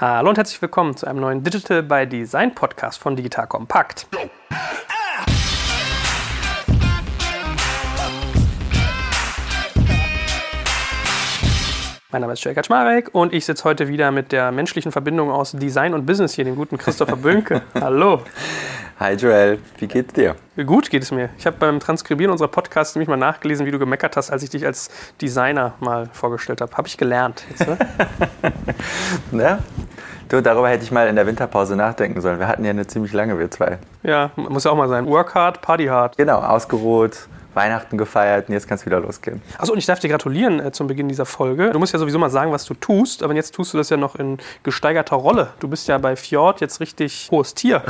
Hallo 0.00 0.30
und 0.30 0.38
herzlich 0.38 0.62
willkommen 0.62 0.96
zu 0.96 1.06
einem 1.06 1.20
neuen 1.20 1.42
Digital 1.42 1.82
by 1.82 2.06
Design 2.06 2.54
Podcast 2.54 2.98
von 2.98 3.16
Digital 3.16 3.46
Kompakt. 3.46 4.06
Mein 12.10 12.22
Name 12.22 12.32
ist 12.32 12.42
Jörg 12.42 12.54
Kaczmarek 12.54 13.10
und 13.14 13.34
ich 13.34 13.44
sitze 13.44 13.64
heute 13.64 13.88
wieder 13.88 14.10
mit 14.10 14.32
der 14.32 14.50
menschlichen 14.52 14.90
Verbindung 14.90 15.30
aus 15.30 15.52
Design 15.52 15.92
und 15.92 16.06
Business 16.06 16.32
hier, 16.32 16.46
dem 16.46 16.56
guten 16.56 16.78
Christopher 16.78 17.16
Bönke. 17.16 17.60
Hallo. 17.74 18.22
Hi 19.00 19.14
Joel, 19.14 19.58
wie 19.78 19.86
geht's 19.86 20.12
dir? 20.12 20.36
Gut 20.66 20.90
geht 20.90 21.02
es 21.02 21.10
mir. 21.10 21.30
Ich 21.38 21.46
habe 21.46 21.56
beim 21.58 21.80
Transkribieren 21.80 22.30
unserer 22.30 22.48
Podcasts 22.48 22.94
nämlich 22.94 23.08
mal 23.08 23.16
nachgelesen, 23.16 23.64
wie 23.64 23.70
du 23.70 23.78
gemeckert 23.78 24.14
hast, 24.14 24.30
als 24.30 24.42
ich 24.42 24.50
dich 24.50 24.66
als 24.66 24.90
Designer 25.22 25.72
mal 25.80 26.10
vorgestellt 26.12 26.60
habe. 26.60 26.76
Habe 26.76 26.86
ich 26.86 26.98
gelernt. 26.98 27.42
Jetzt, 27.48 27.66
ne? 27.66 27.78
ja, 29.42 29.58
du, 30.28 30.42
darüber 30.42 30.68
hätte 30.68 30.84
ich 30.84 30.90
mal 30.90 31.08
in 31.08 31.16
der 31.16 31.26
Winterpause 31.26 31.76
nachdenken 31.76 32.20
sollen. 32.20 32.40
Wir 32.40 32.46
hatten 32.46 32.62
ja 32.62 32.72
eine 32.72 32.86
ziemlich 32.86 33.14
lange, 33.14 33.38
wir 33.38 33.50
zwei. 33.50 33.78
Ja, 34.02 34.32
muss 34.36 34.64
ja 34.64 34.70
auch 34.70 34.76
mal 34.76 34.90
sein. 34.90 35.06
Work 35.06 35.34
hard, 35.34 35.62
party 35.62 35.86
hard. 35.86 36.18
Genau, 36.18 36.40
ausgeruht, 36.40 37.26
Weihnachten 37.54 37.98
gefeiert 37.98 38.48
und 38.48 38.54
jetzt 38.54 38.68
kann 38.68 38.76
es 38.76 38.86
wieder 38.86 39.00
losgehen. 39.00 39.42
Achso, 39.58 39.72
und 39.72 39.78
ich 39.78 39.86
darf 39.86 39.98
dir 39.98 40.08
gratulieren 40.08 40.60
äh, 40.60 40.72
zum 40.72 40.86
Beginn 40.86 41.08
dieser 41.08 41.26
Folge. 41.26 41.70
Du 41.70 41.78
musst 41.78 41.92
ja 41.92 41.98
sowieso 41.98 42.18
mal 42.18 42.30
sagen, 42.30 42.52
was 42.52 42.64
du 42.64 42.74
tust, 42.74 43.22
aber 43.22 43.34
jetzt 43.34 43.54
tust 43.54 43.72
du 43.74 43.78
das 43.78 43.90
ja 43.90 43.96
noch 43.96 44.16
in 44.16 44.38
gesteigerter 44.62 45.16
Rolle. 45.16 45.48
Du 45.60 45.68
bist 45.68 45.88
ja 45.88 45.98
bei 45.98 46.16
Fjord 46.16 46.60
jetzt 46.60 46.80
richtig 46.80 47.28
hohes 47.30 47.54
Tier. 47.54 47.82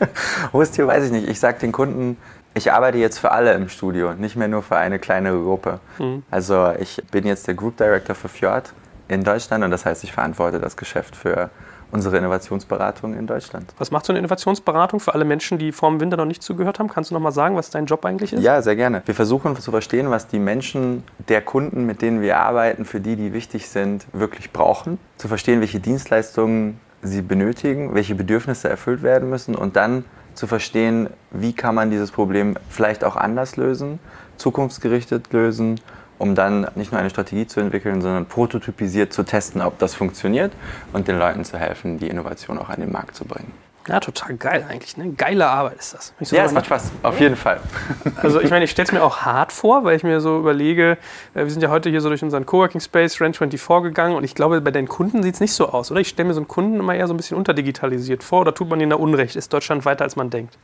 Ne? 0.00 0.08
hohes 0.52 0.70
Tier 0.70 0.86
weiß 0.86 1.04
ich 1.04 1.12
nicht. 1.12 1.28
Ich 1.28 1.38
sage 1.38 1.58
den 1.58 1.72
Kunden, 1.72 2.16
ich 2.54 2.72
arbeite 2.72 2.98
jetzt 2.98 3.18
für 3.18 3.32
alle 3.32 3.54
im 3.54 3.68
Studio, 3.68 4.12
nicht 4.14 4.36
mehr 4.36 4.48
nur 4.48 4.62
für 4.62 4.76
eine 4.76 4.98
kleinere 4.98 5.42
Gruppe. 5.42 5.80
Mhm. 5.98 6.22
Also 6.30 6.72
ich 6.78 7.02
bin 7.10 7.26
jetzt 7.26 7.46
der 7.46 7.54
Group 7.54 7.76
Director 7.76 8.14
für 8.14 8.28
Fjord 8.28 8.72
in 9.08 9.24
Deutschland 9.24 9.64
und 9.64 9.70
das 9.70 9.86
heißt, 9.86 10.04
ich 10.04 10.12
verantworte 10.12 10.60
das 10.60 10.76
Geschäft 10.76 11.16
für 11.16 11.50
unsere 11.92 12.16
Innovationsberatung 12.16 13.14
in 13.14 13.26
Deutschland. 13.26 13.72
Was 13.78 13.90
macht 13.90 14.06
so 14.06 14.12
eine 14.12 14.18
Innovationsberatung 14.18 14.98
für 14.98 15.14
alle 15.14 15.24
Menschen, 15.24 15.58
die 15.58 15.72
vor 15.72 15.90
dem 15.90 16.00
Winter 16.00 16.16
noch 16.16 16.24
nicht 16.24 16.42
zugehört 16.42 16.78
haben? 16.78 16.88
Kannst 16.88 17.10
du 17.10 17.14
noch 17.14 17.20
mal 17.20 17.32
sagen, 17.32 17.54
was 17.54 17.70
dein 17.70 17.86
Job 17.86 18.04
eigentlich 18.04 18.32
ist? 18.32 18.42
Ja, 18.42 18.60
sehr 18.62 18.74
gerne. 18.74 19.02
Wir 19.04 19.14
versuchen 19.14 19.54
zu 19.56 19.70
verstehen, 19.70 20.10
was 20.10 20.26
die 20.26 20.38
Menschen 20.38 21.04
der 21.28 21.42
Kunden, 21.42 21.84
mit 21.84 22.02
denen 22.02 22.22
wir 22.22 22.38
arbeiten, 22.38 22.86
für 22.86 23.00
die, 23.00 23.14
die 23.14 23.32
wichtig 23.32 23.68
sind, 23.68 24.06
wirklich 24.12 24.52
brauchen. 24.52 24.98
Zu 25.18 25.28
verstehen, 25.28 25.60
welche 25.60 25.80
Dienstleistungen 25.80 26.80
sie 27.02 27.20
benötigen, 27.20 27.94
welche 27.94 28.14
Bedürfnisse 28.14 28.68
erfüllt 28.68 29.02
werden 29.02 29.28
müssen 29.28 29.54
und 29.54 29.76
dann 29.76 30.04
zu 30.34 30.46
verstehen, 30.46 31.10
wie 31.30 31.52
kann 31.52 31.74
man 31.74 31.90
dieses 31.90 32.10
Problem 32.10 32.56
vielleicht 32.70 33.04
auch 33.04 33.16
anders 33.16 33.56
lösen, 33.56 33.98
zukunftsgerichtet 34.38 35.30
lösen 35.32 35.78
um 36.22 36.36
dann 36.36 36.68
nicht 36.76 36.92
nur 36.92 37.00
eine 37.00 37.10
Strategie 37.10 37.48
zu 37.48 37.58
entwickeln, 37.58 38.00
sondern 38.00 38.26
prototypisiert 38.26 39.12
zu 39.12 39.24
testen, 39.24 39.60
ob 39.60 39.80
das 39.80 39.96
funktioniert 39.96 40.52
und 40.92 41.08
den 41.08 41.18
Leuten 41.18 41.44
zu 41.44 41.58
helfen, 41.58 41.98
die 41.98 42.06
Innovation 42.06 42.58
auch 42.58 42.68
an 42.68 42.78
den 42.78 42.92
Markt 42.92 43.16
zu 43.16 43.24
bringen. 43.24 43.52
Ja, 43.88 43.98
total 43.98 44.36
geil 44.36 44.64
eigentlich. 44.68 44.96
Ne? 44.96 45.10
Geile 45.14 45.48
Arbeit 45.48 45.80
ist 45.80 45.94
das. 45.94 46.14
So 46.20 46.36
ja, 46.36 46.44
es 46.44 46.52
macht 46.52 46.66
Spaß, 46.66 46.92
auf 47.02 47.18
jeden 47.18 47.34
Fall. 47.34 47.58
Also 48.22 48.40
ich 48.40 48.50
meine, 48.50 48.64
ich 48.64 48.70
stelle 48.70 48.86
es 48.86 48.92
mir 48.92 49.02
auch 49.02 49.22
hart 49.22 49.50
vor, 49.50 49.82
weil 49.82 49.96
ich 49.96 50.04
mir 50.04 50.20
so 50.20 50.38
überlege, 50.38 50.96
äh, 51.34 51.42
wir 51.42 51.50
sind 51.50 51.60
ja 51.60 51.70
heute 51.70 51.90
hier 51.90 52.00
so 52.00 52.08
durch 52.08 52.22
unseren 52.22 52.46
Coworking 52.46 52.80
Space 52.80 53.20
Rent 53.20 53.36
24 53.36 53.82
gegangen 53.82 54.14
und 54.14 54.22
ich 54.22 54.36
glaube, 54.36 54.60
bei 54.60 54.70
deinen 54.70 54.86
Kunden 54.86 55.24
sieht 55.24 55.34
es 55.34 55.40
nicht 55.40 55.54
so 55.54 55.70
aus, 55.70 55.90
oder? 55.90 55.98
Ich 55.98 56.08
stelle 56.08 56.28
mir 56.28 56.34
so 56.34 56.40
einen 56.40 56.46
Kunden 56.46 56.78
immer 56.78 56.94
eher 56.94 57.08
so 57.08 57.14
ein 57.14 57.16
bisschen 57.16 57.36
unterdigitalisiert 57.36 58.22
vor 58.22 58.42
oder 58.42 58.54
tut 58.54 58.68
man 58.68 58.78
ihnen 58.78 58.90
da 58.90 58.96
Unrecht? 58.96 59.34
Ist 59.34 59.52
Deutschland 59.52 59.84
weiter, 59.84 60.04
als 60.04 60.14
man 60.14 60.30
denkt? 60.30 60.56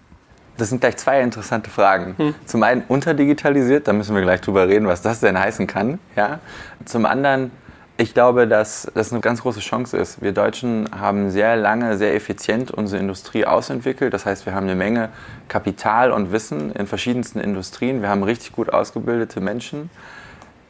Das 0.58 0.70
sind 0.70 0.80
gleich 0.80 0.96
zwei 0.96 1.22
interessante 1.22 1.70
Fragen. 1.70 2.14
Hm. 2.18 2.34
Zum 2.44 2.64
einen 2.64 2.82
unterdigitalisiert, 2.88 3.86
da 3.86 3.92
müssen 3.92 4.14
wir 4.14 4.22
gleich 4.22 4.40
drüber 4.40 4.66
reden, 4.66 4.88
was 4.88 5.02
das 5.02 5.20
denn 5.20 5.38
heißen 5.38 5.68
kann. 5.68 6.00
Ja? 6.16 6.40
Zum 6.84 7.06
anderen, 7.06 7.52
ich 7.96 8.12
glaube, 8.12 8.48
dass 8.48 8.90
das 8.92 9.12
eine 9.12 9.20
ganz 9.20 9.42
große 9.42 9.60
Chance 9.60 9.96
ist. 9.96 10.20
Wir 10.20 10.32
Deutschen 10.32 10.88
haben 11.00 11.30
sehr 11.30 11.56
lange, 11.56 11.96
sehr 11.96 12.14
effizient 12.14 12.72
unsere 12.72 13.00
Industrie 13.00 13.46
ausentwickelt. 13.46 14.12
Das 14.12 14.26
heißt, 14.26 14.46
wir 14.46 14.54
haben 14.54 14.64
eine 14.64 14.74
Menge 14.74 15.10
Kapital 15.46 16.10
und 16.10 16.32
Wissen 16.32 16.72
in 16.72 16.88
verschiedensten 16.88 17.38
Industrien. 17.38 18.02
Wir 18.02 18.08
haben 18.08 18.24
richtig 18.24 18.50
gut 18.50 18.72
ausgebildete 18.72 19.40
Menschen. 19.40 19.90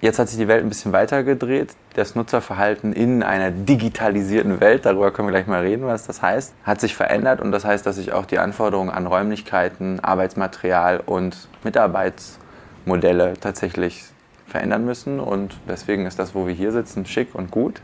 Jetzt 0.01 0.21
hat 0.21 0.29
sich 0.29 0.39
die 0.39 0.47
Welt 0.47 0.63
ein 0.63 0.69
bisschen 0.69 0.93
weiter 0.93 1.25
gedreht. 1.25 1.75
Das 1.95 2.15
Nutzerverhalten 2.15 2.93
in 2.93 3.25
einer 3.25 3.51
digitalisierten 3.51 4.61
Welt, 4.61 4.87
darüber 4.87 5.11
können 5.11 5.27
wir 5.27 5.33
gleich 5.33 5.49
mal 5.49 5.63
reden, 5.63 5.87
was 5.87 6.07
das 6.07 6.23
heißt, 6.23 6.55
hat 6.63 6.81
sich 6.81 6.95
verändert 6.95 7.41
und 7.41 7.51
das 7.51 7.65
heißt, 7.65 7.85
dass 7.85 7.97
sich 7.97 8.13
auch 8.13 8.25
die 8.25 8.39
Anforderungen 8.39 8.91
an 8.91 9.09
Räumlichkeiten, 9.09 9.99
Arbeitsmaterial 9.99 11.01
und 11.05 11.49
Mitarbeitsmodelle 11.65 13.35
tatsächlich 13.41 14.05
verändern 14.47 14.85
müssen 14.85 15.19
und 15.19 15.59
deswegen 15.69 16.07
ist 16.07 16.21
das, 16.21 16.33
wo 16.33 16.47
wir 16.47 16.55
hier 16.55 16.71
sitzen, 16.71 17.05
schick 17.05 17.35
und 17.35 17.51
gut. 17.51 17.83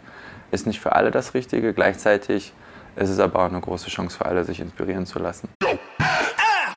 Ist 0.53 0.69
nicht 0.69 0.79
für 0.81 0.93
alle 0.93 1.11
das 1.11 1.35
Richtige. 1.35 1.75
Gleichzeitig 1.75 2.53
ist 2.95 3.11
es 3.11 3.19
aber 3.19 3.41
auch 3.41 3.49
eine 3.49 3.61
große 3.61 3.91
Chance 3.91 4.19
für 4.19 4.27
alle, 4.27 4.45
sich 4.45 4.61
inspirieren 4.61 5.05
zu 5.05 5.19
lassen. 5.19 5.49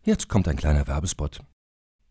Jetzt 0.04 0.30
kommt 0.30 0.48
ein 0.48 0.56
kleiner 0.56 0.88
Werbespot. 0.88 1.42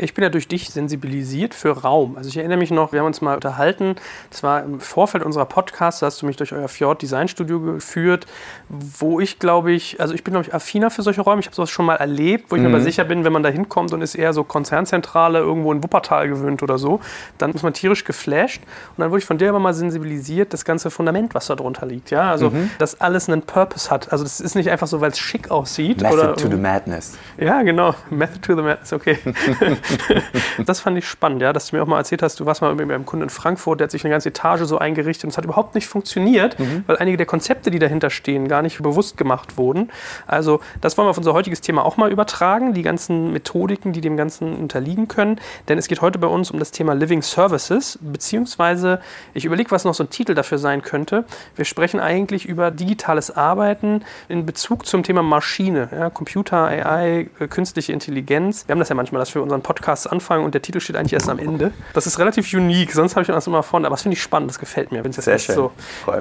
Ich 0.00 0.14
bin 0.14 0.22
ja 0.22 0.30
durch 0.30 0.48
dich 0.48 0.70
sensibilisiert 0.70 1.54
für 1.54 1.70
Raum. 1.70 2.16
Also 2.16 2.28
ich 2.28 2.36
erinnere 2.36 2.58
mich 2.58 2.70
noch, 2.70 2.92
wir 2.92 3.00
haben 3.00 3.06
uns 3.06 3.20
mal 3.20 3.34
unterhalten, 3.34 3.96
das 4.30 4.42
war 4.42 4.62
im 4.62 4.80
Vorfeld 4.80 5.24
unserer 5.24 5.44
Podcasts, 5.44 6.00
da 6.00 6.06
hast 6.06 6.22
du 6.22 6.26
mich 6.26 6.36
durch 6.36 6.52
euer 6.52 6.68
Fjord 6.68 7.02
Design 7.02 7.28
Studio 7.28 7.60
geführt, 7.60 8.26
wo 8.68 9.20
ich 9.20 9.38
glaube 9.38 9.72
ich, 9.72 10.00
also 10.00 10.14
ich 10.14 10.24
bin 10.24 10.32
glaube 10.32 10.46
ich 10.46 10.54
affiner 10.54 10.90
für 10.90 11.02
solche 11.02 11.20
Räume. 11.20 11.40
Ich 11.40 11.46
habe 11.46 11.56
sowas 11.56 11.70
schon 11.70 11.86
mal 11.86 11.96
erlebt, 11.96 12.50
wo 12.50 12.56
ich 12.56 12.62
mhm. 12.62 12.68
mir 12.68 12.74
aber 12.76 12.84
sicher 12.84 13.04
bin, 13.04 13.24
wenn 13.24 13.32
man 13.32 13.42
da 13.42 13.48
hinkommt 13.48 13.92
und 13.92 14.02
ist 14.02 14.14
eher 14.14 14.32
so 14.32 14.44
Konzernzentrale 14.44 15.38
irgendwo 15.38 15.72
in 15.72 15.82
Wuppertal 15.82 16.28
gewöhnt 16.28 16.62
oder 16.62 16.78
so, 16.78 17.00
dann 17.38 17.52
ist 17.52 17.62
man 17.62 17.72
tierisch 17.72 18.04
geflasht. 18.04 18.62
Und 18.96 19.02
dann 19.02 19.10
wurde 19.10 19.20
ich 19.20 19.26
von 19.26 19.38
dir 19.38 19.48
aber 19.48 19.58
mal 19.58 19.74
sensibilisiert, 19.74 20.52
das 20.52 20.64
ganze 20.64 20.90
Fundament, 20.90 21.34
was 21.34 21.46
da 21.46 21.54
drunter 21.54 21.86
liegt. 21.86 22.10
Ja, 22.10 22.30
also 22.30 22.50
mhm. 22.50 22.70
dass 22.78 23.00
alles 23.00 23.28
einen 23.28 23.42
Purpose 23.42 23.90
hat. 23.90 24.12
Also 24.12 24.24
das 24.24 24.40
ist 24.40 24.54
nicht 24.54 24.70
einfach 24.70 24.86
so, 24.86 25.00
weil 25.00 25.10
es 25.10 25.18
schick 25.18 25.50
aussieht. 25.50 26.00
Method 26.02 26.14
oder, 26.14 26.36
to 26.36 26.48
the 26.48 26.56
Madness. 26.56 27.18
Ja, 27.38 27.62
genau. 27.62 27.94
Method 28.10 28.40
to 28.40 28.54
the 28.54 28.62
Madness, 28.62 28.92
okay. 28.92 29.18
das 30.66 30.80
fand 30.80 30.98
ich 30.98 31.06
spannend, 31.06 31.42
ja, 31.42 31.52
dass 31.52 31.70
du 31.70 31.76
mir 31.76 31.82
auch 31.82 31.86
mal 31.86 31.98
erzählt 31.98 32.22
hast, 32.22 32.40
du 32.40 32.46
warst 32.46 32.62
mal 32.62 32.74
mit 32.74 32.90
einem 32.90 33.06
Kunden 33.06 33.24
in 33.24 33.30
Frankfurt, 33.30 33.80
der 33.80 33.84
hat 33.84 33.90
sich 33.90 34.04
eine 34.04 34.12
ganze 34.12 34.28
Etage 34.28 34.62
so 34.62 34.78
eingerichtet 34.78 35.24
und 35.24 35.30
es 35.30 35.38
hat 35.38 35.44
überhaupt 35.44 35.74
nicht 35.74 35.86
funktioniert, 35.86 36.58
mhm. 36.58 36.84
weil 36.86 36.96
einige 36.98 37.16
der 37.16 37.26
Konzepte, 37.26 37.70
die 37.70 37.78
dahinter 37.78 38.10
stehen, 38.10 38.48
gar 38.48 38.62
nicht 38.62 38.82
bewusst 38.82 39.16
gemacht 39.16 39.56
wurden. 39.56 39.90
Also 40.26 40.60
das 40.80 40.96
wollen 40.96 41.06
wir 41.06 41.10
auf 41.10 41.18
unser 41.18 41.32
heutiges 41.32 41.60
Thema 41.60 41.84
auch 41.84 41.96
mal 41.96 42.12
übertragen, 42.12 42.74
die 42.74 42.82
ganzen 42.82 43.32
Methodiken, 43.32 43.92
die 43.92 44.00
dem 44.00 44.16
Ganzen 44.16 44.56
unterliegen 44.56 45.08
können. 45.08 45.40
Denn 45.68 45.78
es 45.78 45.88
geht 45.88 46.00
heute 46.00 46.18
bei 46.18 46.28
uns 46.28 46.50
um 46.50 46.58
das 46.58 46.70
Thema 46.70 46.94
Living 46.94 47.22
Services, 47.22 47.98
beziehungsweise 48.02 49.00
ich 49.34 49.44
überlege, 49.44 49.70
was 49.70 49.84
noch 49.84 49.94
so 49.94 50.04
ein 50.04 50.10
Titel 50.10 50.34
dafür 50.34 50.58
sein 50.58 50.82
könnte. 50.82 51.24
Wir 51.56 51.64
sprechen 51.64 52.00
eigentlich 52.00 52.46
über 52.46 52.70
digitales 52.70 53.34
Arbeiten 53.36 54.02
in 54.28 54.46
Bezug 54.46 54.86
zum 54.86 55.02
Thema 55.02 55.22
Maschine, 55.22 55.88
ja, 55.92 56.10
Computer, 56.10 56.64
AI, 56.66 57.28
äh, 57.38 57.48
künstliche 57.48 57.92
Intelligenz. 57.92 58.66
Wir 58.66 58.72
haben 58.72 58.80
das 58.80 58.88
ja 58.88 58.94
manchmal, 58.94 59.20
dass 59.20 59.34
wir 59.34 59.42
unseren 59.42 59.62
Podcast 59.62 59.77
Podcasts 59.78 60.06
anfangen 60.08 60.44
und 60.44 60.54
der 60.54 60.62
Titel 60.62 60.80
steht 60.80 60.96
eigentlich 60.96 61.12
erst 61.12 61.28
am 61.28 61.38
Ende. 61.38 61.70
Das 61.94 62.06
ist 62.06 62.18
relativ 62.18 62.52
unique, 62.52 62.92
sonst 62.92 63.14
habe 63.14 63.22
ich 63.22 63.28
das 63.28 63.46
immer 63.46 63.62
vorne, 63.62 63.86
aber 63.86 63.94
das 63.94 64.02
finde 64.02 64.16
ich 64.16 64.22
spannend, 64.22 64.50
das 64.50 64.58
gefällt 64.58 64.90
mir, 64.90 65.04
wenn 65.04 65.10
es 65.10 65.24
jetzt 65.24 65.44
schön. 65.44 65.54
so 65.54 65.72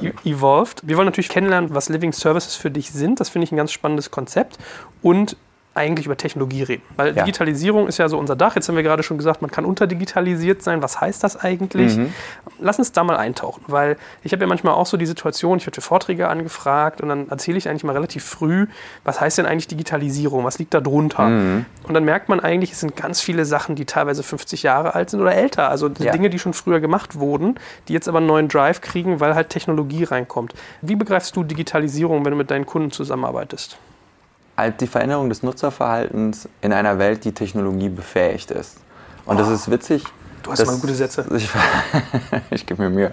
e- 0.01 0.13
evolved. 0.25 0.81
Wir 0.83 0.95
wollen 0.95 1.07
natürlich 1.07 1.29
kennenlernen, 1.29 1.73
was 1.73 1.89
Living 1.89 2.13
Services 2.13 2.55
für 2.55 2.69
dich 2.69 2.91
sind. 2.91 3.19
Das 3.19 3.29
finde 3.29 3.45
ich 3.45 3.51
ein 3.51 3.57
ganz 3.57 3.71
spannendes 3.71 4.11
Konzept 4.11 4.57
und 5.01 5.35
eigentlich 5.77 6.05
über 6.07 6.17
Technologie 6.17 6.63
reden. 6.63 6.83
Weil 6.95 7.15
Ja. 7.15 7.23
Digitalisierung 7.23 7.87
ist 7.87 7.97
ja 7.97 8.09
so 8.09 8.17
unser 8.17 8.35
Dach. 8.35 8.55
Jetzt 8.55 8.67
haben 8.67 8.75
wir 8.75 8.83
gerade 8.83 9.03
schon 9.03 9.17
gesagt, 9.17 9.41
man 9.41 9.51
kann 9.51 9.63
unterdigitalisiert 9.65 10.61
sein. 10.63 10.81
Was 10.81 10.99
heißt 10.99 11.23
das 11.23 11.37
eigentlich? 11.37 11.97
Mhm. 11.97 12.13
Lass 12.59 12.79
uns 12.79 12.91
da 12.91 13.03
mal 13.03 13.17
eintauchen, 13.17 13.63
weil 13.67 13.97
ich 14.23 14.31
habe 14.33 14.41
ja 14.41 14.47
manchmal 14.47 14.73
auch 14.73 14.85
so 14.85 14.97
die 14.97 15.05
Situation, 15.05 15.57
ich 15.59 15.65
werde 15.65 15.75
für 15.75 15.81
Vorträge 15.81 16.27
angefragt 16.27 17.01
und 17.01 17.09
dann 17.09 17.29
erzähle 17.29 17.57
ich 17.57 17.69
eigentlich 17.69 17.83
mal 17.83 17.93
relativ 17.93 18.23
früh, 18.25 18.67
was 19.03 19.21
heißt 19.21 19.37
denn 19.37 19.45
eigentlich 19.45 19.67
Digitalisierung? 19.67 20.43
Was 20.43 20.57
liegt 20.59 20.73
da 20.73 20.81
drunter? 20.81 21.27
Mhm. 21.27 21.65
Und 21.87 21.93
dann 21.93 22.03
merkt 22.03 22.27
man 22.29 22.39
eigentlich, 22.39 22.71
es 22.71 22.79
sind 22.79 22.95
ganz 22.95 23.21
viele 23.21 23.45
Sachen, 23.45 23.75
die 23.75 23.85
teilweise 23.85 24.23
50 24.23 24.63
Jahre 24.63 24.95
alt 24.95 25.09
sind 25.11 25.21
oder 25.21 25.35
älter. 25.35 25.69
Also 25.69 25.89
Ja. 25.99 26.11
Dinge, 26.11 26.29
die 26.29 26.39
schon 26.39 26.53
früher 26.53 26.79
gemacht 26.79 27.19
wurden, 27.19 27.59
die 27.87 27.93
jetzt 27.93 28.07
aber 28.07 28.17
einen 28.17 28.27
neuen 28.27 28.47
Drive 28.47 28.81
kriegen, 28.81 29.19
weil 29.19 29.35
halt 29.35 29.49
Technologie 29.49 30.03
reinkommt. 30.03 30.53
Wie 30.81 30.95
begreifst 30.95 31.35
du 31.35 31.43
Digitalisierung, 31.43 32.25
wenn 32.25 32.31
du 32.31 32.37
mit 32.37 32.49
deinen 32.51 32.65
Kunden 32.65 32.91
zusammenarbeitest? 32.91 33.77
Halt 34.57 34.81
die 34.81 34.87
Veränderung 34.87 35.29
des 35.29 35.43
Nutzerverhaltens 35.43 36.49
in 36.61 36.73
einer 36.73 36.97
Welt, 36.97 37.23
die 37.23 37.31
Technologie 37.31 37.89
befähigt 37.89 38.49
ist. 38.51 38.77
Und 39.25 39.39
das 39.39 39.49
ist 39.49 39.69
witzig. 39.69 40.03
Du 40.41 40.51
hast 40.51 40.59
dass- 40.59 40.67
mal 40.67 40.77
gute 40.79 40.95
Sätze. 40.95 41.25
Ich, 41.35 41.49
ich 42.49 42.65
gebe 42.65 42.81
mir 42.81 42.89
Mühe. 42.89 43.11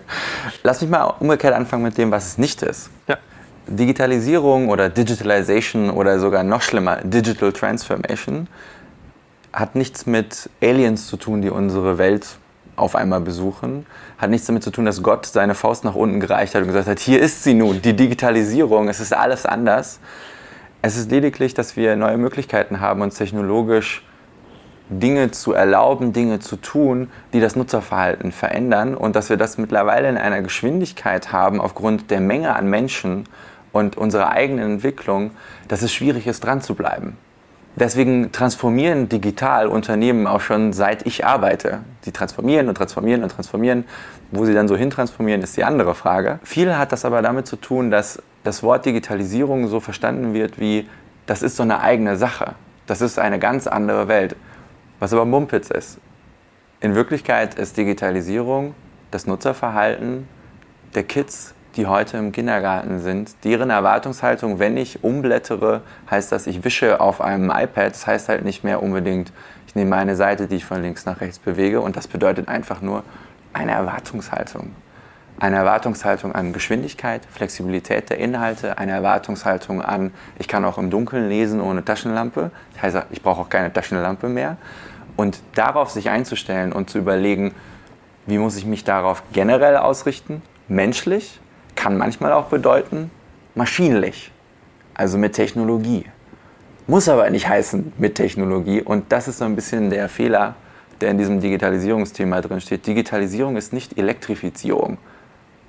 Lass 0.62 0.80
mich 0.80 0.88
mal 0.90 1.04
umgekehrt 1.20 1.54
anfangen 1.54 1.82
mit 1.82 1.98
dem, 1.98 2.10
was 2.10 2.26
es 2.26 2.38
nicht 2.38 2.62
ist. 2.62 2.88
Ja. 3.08 3.18
Digitalisierung 3.66 4.68
oder 4.68 4.88
Digitalization 4.88 5.90
oder 5.90 6.18
sogar 6.18 6.42
noch 6.44 6.62
schlimmer, 6.62 6.96
Digital 7.02 7.52
Transformation, 7.52 8.46
hat 9.52 9.74
nichts 9.74 10.06
mit 10.06 10.50
Aliens 10.62 11.06
zu 11.06 11.16
tun, 11.16 11.42
die 11.42 11.50
unsere 11.50 11.96
Welt 11.98 12.26
auf 12.76 12.94
einmal 12.96 13.20
besuchen. 13.20 13.86
Hat 14.18 14.30
nichts 14.30 14.46
damit 14.46 14.62
zu 14.62 14.70
tun, 14.70 14.84
dass 14.84 15.02
Gott 15.02 15.26
seine 15.26 15.54
Faust 15.54 15.84
nach 15.84 15.94
unten 15.94 16.20
gereicht 16.20 16.54
hat 16.54 16.62
und 16.62 16.68
gesagt 16.68 16.88
hat, 16.88 16.98
hier 16.98 17.20
ist 17.20 17.42
sie 17.42 17.54
nun, 17.54 17.80
die 17.80 17.94
Digitalisierung, 17.94 18.88
es 18.88 19.00
ist 19.00 19.14
alles 19.14 19.46
anders. 19.46 19.98
Es 20.86 20.98
ist 20.98 21.10
lediglich, 21.10 21.54
dass 21.54 21.78
wir 21.78 21.96
neue 21.96 22.18
Möglichkeiten 22.18 22.78
haben, 22.78 23.00
uns 23.00 23.14
technologisch 23.14 24.04
Dinge 24.90 25.30
zu 25.30 25.54
erlauben, 25.54 26.12
Dinge 26.12 26.40
zu 26.40 26.56
tun, 26.56 27.08
die 27.32 27.40
das 27.40 27.56
Nutzerverhalten 27.56 28.32
verändern 28.32 28.94
und 28.94 29.16
dass 29.16 29.30
wir 29.30 29.38
das 29.38 29.56
mittlerweile 29.56 30.10
in 30.10 30.18
einer 30.18 30.42
Geschwindigkeit 30.42 31.32
haben 31.32 31.58
aufgrund 31.58 32.10
der 32.10 32.20
Menge 32.20 32.54
an 32.54 32.68
Menschen 32.68 33.24
und 33.72 33.96
unserer 33.96 34.28
eigenen 34.32 34.72
Entwicklung, 34.72 35.30
dass 35.68 35.80
es 35.80 35.90
schwierig 35.90 36.26
ist, 36.26 36.44
dran 36.44 36.60
zu 36.60 36.74
bleiben. 36.74 37.16
Deswegen 37.76 38.30
transformieren 38.30 39.08
digital 39.08 39.68
Unternehmen 39.68 40.26
auch 40.26 40.42
schon 40.42 40.74
seit 40.74 41.06
ich 41.06 41.24
arbeite. 41.24 41.78
Die 42.04 42.12
transformieren 42.12 42.68
und 42.68 42.74
transformieren 42.74 43.22
und 43.22 43.30
transformieren. 43.30 43.84
Wo 44.32 44.44
sie 44.44 44.52
dann 44.52 44.68
so 44.68 44.76
hin 44.76 44.90
transformieren, 44.90 45.40
ist 45.40 45.56
die 45.56 45.64
andere 45.64 45.94
Frage. 45.94 46.40
Viel 46.44 46.76
hat 46.76 46.92
das 46.92 47.06
aber 47.06 47.22
damit 47.22 47.46
zu 47.46 47.56
tun, 47.56 47.90
dass 47.90 48.22
das 48.44 48.62
Wort 48.62 48.86
Digitalisierung 48.86 49.66
so 49.68 49.80
verstanden 49.80 50.34
wird 50.34 50.60
wie, 50.60 50.88
das 51.26 51.42
ist 51.42 51.56
so 51.56 51.62
eine 51.62 51.80
eigene 51.80 52.16
Sache. 52.16 52.54
Das 52.86 53.00
ist 53.00 53.18
eine 53.18 53.38
ganz 53.38 53.66
andere 53.66 54.06
Welt. 54.06 54.36
Was 55.00 55.12
aber 55.12 55.24
Mumpitz 55.24 55.70
ist. 55.70 55.98
In 56.80 56.94
Wirklichkeit 56.94 57.54
ist 57.54 57.76
Digitalisierung 57.76 58.74
das 59.10 59.26
Nutzerverhalten 59.26 60.28
der 60.94 61.04
Kids, 61.04 61.54
die 61.76 61.86
heute 61.86 62.18
im 62.18 62.30
Kindergarten 62.32 63.00
sind. 63.00 63.34
Deren 63.44 63.70
Erwartungshaltung, 63.70 64.58
wenn 64.58 64.76
ich 64.76 65.02
umblättere, 65.02 65.80
heißt 66.10 66.30
das, 66.30 66.46
ich 66.46 66.62
wische 66.64 67.00
auf 67.00 67.20
einem 67.20 67.50
iPad. 67.50 67.92
Das 67.92 68.06
heißt 68.06 68.28
halt 68.28 68.44
nicht 68.44 68.62
mehr 68.62 68.82
unbedingt, 68.82 69.32
ich 69.66 69.74
nehme 69.74 69.96
eine 69.96 70.14
Seite, 70.14 70.46
die 70.46 70.56
ich 70.56 70.64
von 70.64 70.82
links 70.82 71.06
nach 71.06 71.20
rechts 71.20 71.38
bewege. 71.38 71.80
Und 71.80 71.96
das 71.96 72.06
bedeutet 72.06 72.48
einfach 72.48 72.82
nur 72.82 73.02
eine 73.54 73.72
Erwartungshaltung. 73.72 74.72
Eine 75.44 75.56
Erwartungshaltung 75.56 76.34
an 76.34 76.54
Geschwindigkeit, 76.54 77.20
Flexibilität 77.30 78.08
der 78.08 78.16
Inhalte, 78.16 78.78
eine 78.78 78.92
Erwartungshaltung 78.92 79.82
an, 79.82 80.10
ich 80.38 80.48
kann 80.48 80.64
auch 80.64 80.78
im 80.78 80.88
Dunkeln 80.88 81.28
lesen 81.28 81.60
ohne 81.60 81.84
Taschenlampe. 81.84 82.50
Das 82.72 82.82
heißt, 82.82 83.06
ich 83.10 83.20
brauche 83.20 83.42
auch 83.42 83.50
keine 83.50 83.70
Taschenlampe 83.70 84.30
mehr. 84.30 84.56
Und 85.16 85.40
darauf 85.54 85.90
sich 85.90 86.08
einzustellen 86.08 86.72
und 86.72 86.88
zu 86.88 86.96
überlegen, 86.96 87.54
wie 88.24 88.38
muss 88.38 88.56
ich 88.56 88.64
mich 88.64 88.84
darauf 88.84 89.22
generell 89.34 89.76
ausrichten? 89.76 90.40
Menschlich 90.66 91.38
kann 91.74 91.98
manchmal 91.98 92.32
auch 92.32 92.46
bedeuten 92.46 93.10
maschinlich, 93.54 94.32
also 94.94 95.18
mit 95.18 95.34
Technologie. 95.34 96.06
Muss 96.86 97.06
aber 97.06 97.28
nicht 97.28 97.46
heißen 97.46 97.92
mit 97.98 98.14
Technologie. 98.14 98.80
Und 98.80 99.12
das 99.12 99.28
ist 99.28 99.36
so 99.40 99.44
ein 99.44 99.56
bisschen 99.56 99.90
der 99.90 100.08
Fehler, 100.08 100.54
der 101.02 101.10
in 101.10 101.18
diesem 101.18 101.42
Digitalisierungsthema 101.42 102.40
drin 102.40 102.62
steht. 102.62 102.86
Digitalisierung 102.86 103.58
ist 103.58 103.74
nicht 103.74 103.98
Elektrifizierung. 103.98 104.96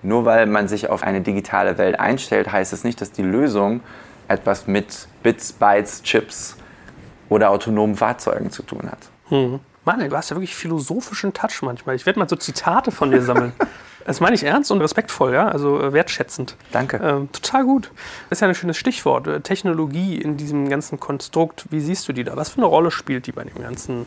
Nur 0.05 0.25
weil 0.25 0.45
man 0.45 0.67
sich 0.67 0.89
auf 0.89 1.03
eine 1.03 1.21
digitale 1.21 1.77
Welt 1.77 1.99
einstellt, 1.99 2.51
heißt 2.51 2.73
es 2.73 2.83
nicht, 2.83 3.01
dass 3.01 3.11
die 3.11 3.23
Lösung 3.23 3.81
etwas 4.27 4.67
mit 4.67 5.07
Bits, 5.23 5.53
Bytes, 5.53 6.03
Chips 6.03 6.57
oder 7.29 7.49
autonomen 7.49 7.95
Fahrzeugen 7.95 8.51
zu 8.51 8.63
tun 8.63 8.89
hat. 8.89 8.99
Hm. 9.29 9.59
Mann, 9.83 10.07
du 10.07 10.15
hast 10.15 10.29
ja 10.29 10.35
wirklich 10.35 10.55
philosophischen 10.55 11.33
Touch 11.33 11.61
manchmal. 11.61 11.95
Ich 11.95 12.05
werde 12.05 12.19
mal 12.19 12.29
so 12.29 12.35
Zitate 12.35 12.91
von 12.91 13.11
dir 13.11 13.21
sammeln. 13.21 13.53
Das 14.05 14.19
meine 14.19 14.35
ich 14.35 14.43
ernst 14.43 14.69
und 14.69 14.81
respektvoll, 14.81 15.33
ja, 15.33 15.47
also 15.47 15.81
äh, 15.81 15.91
wertschätzend. 15.91 16.55
Danke. 16.71 16.97
Ähm, 17.03 17.31
total 17.31 17.65
gut. 17.65 17.91
Das 18.29 18.37
ist 18.37 18.41
ja 18.41 18.47
ein 18.47 18.53
schönes 18.53 18.77
Stichwort. 18.77 19.25
Äh, 19.25 19.41
Technologie 19.41 20.21
in 20.21 20.37
diesem 20.37 20.69
ganzen 20.69 20.99
Konstrukt. 20.99 21.65
Wie 21.71 21.79
siehst 21.79 22.07
du 22.07 22.13
die 22.13 22.23
da? 22.23 22.35
Was 22.35 22.49
für 22.49 22.57
eine 22.57 22.67
Rolle 22.67 22.91
spielt 22.91 23.25
die 23.25 23.31
bei 23.31 23.43
dem 23.43 23.59
ganzen, 23.59 24.05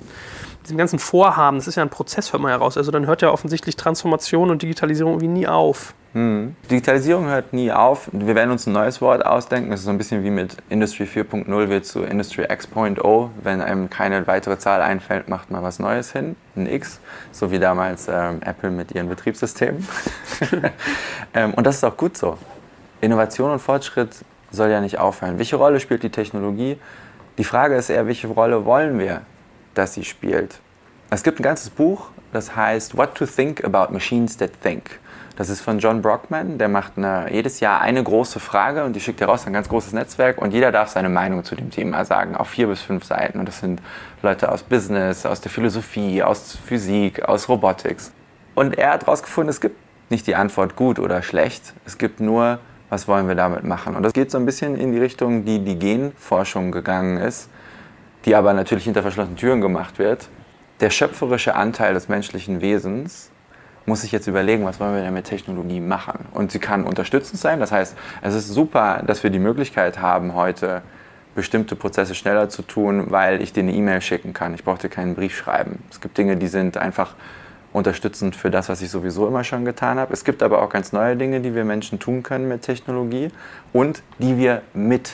diesem 0.68 0.78
ganzen 0.78 0.98
Vorhaben? 0.98 1.58
Das 1.58 1.66
ist 1.66 1.74
ja 1.74 1.82
ein 1.82 1.90
Prozess, 1.90 2.32
hört 2.32 2.42
man 2.42 2.50
ja 2.50 2.56
raus. 2.56 2.76
Also 2.76 2.90
dann 2.90 3.06
hört 3.06 3.22
ja 3.22 3.30
offensichtlich 3.30 3.76
Transformation 3.76 4.50
und 4.50 4.62
Digitalisierung 4.62 5.12
irgendwie 5.14 5.28
nie 5.28 5.46
auf. 5.46 5.94
Mhm. 6.14 6.56
Digitalisierung 6.70 7.26
hört 7.26 7.52
nie 7.52 7.70
auf. 7.70 8.08
Wir 8.12 8.34
werden 8.34 8.50
uns 8.50 8.66
ein 8.66 8.72
neues 8.72 9.00
Wort 9.00 9.24
ausdenken. 9.24 9.70
Das 9.70 9.80
ist 9.80 9.86
so 9.86 9.90
ein 9.90 9.98
bisschen 9.98 10.24
wie 10.24 10.30
mit 10.30 10.56
Industry 10.68 11.04
4.0 11.04 11.68
wird 11.68 11.86
zu 11.86 12.02
Industry 12.02 12.44
X.0. 12.44 13.28
Wenn 13.42 13.60
einem 13.60 13.90
keine 13.90 14.26
weitere 14.26 14.58
Zahl 14.58 14.80
einfällt, 14.80 15.28
macht 15.28 15.50
man 15.50 15.62
was 15.62 15.78
Neues 15.78 16.12
hin, 16.12 16.36
ein 16.56 16.66
X, 16.66 17.00
so 17.30 17.50
wie 17.50 17.58
damals 17.58 18.08
ähm, 18.08 18.40
Apple 18.44 18.70
mit 18.70 18.92
ihren 18.92 19.08
Betriebssystemen. 19.08 19.86
ähm, 21.34 21.54
und 21.54 21.66
das 21.66 21.76
ist 21.76 21.84
auch 21.84 21.96
gut 21.96 22.16
so. 22.16 22.38
Innovation 23.00 23.50
und 23.50 23.60
Fortschritt 23.60 24.10
soll 24.50 24.70
ja 24.70 24.80
nicht 24.80 24.98
aufhören. 24.98 25.38
Welche 25.38 25.56
Rolle 25.56 25.78
spielt 25.78 26.02
die 26.02 26.10
Technologie? 26.10 26.78
Die 27.36 27.44
Frage 27.44 27.76
ist 27.76 27.90
eher, 27.90 28.06
welche 28.06 28.26
Rolle 28.26 28.64
wollen 28.64 28.98
wir, 28.98 29.22
dass 29.78 29.94
sie 29.94 30.04
spielt? 30.04 30.60
Es 31.10 31.22
gibt 31.22 31.40
ein 31.40 31.42
ganzes 31.42 31.70
Buch, 31.70 32.10
das 32.32 32.54
heißt 32.54 32.96
What 32.96 33.14
to 33.14 33.24
Think 33.24 33.64
About 33.64 33.92
Machines 33.92 34.36
That 34.36 34.50
Think. 34.62 35.00
Das 35.36 35.48
ist 35.48 35.60
von 35.60 35.78
John 35.78 36.02
Brockman, 36.02 36.58
der 36.58 36.68
macht 36.68 36.94
eine, 36.96 37.32
jedes 37.32 37.60
Jahr 37.60 37.80
eine 37.80 38.02
große 38.02 38.40
Frage 38.40 38.84
und 38.84 38.96
die 38.96 39.00
schickt 39.00 39.20
er 39.20 39.28
raus, 39.28 39.46
ein 39.46 39.52
ganz 39.52 39.68
großes 39.68 39.92
Netzwerk 39.92 40.42
und 40.42 40.52
jeder 40.52 40.72
darf 40.72 40.88
seine 40.88 41.08
Meinung 41.08 41.44
zu 41.44 41.54
dem 41.54 41.70
Thema 41.70 42.04
sagen, 42.04 42.34
auf 42.34 42.48
vier 42.48 42.66
bis 42.66 42.82
fünf 42.82 43.04
Seiten. 43.04 43.38
Und 43.38 43.46
das 43.46 43.60
sind 43.60 43.80
Leute 44.20 44.50
aus 44.50 44.64
Business, 44.64 45.24
aus 45.24 45.40
der 45.40 45.52
Philosophie, 45.52 46.24
aus 46.24 46.58
Physik, 46.66 47.22
aus 47.22 47.48
Robotics. 47.48 48.10
Und 48.56 48.76
er 48.76 48.90
hat 48.94 49.06
herausgefunden, 49.06 49.50
es 49.50 49.60
gibt 49.60 49.76
nicht 50.10 50.26
die 50.26 50.34
Antwort 50.34 50.74
gut 50.74 50.98
oder 50.98 51.22
schlecht, 51.22 51.72
es 51.86 51.98
gibt 51.98 52.18
nur, 52.18 52.58
was 52.90 53.06
wollen 53.06 53.28
wir 53.28 53.36
damit 53.36 53.62
machen. 53.62 53.94
Und 53.94 54.02
das 54.02 54.12
geht 54.12 54.32
so 54.32 54.38
ein 54.38 54.44
bisschen 54.44 54.76
in 54.76 54.90
die 54.90 54.98
Richtung, 54.98 55.44
die 55.44 55.60
die 55.60 55.78
Genforschung 55.78 56.72
gegangen 56.72 57.18
ist, 57.18 57.48
die 58.28 58.34
aber 58.34 58.52
natürlich 58.52 58.84
hinter 58.84 59.00
verschlossenen 59.00 59.38
Türen 59.38 59.62
gemacht 59.62 59.98
wird. 59.98 60.28
Der 60.80 60.90
schöpferische 60.90 61.54
Anteil 61.54 61.94
des 61.94 62.10
menschlichen 62.10 62.60
Wesens 62.60 63.30
muss 63.86 64.02
sich 64.02 64.12
jetzt 64.12 64.26
überlegen, 64.26 64.66
was 64.66 64.78
wollen 64.80 64.94
wir 64.94 65.00
denn 65.00 65.14
mit 65.14 65.24
Technologie 65.24 65.80
machen. 65.80 66.26
Und 66.34 66.52
sie 66.52 66.58
kann 66.58 66.84
unterstützend 66.84 67.40
sein. 67.40 67.58
Das 67.58 67.72
heißt, 67.72 67.96
es 68.20 68.34
ist 68.34 68.48
super, 68.48 69.02
dass 69.06 69.22
wir 69.22 69.30
die 69.30 69.38
Möglichkeit 69.38 70.02
haben, 70.02 70.34
heute 70.34 70.82
bestimmte 71.34 71.74
Prozesse 71.74 72.14
schneller 72.14 72.50
zu 72.50 72.60
tun, 72.60 73.06
weil 73.10 73.40
ich 73.40 73.54
dir 73.54 73.60
eine 73.62 73.72
E-Mail 73.72 74.02
schicken 74.02 74.34
kann. 74.34 74.52
Ich 74.52 74.62
brauche 74.62 74.78
dir 74.78 74.90
keinen 74.90 75.14
Brief 75.14 75.34
schreiben. 75.34 75.82
Es 75.90 75.98
gibt 75.98 76.18
Dinge, 76.18 76.36
die 76.36 76.48
sind 76.48 76.76
einfach 76.76 77.14
unterstützend 77.72 78.36
für 78.36 78.50
das, 78.50 78.68
was 78.68 78.82
ich 78.82 78.90
sowieso 78.90 79.26
immer 79.26 79.42
schon 79.42 79.64
getan 79.64 79.98
habe. 79.98 80.12
Es 80.12 80.22
gibt 80.22 80.42
aber 80.42 80.60
auch 80.60 80.68
ganz 80.68 80.92
neue 80.92 81.16
Dinge, 81.16 81.40
die 81.40 81.54
wir 81.54 81.64
Menschen 81.64 81.98
tun 81.98 82.22
können 82.22 82.46
mit 82.46 82.60
Technologie 82.60 83.30
und 83.72 84.02
die 84.18 84.36
wir 84.36 84.60
mit 84.74 85.12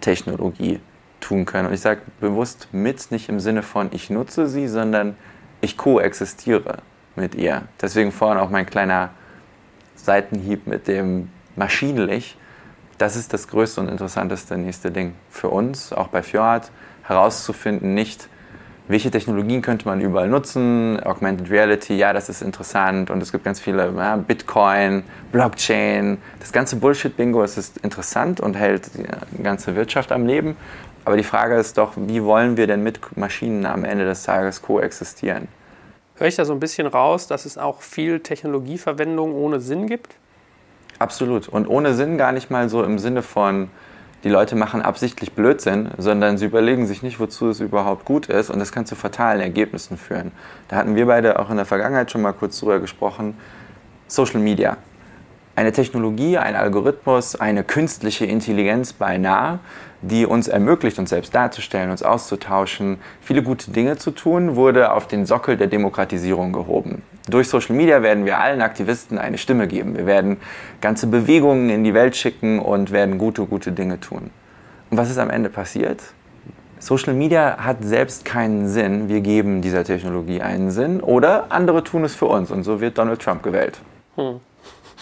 Technologie 0.00 0.80
tun 1.20 1.44
können. 1.44 1.68
Und 1.68 1.74
ich 1.74 1.80
sage 1.80 2.00
bewusst 2.20 2.68
mit, 2.72 3.10
nicht 3.10 3.28
im 3.28 3.40
Sinne 3.40 3.62
von 3.62 3.88
ich 3.92 4.10
nutze 4.10 4.46
sie, 4.46 4.68
sondern 4.68 5.16
ich 5.60 5.76
koexistiere 5.76 6.78
mit 7.16 7.34
ihr. 7.34 7.62
Deswegen 7.80 8.12
vorhin 8.12 8.38
auch 8.38 8.50
mein 8.50 8.66
kleiner 8.66 9.10
Seitenhieb 9.96 10.66
mit 10.66 10.88
dem 10.88 11.30
Maschinenlich. 11.56 12.36
Das 12.98 13.16
ist 13.16 13.32
das 13.32 13.48
größte 13.48 13.80
und 13.80 13.88
interessanteste 13.88 14.56
nächste 14.56 14.90
Ding 14.90 15.14
für 15.30 15.48
uns, 15.48 15.92
auch 15.92 16.08
bei 16.08 16.22
Fjord, 16.22 16.70
herauszufinden, 17.02 17.94
nicht, 17.94 18.28
welche 18.88 19.10
Technologien 19.10 19.60
könnte 19.60 19.86
man 19.86 20.00
überall 20.00 20.28
nutzen, 20.28 20.98
Augmented 21.04 21.50
Reality, 21.50 21.96
ja, 21.96 22.12
das 22.12 22.28
ist 22.28 22.42
interessant 22.42 23.10
und 23.10 23.22
es 23.22 23.32
gibt 23.32 23.44
ganz 23.44 23.60
viele, 23.60 23.92
ja, 23.96 24.16
Bitcoin, 24.16 25.04
Blockchain, 25.30 26.18
das 26.40 26.52
ganze 26.52 26.76
Bullshit-Bingo, 26.76 27.42
es 27.42 27.58
ist 27.58 27.78
interessant 27.78 28.40
und 28.40 28.54
hält 28.54 28.90
die 28.96 29.42
ganze 29.42 29.76
Wirtschaft 29.76 30.10
am 30.10 30.26
Leben, 30.26 30.56
Aber 31.08 31.16
die 31.16 31.24
Frage 31.24 31.54
ist 31.54 31.78
doch, 31.78 31.94
wie 31.96 32.22
wollen 32.22 32.58
wir 32.58 32.66
denn 32.66 32.82
mit 32.82 33.16
Maschinen 33.16 33.64
am 33.64 33.86
Ende 33.86 34.04
des 34.04 34.24
Tages 34.24 34.60
koexistieren? 34.60 35.48
Höre 36.16 36.28
ich 36.28 36.36
da 36.36 36.44
so 36.44 36.52
ein 36.52 36.60
bisschen 36.60 36.86
raus, 36.86 37.26
dass 37.26 37.46
es 37.46 37.56
auch 37.56 37.80
viel 37.80 38.20
Technologieverwendung 38.20 39.32
ohne 39.34 39.58
Sinn 39.58 39.86
gibt? 39.86 40.16
Absolut. 40.98 41.48
Und 41.48 41.66
ohne 41.66 41.94
Sinn 41.94 42.18
gar 42.18 42.32
nicht 42.32 42.50
mal 42.50 42.68
so 42.68 42.84
im 42.84 42.98
Sinne 42.98 43.22
von, 43.22 43.70
die 44.22 44.28
Leute 44.28 44.54
machen 44.54 44.82
absichtlich 44.82 45.32
Blödsinn, 45.32 45.92
sondern 45.96 46.36
sie 46.36 46.44
überlegen 46.44 46.86
sich 46.86 47.02
nicht, 47.02 47.18
wozu 47.18 47.48
es 47.48 47.60
überhaupt 47.60 48.04
gut 48.04 48.26
ist 48.26 48.50
und 48.50 48.58
das 48.58 48.70
kann 48.70 48.84
zu 48.84 48.94
fatalen 48.94 49.40
Ergebnissen 49.40 49.96
führen. 49.96 50.30
Da 50.68 50.76
hatten 50.76 50.94
wir 50.94 51.06
beide 51.06 51.38
auch 51.38 51.48
in 51.48 51.56
der 51.56 51.64
Vergangenheit 51.64 52.10
schon 52.10 52.20
mal 52.20 52.34
kurz 52.34 52.60
drüber 52.60 52.80
gesprochen. 52.80 53.34
Social 54.08 54.40
Media. 54.40 54.76
Eine 55.58 55.72
Technologie, 55.72 56.38
ein 56.38 56.54
Algorithmus, 56.54 57.34
eine 57.34 57.64
künstliche 57.64 58.24
Intelligenz 58.24 58.92
beinahe, 58.92 59.58
die 60.02 60.24
uns 60.24 60.46
ermöglicht, 60.46 61.00
uns 61.00 61.10
selbst 61.10 61.34
darzustellen, 61.34 61.90
uns 61.90 62.04
auszutauschen, 62.04 62.98
viele 63.20 63.42
gute 63.42 63.72
Dinge 63.72 63.96
zu 63.96 64.12
tun, 64.12 64.54
wurde 64.54 64.92
auf 64.92 65.08
den 65.08 65.26
Sockel 65.26 65.56
der 65.56 65.66
Demokratisierung 65.66 66.52
gehoben. 66.52 67.02
Durch 67.28 67.48
Social 67.48 67.74
Media 67.74 68.02
werden 68.02 68.24
wir 68.24 68.38
allen 68.38 68.62
Aktivisten 68.62 69.18
eine 69.18 69.36
Stimme 69.36 69.66
geben. 69.66 69.96
Wir 69.96 70.06
werden 70.06 70.36
ganze 70.80 71.08
Bewegungen 71.08 71.70
in 71.70 71.82
die 71.82 71.92
Welt 71.92 72.14
schicken 72.14 72.60
und 72.60 72.92
werden 72.92 73.18
gute, 73.18 73.44
gute 73.44 73.72
Dinge 73.72 73.98
tun. 73.98 74.30
Und 74.90 74.96
was 74.96 75.10
ist 75.10 75.18
am 75.18 75.28
Ende 75.28 75.50
passiert? 75.50 76.00
Social 76.78 77.14
Media 77.14 77.56
hat 77.58 77.78
selbst 77.80 78.24
keinen 78.24 78.68
Sinn. 78.68 79.08
Wir 79.08 79.22
geben 79.22 79.60
dieser 79.60 79.82
Technologie 79.82 80.40
einen 80.40 80.70
Sinn 80.70 81.00
oder 81.00 81.46
andere 81.50 81.82
tun 81.82 82.04
es 82.04 82.14
für 82.14 82.26
uns 82.26 82.52
und 82.52 82.62
so 82.62 82.80
wird 82.80 82.96
Donald 82.96 83.20
Trump 83.20 83.42
gewählt. 83.42 83.80
Hm. 84.14 84.38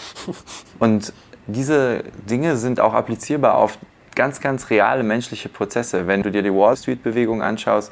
und 0.79 1.13
diese 1.47 2.03
Dinge 2.29 2.57
sind 2.57 2.79
auch 2.79 2.93
applizierbar 2.93 3.55
auf 3.55 3.77
ganz, 4.15 4.41
ganz 4.41 4.69
reale 4.69 5.03
menschliche 5.03 5.47
Prozesse. 5.47 6.07
Wenn 6.07 6.23
du 6.23 6.31
dir 6.31 6.43
die 6.43 6.53
Wall 6.53 6.75
Street-Bewegung 6.75 7.41
anschaust, 7.41 7.91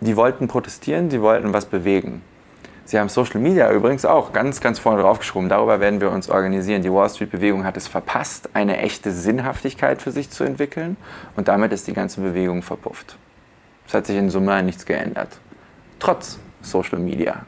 die 0.00 0.16
wollten 0.16 0.48
protestieren, 0.48 1.08
die 1.08 1.20
wollten 1.20 1.52
was 1.52 1.66
bewegen. 1.66 2.22
Sie 2.84 2.98
haben 2.98 3.08
Social 3.08 3.40
Media 3.40 3.72
übrigens 3.72 4.04
auch 4.04 4.34
ganz, 4.34 4.60
ganz 4.60 4.78
vorne 4.78 5.00
draufgeschoben. 5.00 5.48
Darüber 5.48 5.80
werden 5.80 6.02
wir 6.02 6.10
uns 6.10 6.28
organisieren. 6.28 6.82
Die 6.82 6.92
Wall 6.92 7.08
Street-Bewegung 7.08 7.64
hat 7.64 7.78
es 7.78 7.88
verpasst, 7.88 8.50
eine 8.52 8.76
echte 8.76 9.10
Sinnhaftigkeit 9.10 10.02
für 10.02 10.10
sich 10.10 10.28
zu 10.28 10.44
entwickeln. 10.44 10.98
Und 11.36 11.48
damit 11.48 11.72
ist 11.72 11.86
die 11.86 11.94
ganze 11.94 12.20
Bewegung 12.20 12.62
verpufft. 12.62 13.16
Es 13.88 13.94
hat 13.94 14.06
sich 14.06 14.16
in 14.16 14.28
Summe 14.28 14.62
nichts 14.62 14.84
geändert. 14.84 15.38
Trotz 15.98 16.38
Social 16.60 16.98
Media. 16.98 17.46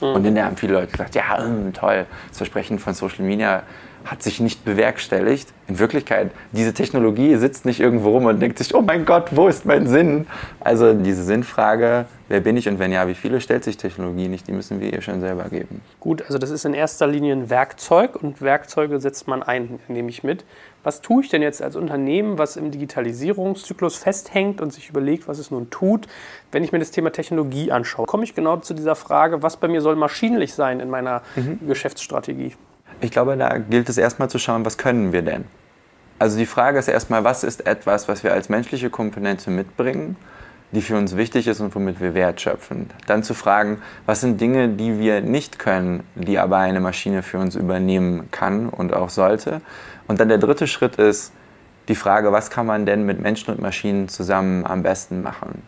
Mhm. 0.00 0.06
Und 0.08 0.24
in 0.24 0.34
der 0.34 0.46
haben 0.46 0.56
viele 0.56 0.74
Leute 0.74 0.92
gesagt, 0.92 1.14
ja, 1.14 1.38
hm, 1.38 1.72
toll, 1.72 2.06
das 2.28 2.38
Versprechen 2.38 2.78
von 2.78 2.94
Social 2.94 3.24
Media 3.24 3.62
hat 4.04 4.22
sich 4.22 4.40
nicht 4.40 4.64
bewerkstelligt. 4.64 5.52
In 5.66 5.78
Wirklichkeit, 5.78 6.30
diese 6.52 6.72
Technologie 6.72 7.36
sitzt 7.36 7.66
nicht 7.66 7.80
irgendwo 7.80 8.10
rum 8.10 8.24
und 8.24 8.40
denkt 8.40 8.58
sich, 8.58 8.74
oh 8.74 8.80
mein 8.80 9.04
Gott, 9.04 9.36
wo 9.36 9.48
ist 9.48 9.66
mein 9.66 9.86
Sinn? 9.86 10.26
Also 10.60 10.94
diese 10.94 11.22
Sinnfrage, 11.22 12.06
wer 12.28 12.40
bin 12.40 12.56
ich 12.56 12.68
und 12.68 12.78
wenn 12.78 12.90
ja, 12.90 13.06
wie 13.06 13.14
viele, 13.14 13.40
stellt 13.40 13.64
sich 13.64 13.76
Technologie 13.76 14.28
nicht. 14.28 14.48
Die 14.48 14.52
müssen 14.52 14.80
wir 14.80 14.92
ihr 14.92 15.02
schon 15.02 15.20
selber 15.20 15.44
geben. 15.50 15.82
Gut, 16.00 16.22
also 16.22 16.38
das 16.38 16.50
ist 16.50 16.64
in 16.64 16.74
erster 16.74 17.06
Linie 17.06 17.34
ein 17.34 17.50
Werkzeug 17.50 18.16
und 18.16 18.40
Werkzeuge 18.40 18.98
setzt 19.00 19.28
man 19.28 19.42
ein, 19.42 19.78
nehme 19.88 20.08
ich 20.08 20.22
mit. 20.22 20.44
Was 20.84 21.00
tue 21.00 21.22
ich 21.22 21.28
denn 21.28 21.42
jetzt 21.42 21.60
als 21.60 21.76
Unternehmen, 21.76 22.38
was 22.38 22.56
im 22.56 22.70
Digitalisierungszyklus 22.70 23.96
festhängt 23.96 24.60
und 24.60 24.72
sich 24.72 24.88
überlegt, 24.88 25.26
was 25.26 25.38
es 25.38 25.50
nun 25.50 25.70
tut, 25.70 26.06
wenn 26.52 26.62
ich 26.62 26.72
mir 26.72 26.78
das 26.78 26.90
Thema 26.90 27.10
Technologie 27.10 27.72
anschaue? 27.72 28.06
Komme 28.06 28.24
ich 28.24 28.34
genau 28.34 28.56
zu 28.58 28.74
dieser 28.74 28.94
Frage, 28.94 29.42
was 29.42 29.56
bei 29.56 29.68
mir 29.68 29.80
soll 29.80 29.96
maschinlich 29.96 30.54
sein 30.54 30.80
in 30.80 30.88
meiner 30.88 31.22
mhm. 31.34 31.58
Geschäftsstrategie? 31.66 32.54
Ich 33.00 33.10
glaube, 33.10 33.36
da 33.36 33.58
gilt 33.58 33.88
es 33.88 33.98
erstmal 33.98 34.30
zu 34.30 34.38
schauen, 34.38 34.64
was 34.64 34.78
können 34.78 35.12
wir 35.12 35.22
denn? 35.22 35.44
Also 36.18 36.36
die 36.36 36.46
Frage 36.46 36.78
ist 36.78 36.88
erstmal, 36.88 37.22
was 37.22 37.44
ist 37.44 37.66
etwas, 37.66 38.08
was 38.08 38.24
wir 38.24 38.32
als 38.32 38.48
menschliche 38.48 38.90
Komponente 38.90 39.50
mitbringen, 39.50 40.16
die 40.72 40.82
für 40.82 40.96
uns 40.96 41.16
wichtig 41.16 41.46
ist 41.46 41.60
und 41.60 41.74
womit 41.74 42.00
wir 42.00 42.14
Wert 42.14 42.40
schöpfen. 42.40 42.90
Dann 43.06 43.22
zu 43.22 43.34
fragen, 43.34 43.80
was 44.04 44.20
sind 44.20 44.40
Dinge, 44.40 44.68
die 44.68 44.98
wir 44.98 45.20
nicht 45.20 45.58
können, 45.58 46.02
die 46.14 46.38
aber 46.38 46.58
eine 46.58 46.80
Maschine 46.80 47.22
für 47.22 47.38
uns 47.38 47.54
übernehmen 47.54 48.28
kann 48.32 48.68
und 48.68 48.92
auch 48.92 49.10
sollte. 49.10 49.60
Und 50.08 50.18
dann 50.18 50.28
der 50.28 50.38
dritte 50.38 50.66
Schritt 50.66 50.96
ist 50.96 51.32
die 51.86 51.94
Frage, 51.94 52.32
was 52.32 52.50
kann 52.50 52.66
man 52.66 52.86
denn 52.86 53.04
mit 53.04 53.20
Menschen 53.20 53.52
und 53.54 53.60
Maschinen 53.60 54.08
zusammen 54.08 54.66
am 54.66 54.82
besten 54.82 55.22
machen? 55.22 55.62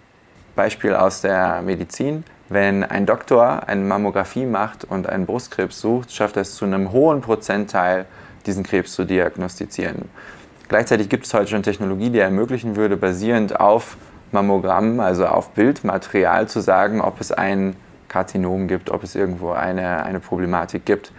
Beispiel 0.57 0.95
aus 0.95 1.21
der 1.21 1.63
Medizin. 1.63 2.25
Wenn 2.49 2.83
ein 2.83 3.07
Doktor 3.07 3.69
eine 3.69 3.83
Mammographie 3.83 4.45
macht 4.45 4.85
und 4.85 5.09
einen 5.09 5.25
Brustkrebs 5.25 5.81
sucht, 5.81 6.13
schafft 6.13 6.37
er 6.37 6.43
es 6.43 6.57
zu 6.57 6.65
einem 6.65 6.91
hohen 6.91 7.21
Prozentteil, 7.21 8.07
diesen 8.47 8.65
Krebs 8.65 8.93
zu 8.93 9.05
diagnostizieren. 9.05 10.09
Gleichzeitig 10.69 11.09
gibt 11.09 11.27
es 11.27 11.35
heute 11.35 11.49
schon 11.49 11.63
Technologie, 11.63 12.11
die 12.11 12.19
ermöglichen 12.19 12.77
würde, 12.77 12.97
basierend 12.97 13.61
auf 13.61 13.97
Mammogramm, 14.33 15.01
also 15.01 15.27
auf 15.27 15.51
Bildmaterial, 15.51 16.49
zu 16.49 16.61
sagen, 16.61 17.01
ob 17.01 17.21
es 17.21 17.31
ein 17.33 17.77
Karzinom 18.09 18.69
gibt, 18.69 18.91
ob 18.91 19.05
es 19.05 19.15
irgendwo 19.15 19.53
eine, 19.53 20.03
eine 20.05 20.21
Problematik 20.21 20.85
gibt. 20.85 21.13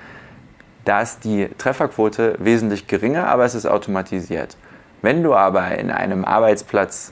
Da 0.85 1.01
ist 1.01 1.23
die 1.23 1.49
Trefferquote 1.57 2.35
wesentlich 2.39 2.87
geringer, 2.87 3.27
aber 3.27 3.45
es 3.45 3.55
ist 3.55 3.65
automatisiert. 3.65 4.57
Wenn 5.01 5.23
du 5.23 5.33
aber 5.33 5.77
in 5.77 5.91
einem 5.91 6.25
Arbeitsplatz 6.25 7.11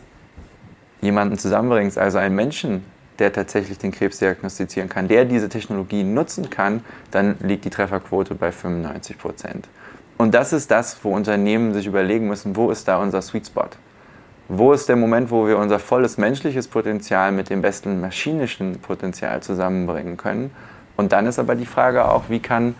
jemanden 1.01 1.38
zusammenbringst, 1.38 1.97
also 1.97 2.17
einen 2.17 2.35
Menschen, 2.35 2.83
der 3.19 3.33
tatsächlich 3.33 3.77
den 3.77 3.91
Krebs 3.91 4.19
diagnostizieren 4.19 4.89
kann, 4.89 5.07
der 5.07 5.25
diese 5.25 5.49
Technologie 5.49 6.03
nutzen 6.03 6.49
kann, 6.49 6.83
dann 7.11 7.35
liegt 7.41 7.65
die 7.65 7.69
Trefferquote 7.69 8.35
bei 8.35 8.51
95 8.51 9.17
Prozent. 9.17 9.67
Und 10.17 10.33
das 10.33 10.51
ist 10.53 10.71
das, 10.71 10.97
wo 11.03 11.13
Unternehmen 11.13 11.73
sich 11.73 11.85
überlegen 11.85 12.27
müssen, 12.27 12.55
wo 12.55 12.71
ist 12.71 12.88
da 12.88 12.97
unser 12.97 13.21
Sweet 13.21 13.47
Spot? 13.47 13.69
Wo 14.47 14.73
ist 14.73 14.89
der 14.89 14.95
Moment, 14.95 15.31
wo 15.31 15.47
wir 15.47 15.57
unser 15.57 15.79
volles 15.79 16.17
menschliches 16.17 16.67
Potenzial 16.67 17.31
mit 17.31 17.49
dem 17.49 17.61
besten 17.61 18.01
maschinischen 18.01 18.79
Potenzial 18.79 19.41
zusammenbringen 19.41 20.17
können? 20.17 20.51
Und 20.97 21.11
dann 21.11 21.27
ist 21.27 21.39
aber 21.39 21.55
die 21.55 21.65
Frage 21.65 22.05
auch, 22.05 22.25
wie 22.29 22.39
kann 22.39 22.75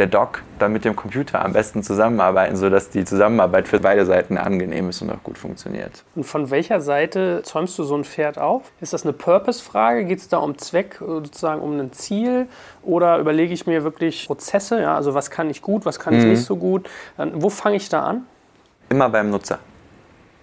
der 0.00 0.06
Doc 0.06 0.42
dann 0.58 0.72
mit 0.72 0.86
dem 0.86 0.96
Computer 0.96 1.44
am 1.44 1.52
besten 1.52 1.82
zusammenarbeiten, 1.82 2.56
sodass 2.56 2.88
die 2.88 3.04
Zusammenarbeit 3.04 3.68
für 3.68 3.80
beide 3.80 4.06
Seiten 4.06 4.38
angenehm 4.38 4.88
ist 4.88 5.02
und 5.02 5.10
auch 5.10 5.22
gut 5.22 5.36
funktioniert. 5.36 6.04
Und 6.14 6.24
von 6.24 6.50
welcher 6.50 6.80
Seite 6.80 7.42
zäumst 7.44 7.78
du 7.78 7.84
so 7.84 7.94
ein 7.94 8.04
Pferd 8.04 8.38
auf? 8.38 8.72
Ist 8.80 8.94
das 8.94 9.04
eine 9.04 9.12
Purpose-Frage? 9.12 10.06
Geht 10.06 10.20
es 10.20 10.28
da 10.28 10.38
um 10.38 10.56
Zweck, 10.56 10.96
sozusagen 10.98 11.60
um 11.60 11.78
ein 11.78 11.92
Ziel? 11.92 12.46
Oder 12.82 13.18
überlege 13.18 13.52
ich 13.52 13.66
mir 13.66 13.84
wirklich 13.84 14.26
Prozesse? 14.26 14.80
Ja, 14.80 14.96
also 14.96 15.12
was 15.12 15.30
kann 15.30 15.50
ich 15.50 15.60
gut, 15.60 15.84
was 15.84 15.98
kann 15.98 16.14
ich 16.14 16.24
mhm. 16.24 16.30
nicht 16.30 16.44
so 16.44 16.56
gut? 16.56 16.88
Wo 17.34 17.50
fange 17.50 17.76
ich 17.76 17.90
da 17.90 18.04
an? 18.04 18.24
Immer 18.88 19.10
beim 19.10 19.28
Nutzer. 19.28 19.58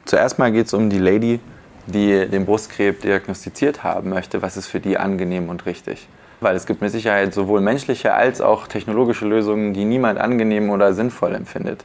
Zuerst 0.06 0.38
mal 0.38 0.52
geht 0.52 0.68
es 0.68 0.74
um 0.76 0.92
die 0.92 1.00
Lady, 1.00 1.40
die 1.88 2.28
den 2.28 2.46
Brustkrebs 2.46 3.02
diagnostiziert 3.02 3.84
haben 3.84 4.12
möchte. 4.12 4.44
Was 4.44 4.56
ist 4.56 4.68
für 4.68 4.80
die 4.80 5.00
angenehm 5.00 5.50
und 5.50 5.66
richtig? 5.66 6.08
Weil 6.40 6.56
es 6.56 6.66
gibt 6.66 6.82
mit 6.82 6.92
Sicherheit 6.92 7.34
sowohl 7.34 7.62
menschliche 7.62 8.14
als 8.14 8.42
auch 8.42 8.68
technologische 8.68 9.26
Lösungen, 9.26 9.74
die 9.74 9.86
niemand 9.86 10.20
angenehm 10.20 10.70
oder 10.70 10.94
sinnvoll 10.94 11.34
empfindet. 11.34 11.84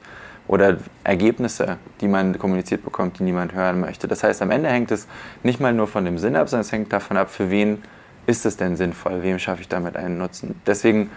Oder 0.49 0.77
Ergebnisse, 1.05 1.79
die 2.01 2.09
man 2.09 2.39
kommuniziert 2.39 2.85
bekommt, 2.85 3.19
die 3.19 3.23
niemand 3.23 3.55
hören 3.55 3.81
möchte. 3.81 4.09
Das 4.09 4.23
heißt, 4.23 4.43
am 4.43 4.51
Ende 4.51 4.69
hängt 4.69 4.91
es 4.91 5.07
nicht 5.43 5.61
mal 5.61 5.73
nur 5.73 5.87
von 5.87 6.05
dem 6.05 6.19
Sinn 6.19 6.37
ab, 6.37 6.49
sondern 6.49 6.67
es 6.67 6.73
hängt 6.73 6.93
davon 6.93 7.17
ab, 7.17 7.31
für 7.31 7.51
wen 7.51 7.83
ist 8.27 8.45
es 8.45 8.57
denn 8.57 8.77
sinnvoll, 8.77 9.23
wem 9.23 9.39
schaffe 9.39 9.63
ich 9.63 9.69
damit 9.69 9.97
einen 9.97 10.19
Nutzen. 10.19 10.61
Deswegen 10.67 11.11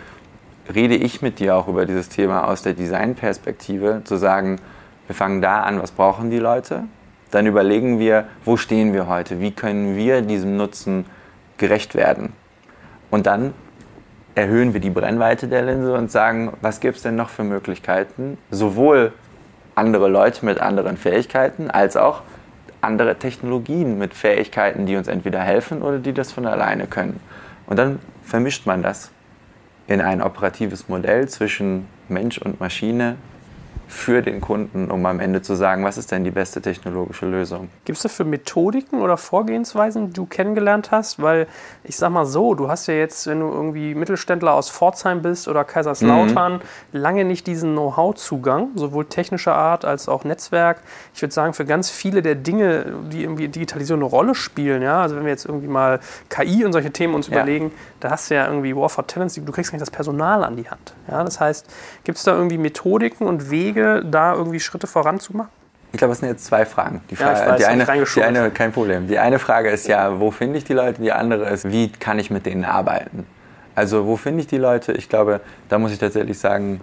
rede 0.73 0.95
ich 0.95 1.21
mit 1.21 1.39
dir 1.39 1.55
auch 1.55 1.67
über 1.67 1.85
dieses 1.85 2.09
Thema 2.09 2.47
aus 2.47 2.63
der 2.63 2.73
Designperspektive, 2.73 4.01
zu 4.03 4.15
sagen, 4.15 4.59
wir 5.07 5.15
fangen 5.15 5.41
da 5.41 5.61
an, 5.61 5.81
was 5.81 5.91
brauchen 5.91 6.31
die 6.31 6.39
Leute? 6.39 6.83
Dann 7.31 7.45
überlegen 7.45 7.99
wir, 7.99 8.25
wo 8.43 8.57
stehen 8.57 8.93
wir 8.93 9.07
heute? 9.07 9.39
Wie 9.39 9.51
können 9.51 9.95
wir 9.95 10.21
diesem 10.21 10.57
Nutzen 10.57 11.05
gerecht 11.57 11.95
werden? 11.95 12.33
Und 13.09 13.25
dann 13.25 13.53
erhöhen 14.35 14.73
wir 14.73 14.81
die 14.81 14.89
Brennweite 14.89 15.47
der 15.47 15.61
Linse 15.61 15.93
und 15.93 16.11
sagen, 16.11 16.53
was 16.61 16.79
gibt 16.79 16.97
es 16.97 17.03
denn 17.03 17.15
noch 17.15 17.29
für 17.29 17.43
Möglichkeiten, 17.43 18.37
sowohl 18.51 19.13
andere 19.75 20.07
Leute 20.07 20.45
mit 20.45 20.59
anderen 20.59 20.97
Fähigkeiten 20.97 21.69
als 21.69 21.97
auch 21.97 22.21
andere 22.81 23.15
Technologien 23.15 23.97
mit 23.97 24.13
Fähigkeiten, 24.13 24.85
die 24.85 24.95
uns 24.95 25.07
entweder 25.07 25.41
helfen 25.41 25.81
oder 25.81 25.99
die 25.99 26.13
das 26.13 26.31
von 26.31 26.45
alleine 26.45 26.87
können. 26.87 27.19
Und 27.65 27.77
dann 27.79 27.99
vermischt 28.23 28.65
man 28.65 28.83
das 28.83 29.11
in 29.87 30.01
ein 30.01 30.21
operatives 30.21 30.87
Modell 30.87 31.27
zwischen 31.27 31.87
Mensch 32.09 32.37
und 32.37 32.59
Maschine, 32.59 33.15
für 33.87 34.21
den 34.21 34.41
Kunden, 34.41 34.89
um 34.91 35.05
am 35.05 35.19
Ende 35.19 35.41
zu 35.41 35.55
sagen, 35.55 35.83
was 35.83 35.97
ist 35.97 36.11
denn 36.11 36.23
die 36.23 36.31
beste 36.31 36.61
technologische 36.61 37.25
Lösung. 37.25 37.69
Gibt 37.85 37.97
es 37.97 38.03
dafür 38.03 38.25
Methodiken 38.25 39.01
oder 39.01 39.17
Vorgehensweisen, 39.17 40.07
die 40.07 40.13
du 40.13 40.25
kennengelernt 40.25 40.91
hast? 40.91 41.21
Weil 41.21 41.47
ich 41.83 41.97
sag 41.97 42.09
mal 42.09 42.25
so, 42.25 42.55
du 42.55 42.67
hast 42.67 42.87
ja 42.87 42.95
jetzt, 42.95 43.27
wenn 43.27 43.39
du 43.39 43.47
irgendwie 43.47 43.95
Mittelständler 43.95 44.53
aus 44.53 44.69
Pforzheim 44.69 45.21
bist 45.21 45.47
oder 45.47 45.63
Kaiserslautern, 45.63 46.53
mhm. 46.53 46.59
lange 46.91 47.25
nicht 47.25 47.47
diesen 47.47 47.73
Know-how-Zugang, 47.73 48.69
sowohl 48.75 49.05
technischer 49.05 49.55
Art 49.55 49.85
als 49.85 50.09
auch 50.09 50.23
Netzwerk. 50.23 50.81
Ich 51.13 51.21
würde 51.21 51.33
sagen, 51.33 51.53
für 51.53 51.65
ganz 51.65 51.89
viele 51.89 52.21
der 52.21 52.35
Dinge, 52.35 52.85
die 53.11 53.23
irgendwie 53.23 53.47
Digitalisierung 53.47 54.01
eine 54.01 54.09
Rolle 54.09 54.35
spielen, 54.35 54.81
ja, 54.81 55.01
also 55.01 55.15
wenn 55.15 55.23
wir 55.23 55.31
jetzt 55.31 55.45
irgendwie 55.45 55.67
mal 55.67 55.99
KI 56.29 56.65
und 56.65 56.73
solche 56.73 56.91
Themen 56.91 57.13
uns 57.13 57.27
ja. 57.27 57.33
überlegen, 57.33 57.71
da 57.99 58.11
hast 58.11 58.29
du 58.29 58.35
ja 58.35 58.47
irgendwie 58.47 58.75
War 58.75 58.89
for 58.89 59.05
Talents, 59.07 59.35
du 59.35 59.51
kriegst 59.51 59.71
gar 59.71 59.77
nicht 59.77 59.81
das 59.81 59.91
Personal 59.91 60.43
an 60.43 60.55
die 60.55 60.69
Hand. 60.69 60.93
Ja, 61.09 61.23
das 61.23 61.39
heißt, 61.39 61.67
gibt 62.03 62.17
es 62.17 62.23
da 62.23 62.35
irgendwie 62.35 62.57
Methodiken 62.57 63.27
und 63.27 63.49
Wege, 63.49 63.74
Wege, 63.75 64.03
da 64.05 64.33
irgendwie 64.33 64.59
Schritte 64.59 64.87
voranzumachen? 64.87 65.51
Ich 65.91 65.97
glaube, 65.97 66.13
es 66.13 66.19
sind 66.19 66.29
jetzt 66.29 66.45
zwei 66.45 66.65
Fragen. 66.65 67.01
Die, 67.09 67.15
Ja, 67.15 67.35
Frage, 67.35 67.51
weiß, 67.51 67.57
die, 67.57 67.65
eine, 67.65 67.85
die 67.85 68.23
eine, 68.23 68.51
kein 68.51 68.71
Problem. 68.73 69.07
Die 69.07 69.17
eine 69.17 69.39
Frage 69.39 69.69
ist 69.69 69.87
ja, 69.87 70.19
wo 70.19 70.31
finde 70.31 70.57
ich 70.57 70.65
die 70.65 70.73
Leute? 70.73 71.01
Die 71.01 71.11
andere 71.11 71.49
ist, 71.49 71.71
wie 71.71 71.89
kann 71.89 72.19
ich 72.19 72.29
mit 72.29 72.45
denen 72.45 72.65
arbeiten? 72.65 73.25
Also, 73.75 74.05
wo 74.05 74.17
finde 74.17 74.41
ich 74.41 74.47
die 74.47 74.57
Leute? 74.57 74.91
Ich 74.93 75.07
glaube, 75.07 75.41
da 75.69 75.79
muss 75.79 75.91
ich 75.91 75.99
tatsächlich 75.99 76.37
sagen, 76.37 76.81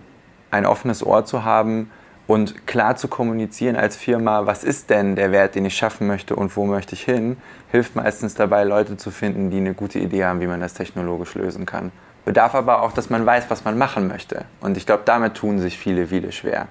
ein 0.51 0.65
offenes 0.65 1.05
Ohr 1.05 1.25
zu 1.25 1.45
haben 1.45 1.91
und 2.27 2.67
klar 2.67 2.97
zu 2.97 3.09
kommunizieren 3.09 3.77
als 3.77 3.97
Firma, 3.97 4.47
was 4.47 4.65
ist 4.65 4.89
denn 4.89 5.17
der 5.17 5.33
Wert, 5.33 5.55
den 5.55 5.65
ich 5.65 5.77
schaffen 5.77 6.07
möchte 6.07 6.37
und 6.37 6.57
wo 6.57 6.65
möchte 6.65 6.95
ich 6.95 7.03
hin, 7.03 7.37
hilft 7.71 7.97
meistens 7.97 8.35
dabei, 8.35 8.65
Leute 8.65 8.97
zu 8.97 9.11
finden, 9.11 9.51
die 9.51 9.59
eine 9.59 9.75
gute 9.75 9.99
Idee 9.99 10.25
haben, 10.25 10.41
wie 10.41 10.47
man 10.47 10.61
das 10.61 10.75
technologisch 10.75 11.35
lösen 11.35 11.67
kann. 11.67 11.93
Bedarf 12.25 12.55
aber 12.55 12.83
auch, 12.83 12.93
dass 12.93 13.11
man 13.11 13.27
weiß, 13.27 13.47
was 13.49 13.65
man 13.65 13.77
machen 13.77 14.09
möchte. 14.09 14.45
Und 14.61 14.77
ich 14.77 14.87
glaube, 14.87 15.03
damit 15.05 15.35
tun 15.35 15.59
sich 15.59 15.77
viele, 15.77 16.07
viele 16.07 16.31
schwer. 16.33 16.69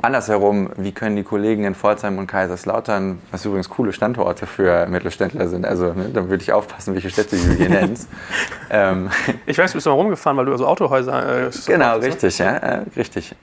Andersherum, 0.00 0.70
wie 0.76 0.92
können 0.92 1.16
die 1.16 1.22
Kollegen 1.22 1.64
in 1.64 1.74
Pforzheim 1.74 2.18
und 2.18 2.26
Kaiserslautern, 2.26 3.20
was 3.30 3.44
übrigens 3.46 3.70
coole 3.70 3.92
Standorte 3.92 4.46
für 4.46 4.86
Mittelständler 4.86 5.48
sind, 5.48 5.64
also 5.64 5.94
ne, 5.94 6.10
da 6.12 6.28
würde 6.28 6.42
ich 6.42 6.52
aufpassen, 6.52 6.92
welche 6.92 7.08
Städte 7.08 7.36
du 7.36 7.54
hier 7.54 7.68
nennst. 7.70 8.08
ähm, 8.70 9.08
Ich 9.46 9.56
weiß, 9.56 9.72
du 9.72 9.78
bist 9.78 9.86
mal 9.86 9.94
rumgefahren, 9.94 10.36
weil 10.36 10.44
du 10.44 10.56
so 10.58 10.66
Autohäuser. 10.66 11.46
Äh, 11.46 11.50
genau, 11.66 11.96
richtig, 11.96 12.38
ja, 12.38 12.56
äh, 12.56 12.82
richtig. 12.96 13.34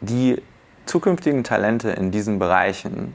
Die 0.00 0.42
zukünftigen 0.86 1.44
Talente 1.44 1.90
in 1.90 2.10
diesen 2.10 2.40
Bereichen 2.40 3.14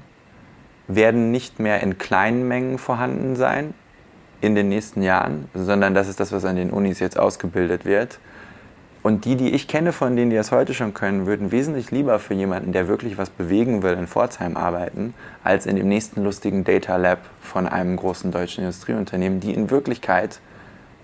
werden 0.88 1.32
nicht 1.32 1.60
mehr 1.60 1.82
in 1.82 1.98
kleinen 1.98 2.48
Mengen 2.48 2.78
vorhanden 2.78 3.36
sein 3.36 3.74
in 4.42 4.56
den 4.56 4.70
nächsten 4.70 5.02
Jahren, 5.02 5.50
sondern 5.54 5.94
das 5.94 6.08
ist 6.08 6.20
das, 6.20 6.32
was 6.32 6.46
an 6.46 6.56
den 6.56 6.70
Unis 6.70 7.00
jetzt 7.00 7.18
ausgebildet 7.18 7.86
wird. 7.86 8.20
Und 9.04 9.26
die, 9.26 9.36
die 9.36 9.52
ich 9.52 9.68
kenne 9.68 9.94
von 9.94 10.16
denen, 10.16 10.32
die 10.32 10.36
das 10.36 10.52
heute 10.52 10.74
schon 10.74 10.94
können, 10.94 11.26
würden 11.28 11.52
wesentlich 11.52 11.92
lieber 11.92 12.20
für 12.20 12.34
jemanden, 12.34 12.74
der 12.74 12.88
wirklich 12.88 13.18
was 13.18 13.30
bewegen 13.30 13.82
will, 13.82 13.94
in 13.94 14.08
Pforzheim 14.08 14.58
arbeiten, 14.58 15.14
als 15.44 15.66
in 15.66 15.78
dem 15.78 15.88
nächsten 15.88 16.24
lustigen 16.24 16.64
Data 16.64 16.98
Lab 16.98 17.20
von 17.42 17.68
einem 17.68 17.96
großen 17.96 18.32
deutschen 18.32 18.66
Industrieunternehmen, 18.66 19.40
die 19.40 19.54
in 19.54 19.70
Wirklichkeit 19.70 20.40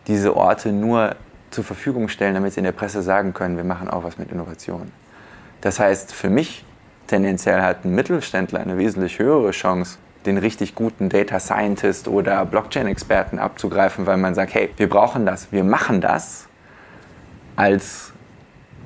diese 0.08 0.36
Orte 0.36 0.74
nur 0.74 1.16
zur 1.52 1.63
Verfügung 1.63 2.10
stellen, 2.10 2.34
damit 2.34 2.54
sie 2.54 2.60
in 2.60 2.66
der 2.66 2.72
Presse 2.74 3.02
sagen 3.02 3.34
können, 3.34 3.58
wir 3.58 3.63
machen 3.63 3.90
auch 3.90 4.04
was 4.04 4.18
mit 4.18 4.32
Innovation. 4.32 4.92
Das 5.62 5.80
heißt, 5.80 6.13
für 6.13 6.30
mich 6.30 6.66
tendenziell 7.08 7.62
hat 7.62 7.86
ein 7.86 7.96
Mittelständler 7.96 8.60
eine 8.60 8.78
wesentlich 8.78 9.20
höhere 9.20 9.52
Chance, 9.52 9.98
den 10.25 10.38
richtig 10.38 10.75
guten 10.75 11.10
Data 11.10 11.39
Scientist 11.39 12.08
oder 12.08 12.46
Blockchain-Experten 12.46 13.39
abzugreifen, 13.39 14.06
weil 14.06 14.18
man 14.18 14.36
sagt, 14.36 14.53
hey, 14.53 14.70
wir 14.77 14.89
brauchen 14.89 15.25
das, 15.25 15.51
wir 15.51 15.63
machen 15.63 16.01
das, 16.01 16.48
als 17.56 18.13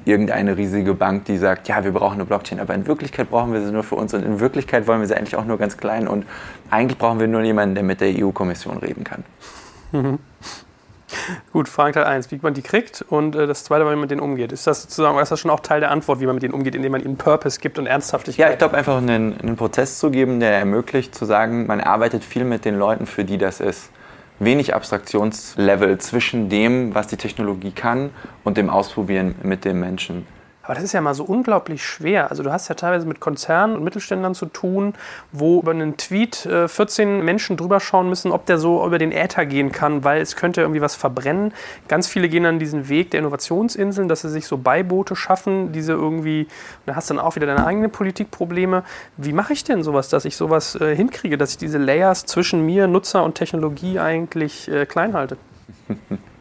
irgendeine 0.06 0.58
riesige 0.58 0.94
Bank, 0.94 1.26
die 1.26 1.38
sagt, 1.38 1.68
ja, 1.68 1.84
wir 1.84 1.92
brauchen 1.92 2.16
eine 2.16 2.26
Blockchain, 2.26 2.60
aber 2.60 2.74
in 2.74 2.88
Wirklichkeit 2.88 3.30
brauchen 3.30 3.54
wir 3.54 3.66
sie 3.66 3.72
nur 3.72 3.84
für 3.84 3.96
uns 3.96 4.14
und 4.14 4.24
in 4.24 4.40
Wirklichkeit 4.40 4.88
wollen 4.88 5.02
wir 5.02 5.08
sie 5.08 5.16
eigentlich 5.16 5.36
auch 5.36 5.46
nur 5.46 5.58
ganz 5.58 5.78
klein 5.78 6.08
und 6.08 6.26
eigentlich 6.70 6.98
brauchen 6.98 7.20
wir 7.20 7.28
nur 7.28 7.42
jemanden, 7.42 7.76
der 7.76 7.84
mit 7.84 8.02
der 8.02 8.14
EU-Kommission 8.18 8.78
reden 8.78 9.04
kann. 9.04 9.24
Gut, 11.54 11.70
Frage 11.70 11.94
Teil 11.94 12.04
1, 12.04 12.32
wie 12.32 12.40
man 12.42 12.54
die 12.54 12.62
kriegt 12.62 13.04
und 13.08 13.36
äh, 13.36 13.48
das 13.48 13.64
zweite, 13.64 13.86
wie 13.86 13.90
man 13.90 14.00
mit 14.00 14.12
denen 14.12 14.22
umgeht. 14.22 14.52
Ist 14.52 14.68
das 14.68 14.84
sozusagen, 14.84 15.18
ist 15.20 15.32
das 15.32 15.40
schon 15.40 15.52
auch 15.52 15.62
Teil 15.62 15.80
der 15.80 15.92
Antwort, 15.92 16.20
wie 16.20 16.26
man 16.26 16.36
mit 16.36 16.44
denen 16.44 16.54
umgeht, 16.54 16.76
indem 16.76 16.92
man 16.92 17.04
ihnen 17.04 17.18
Purpose 17.18 17.60
gibt 17.60 17.80
und 17.80 17.88
Ernsthaftigkeit? 17.88 18.46
Ja, 18.46 18.52
ich 18.52 18.58
glaube 18.58 18.78
einfach 18.78 18.98
einen, 18.98 19.40
einen 19.40 19.56
Prozess 19.56 20.00
zu 20.00 20.12
geben, 20.12 20.40
der 20.40 20.52
ermöglicht 20.52 21.16
zu 21.16 21.26
sagen, 21.26 21.68
man 21.68 21.82
arbeitet 21.82 22.24
viel 22.24 22.44
mit 22.44 22.66
den 22.66 22.78
Leuten, 22.78 23.06
für 23.06 23.24
die 23.24 23.38
das 23.38 23.60
ist. 23.60 23.90
Wenig 24.40 24.76
Abstraktionslevel 24.76 25.98
zwischen 25.98 26.50
dem, 26.50 26.94
was 26.94 27.08
die 27.08 27.18
Technologie 27.18 27.72
kann 27.72 28.12
und 28.44 28.58
dem 28.58 28.70
Ausprobieren 28.70 29.36
mit 29.42 29.66
dem 29.66 29.80
Menschen. 29.80 30.28
Aber 30.68 30.76
das 30.76 30.84
ist 30.84 30.92
ja 30.92 31.00
mal 31.00 31.14
so 31.14 31.24
unglaublich 31.24 31.82
schwer. 31.82 32.30
Also 32.30 32.44
du 32.44 32.52
hast 32.52 32.68
ja 32.68 32.76
teilweise 32.76 33.08
mit 33.08 33.22
Konzernen 33.22 33.78
und 33.78 33.86
Mittelständlern 33.86 34.36
zu 34.36 34.48
tun, 34.48 34.96
wo 35.32 35.62
über 35.62 35.72
einen 35.72 35.96
Tweet 35.96 36.46
äh, 36.46 36.68
14 36.68 37.24
Menschen 37.24 37.56
drüber 37.56 37.80
schauen 37.80 38.10
müssen, 38.10 38.34
ob 38.34 38.46
der 38.48 38.58
so 38.58 38.86
über 38.86 38.98
den 38.98 39.14
Äther 39.14 39.46
gehen 39.46 39.72
kann, 39.72 40.04
weil 40.04 40.22
es 40.22 40.36
könnte 40.36 40.60
irgendwie 40.60 40.82
was 40.82 40.94
verbrennen. 40.94 41.54
Ganz 41.88 42.08
viele 42.08 42.28
gehen 42.28 42.44
dann 42.44 42.60
diesen 42.60 42.90
Weg 42.90 43.12
der 43.12 43.22
Innovationsinseln, 43.22 44.10
dass 44.10 44.24
sie 44.24 44.30
sich 44.30 44.46
so 44.46 44.58
Beiboote 44.58 45.16
schaffen, 45.16 45.72
diese 45.72 45.94
irgendwie, 45.94 46.50
da 46.86 46.98
hast 46.98 47.10
dann 47.10 47.20
auch 47.20 47.38
wieder 47.38 47.48
deine 47.48 47.66
eigenen 47.66 47.90
Politikprobleme. 47.90 48.84
Wie 49.16 49.32
mache 49.32 49.54
ich 49.54 49.64
denn 49.64 49.84
sowas, 49.84 50.10
dass 50.10 50.26
ich 50.26 50.36
sowas 50.36 50.76
äh, 50.76 50.94
hinkriege, 50.94 51.38
dass 51.38 51.52
ich 51.52 51.58
diese 51.58 51.78
Layers 51.78 52.26
zwischen 52.26 52.66
mir, 52.66 52.88
Nutzer 52.88 53.24
und 53.24 53.36
Technologie 53.36 54.00
eigentlich 54.00 54.70
äh, 54.70 54.86
klein 54.86 55.14
halte? 55.14 55.38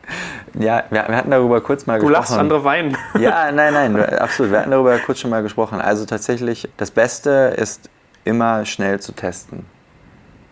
Ja, 0.59 0.85
wir, 0.91 1.05
wir 1.09 1.17
hatten 1.17 1.31
darüber 1.31 1.61
kurz 1.61 1.87
mal 1.87 1.99
Du 1.99 2.07
gesprochen. 2.07 2.13
lachst, 2.13 2.33
andere 2.39 2.65
weinen. 2.65 2.97
Ja, 3.19 3.53
nein, 3.53 3.75
nein, 3.75 3.97
absolut. 4.19 4.53
Wir 4.53 4.61
hatten 4.61 4.71
darüber 4.71 4.99
kurz 4.99 5.21
schon 5.21 5.31
mal 5.31 5.43
gesprochen. 5.43 5.81
Also 5.81 6.07
tatsächlich, 6.07 6.69
das 6.77 6.91
Beste 6.91 7.55
ist 7.57 7.91
immer 8.25 8.65
schnell 8.65 9.01
zu 9.01 9.13
testen. 9.13 9.67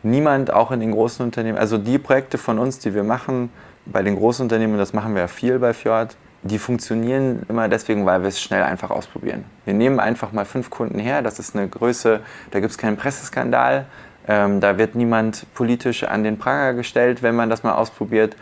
Niemand, 0.03 0.53
auch 0.53 0.71
in 0.71 0.81
den 0.81 0.93
großen 0.93 1.25
Unternehmen, 1.25 1.57
also 1.57 1.79
die 1.79 1.99
Projekte 1.99 2.37
von 2.37 2.59
uns, 2.59 2.79
die 2.79 2.95
wir 2.95 3.05
machen, 3.05 3.51
bei 3.87 4.03
den 4.03 4.17
großen 4.17 4.43
Unternehmen, 4.45 4.75
und 4.75 4.79
das 4.79 4.93
machen 4.93 5.15
wir 5.15 5.23
ja 5.23 5.29
viel 5.29 5.59
bei 5.59 5.73
Fjord, 5.73 6.17
die 6.43 6.59
funktionieren 6.59 7.43
immer 7.49 7.69
deswegen, 7.69 8.05
weil 8.05 8.21
wir 8.21 8.29
es 8.29 8.41
schnell 8.41 8.63
einfach 8.63 8.91
ausprobieren. 8.91 9.45
Wir 9.65 9.73
nehmen 9.73 9.99
einfach 9.99 10.33
mal 10.33 10.45
fünf 10.45 10.69
Kunden 10.69 10.99
her, 10.99 11.23
das 11.23 11.39
ist 11.39 11.57
eine 11.57 11.69
Größe, 11.69 12.21
da 12.51 12.61
gibt 12.61 12.71
es 12.71 12.77
keinen 12.79 12.99
Presseskandal, 12.99 13.87
ähm, 14.29 14.61
da 14.61 14.77
wird 14.77 14.95
niemand 14.95 15.47
politisch 15.55 16.05
an 16.05 16.23
den 16.23 16.39
Pranger 16.39 16.75
gestellt, 16.75 17.23
wenn 17.23 17.35
man 17.35 17.49
das 17.49 17.63
mal 17.63 17.73
ausprobiert. 17.73 18.37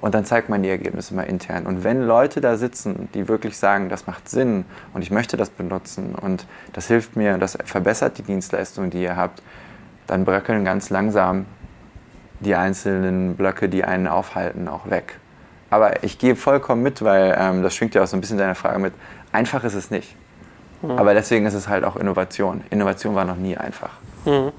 Und 0.00 0.14
dann 0.14 0.24
zeigt 0.24 0.48
man 0.48 0.62
die 0.62 0.68
Ergebnisse 0.68 1.14
mal 1.14 1.24
intern. 1.24 1.66
Und 1.66 1.82
wenn 1.82 2.02
Leute 2.02 2.40
da 2.40 2.56
sitzen, 2.56 3.08
die 3.14 3.26
wirklich 3.26 3.56
sagen, 3.56 3.88
das 3.88 4.06
macht 4.06 4.28
Sinn 4.28 4.64
und 4.94 5.02
ich 5.02 5.10
möchte 5.10 5.36
das 5.36 5.50
benutzen 5.50 6.14
und 6.14 6.46
das 6.72 6.86
hilft 6.86 7.16
mir, 7.16 7.36
das 7.38 7.58
verbessert 7.64 8.16
die 8.18 8.22
Dienstleistung, 8.22 8.90
die 8.90 9.02
ihr 9.02 9.16
habt, 9.16 9.42
dann 10.06 10.24
bröckeln 10.24 10.64
ganz 10.64 10.90
langsam 10.90 11.46
die 12.40 12.54
einzelnen 12.54 13.34
Blöcke, 13.34 13.68
die 13.68 13.82
einen 13.82 14.06
aufhalten, 14.06 14.68
auch 14.68 14.88
weg. 14.88 15.18
Aber 15.70 16.04
ich 16.04 16.18
gehe 16.18 16.36
vollkommen 16.36 16.82
mit, 16.82 17.02
weil 17.02 17.36
ähm, 17.38 17.62
das 17.62 17.74
schwingt 17.74 17.94
ja 17.94 18.02
auch 18.02 18.06
so 18.06 18.16
ein 18.16 18.20
bisschen 18.20 18.38
deine 18.38 18.54
Frage 18.54 18.78
mit. 18.78 18.94
Einfach 19.32 19.64
ist 19.64 19.74
es 19.74 19.90
nicht. 19.90 20.14
Aber 20.82 21.12
deswegen 21.12 21.44
ist 21.44 21.54
es 21.54 21.68
halt 21.68 21.84
auch 21.84 21.96
Innovation. 21.96 22.62
Innovation 22.70 23.14
war 23.14 23.24
noch 23.24 23.36
nie 23.36 23.56
einfach. 23.56 23.90
Mhm. 24.28 24.52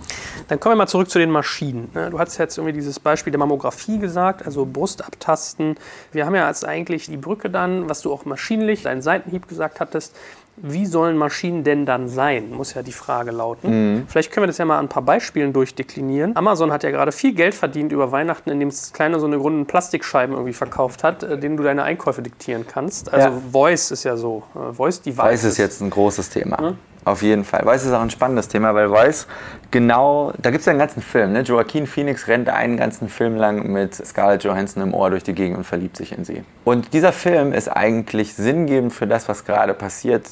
Dann 0.47 0.59
kommen 0.59 0.73
wir 0.73 0.77
mal 0.77 0.87
zurück 0.87 1.09
zu 1.09 1.19
den 1.19 1.29
Maschinen. 1.31 1.89
ne? 1.93 2.09
Du 2.09 2.19
hast 2.19 2.37
jetzt 2.37 2.57
irgendwie 2.57 2.73
dieses 2.73 2.99
Beispiel 2.99 3.31
der 3.31 3.39
Mammographie 3.39 3.99
gesagt, 3.99 4.45
also 4.45 4.65
Brust 4.65 5.05
abtasten. 5.05 5.75
Wir 6.11 6.25
haben 6.25 6.35
ja 6.35 6.47
als 6.47 6.63
eigentlich 6.63 7.05
die 7.05 7.17
Brücke 7.17 7.49
dann, 7.49 7.87
was 7.89 8.01
du 8.01 8.11
auch 8.11 8.25
maschinlich, 8.25 8.83
deinen 8.83 9.01
Seitenhieb 9.01 9.47
gesagt 9.47 9.79
hattest. 9.79 10.15
Wie 10.61 10.85
sollen 10.85 11.15
Maschinen 11.15 11.63
denn 11.63 11.85
dann 11.85 12.09
sein? 12.09 12.51
Muss 12.51 12.73
ja 12.73 12.83
die 12.83 12.91
Frage 12.91 13.31
lauten. 13.31 14.05
Vielleicht 14.09 14.31
können 14.33 14.43
wir 14.43 14.47
das 14.47 14.57
ja 14.57 14.65
mal 14.65 14.77
an 14.77 14.85
ein 14.85 14.89
paar 14.89 15.03
Beispielen 15.03 15.53
durchdeklinieren. 15.53 16.35
Amazon 16.35 16.73
hat 16.73 16.83
ja 16.83 16.91
gerade 16.91 17.13
viel 17.13 17.33
Geld 17.33 17.55
verdient 17.55 17.93
über 17.93 18.11
Weihnachten, 18.11 18.49
indem 18.49 18.67
es 18.67 18.91
kleine 18.91 19.21
so 19.21 19.25
eine 19.25 19.37
runden 19.37 19.67
Plastikscheiben 19.67 20.35
irgendwie 20.35 20.51
verkauft 20.51 21.03
hat, 21.03 21.23
äh, 21.23 21.37
denen 21.37 21.55
du 21.55 21.63
deine 21.63 21.83
Einkäufe 21.83 22.21
diktieren 22.21 22.65
kannst. 22.67 23.13
Also 23.13 23.27
Ja. 23.29 23.41
Voice 23.53 23.91
ist 23.91 24.03
ja 24.03 24.17
so. 24.17 24.43
äh, 24.53 24.73
Voice 24.73 25.01
Devices. 25.01 25.23
Voice 25.29 25.43
ist 25.45 25.57
jetzt 25.59 25.79
ein 25.81 25.91
großes 25.91 26.29
Thema. 26.29 26.75
Auf 27.05 27.21
jeden 27.21 27.45
Fall. 27.45 27.63
Voice 27.63 27.85
ist 27.85 27.93
auch 27.93 28.01
ein 28.01 28.09
spannendes 28.09 28.49
Thema, 28.49 28.75
weil 28.75 28.89
Voice 28.89 29.25
genau, 29.71 30.33
da 30.37 30.51
gibt 30.51 30.61
es 30.61 30.65
ja 30.65 30.71
einen 30.71 30.79
ganzen 30.79 31.01
Film. 31.01 31.33
Ne? 31.33 31.41
Joaquin 31.41 31.87
Phoenix 31.87 32.27
rennt 32.27 32.49
einen 32.49 32.77
ganzen 32.77 33.09
Film 33.09 33.35
lang 33.35 33.71
mit 33.71 33.95
Scarlett 33.95 34.43
Johansson 34.43 34.83
im 34.83 34.93
Ohr 34.93 35.09
durch 35.09 35.23
die 35.23 35.33
Gegend 35.33 35.57
und 35.57 35.63
verliebt 35.63 35.95
sich 35.97 36.11
in 36.11 36.25
sie. 36.25 36.43
Und 36.65 36.93
dieser 36.93 37.13
Film 37.13 37.53
ist 37.53 37.69
eigentlich 37.69 38.33
sinngebend 38.33 38.93
für 38.93 39.07
das, 39.07 39.29
was 39.29 39.45
gerade 39.45 39.73
passiert. 39.73 40.27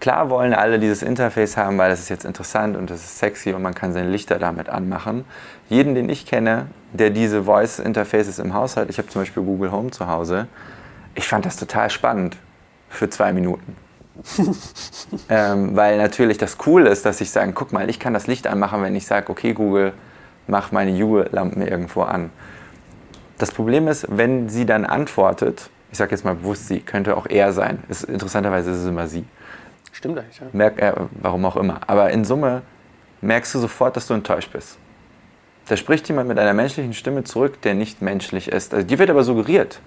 Klar 0.00 0.30
wollen 0.30 0.54
alle 0.54 0.78
dieses 0.78 1.02
Interface 1.02 1.56
haben, 1.56 1.76
weil 1.76 1.90
das 1.90 1.98
ist 1.98 2.08
jetzt 2.08 2.24
interessant 2.24 2.76
und 2.76 2.88
das 2.88 3.00
ist 3.00 3.18
sexy 3.18 3.52
und 3.52 3.62
man 3.62 3.74
kann 3.74 3.92
seine 3.92 4.08
Lichter 4.08 4.38
damit 4.38 4.68
anmachen. 4.68 5.24
Jeden, 5.68 5.94
den 5.94 6.08
ich 6.08 6.24
kenne, 6.24 6.66
der 6.92 7.10
diese 7.10 7.44
Voice-Interfaces 7.44 8.38
im 8.38 8.54
Haus 8.54 8.76
hat, 8.76 8.88
ich 8.90 8.98
habe 8.98 9.08
zum 9.08 9.22
Beispiel 9.22 9.42
Google 9.42 9.72
Home 9.72 9.90
zu 9.90 10.06
Hause, 10.06 10.46
ich 11.14 11.26
fand 11.26 11.44
das 11.44 11.56
total 11.56 11.90
spannend 11.90 12.36
für 12.88 13.10
zwei 13.10 13.32
Minuten. 13.32 13.76
ähm, 15.28 15.76
weil 15.76 15.96
natürlich 15.96 16.38
das 16.38 16.58
cool 16.66 16.86
ist, 16.86 17.06
dass 17.06 17.20
ich 17.20 17.30
sage, 17.30 17.52
guck 17.52 17.72
mal, 17.72 17.88
ich 17.88 18.00
kann 18.00 18.14
das 18.14 18.26
Licht 18.26 18.46
anmachen, 18.46 18.82
wenn 18.82 18.96
ich 18.96 19.06
sage, 19.06 19.30
okay 19.30 19.52
Google, 19.52 19.92
mach 20.46 20.72
meine 20.72 20.90
Jugendlampen 20.90 21.62
irgendwo 21.62 22.02
an. 22.02 22.30
Das 23.38 23.52
Problem 23.52 23.86
ist, 23.86 24.06
wenn 24.10 24.48
sie 24.48 24.66
dann 24.66 24.84
antwortet, 24.84 25.70
ich 25.92 25.98
sage 25.98 26.10
jetzt 26.10 26.24
mal 26.24 26.34
bewusst 26.34 26.68
sie, 26.68 26.80
könnte 26.80 27.16
auch 27.16 27.26
er 27.26 27.52
sein. 27.52 27.82
Ist, 27.88 28.04
interessanterweise 28.04 28.72
ist 28.72 28.78
es 28.78 28.86
immer 28.86 29.06
sie. 29.06 29.24
Stimmt 29.92 30.18
eigentlich, 30.18 30.38
ja. 30.40 30.46
Merk, 30.52 30.80
äh, 30.80 30.92
warum 31.12 31.44
auch 31.44 31.56
immer. 31.56 31.80
Aber 31.86 32.10
in 32.10 32.24
Summe 32.24 32.62
merkst 33.20 33.54
du 33.54 33.58
sofort, 33.60 33.96
dass 33.96 34.06
du 34.06 34.14
enttäuscht 34.14 34.52
bist. 34.52 34.78
Da 35.68 35.76
spricht 35.76 36.08
jemand 36.08 36.28
mit 36.28 36.38
einer 36.38 36.54
menschlichen 36.54 36.94
Stimme 36.94 37.24
zurück, 37.24 37.60
der 37.62 37.74
nicht 37.74 38.00
menschlich 38.02 38.48
ist. 38.48 38.74
Also, 38.74 38.86
die 38.86 38.98
wird 38.98 39.10
aber 39.10 39.22
suggeriert, 39.22 39.80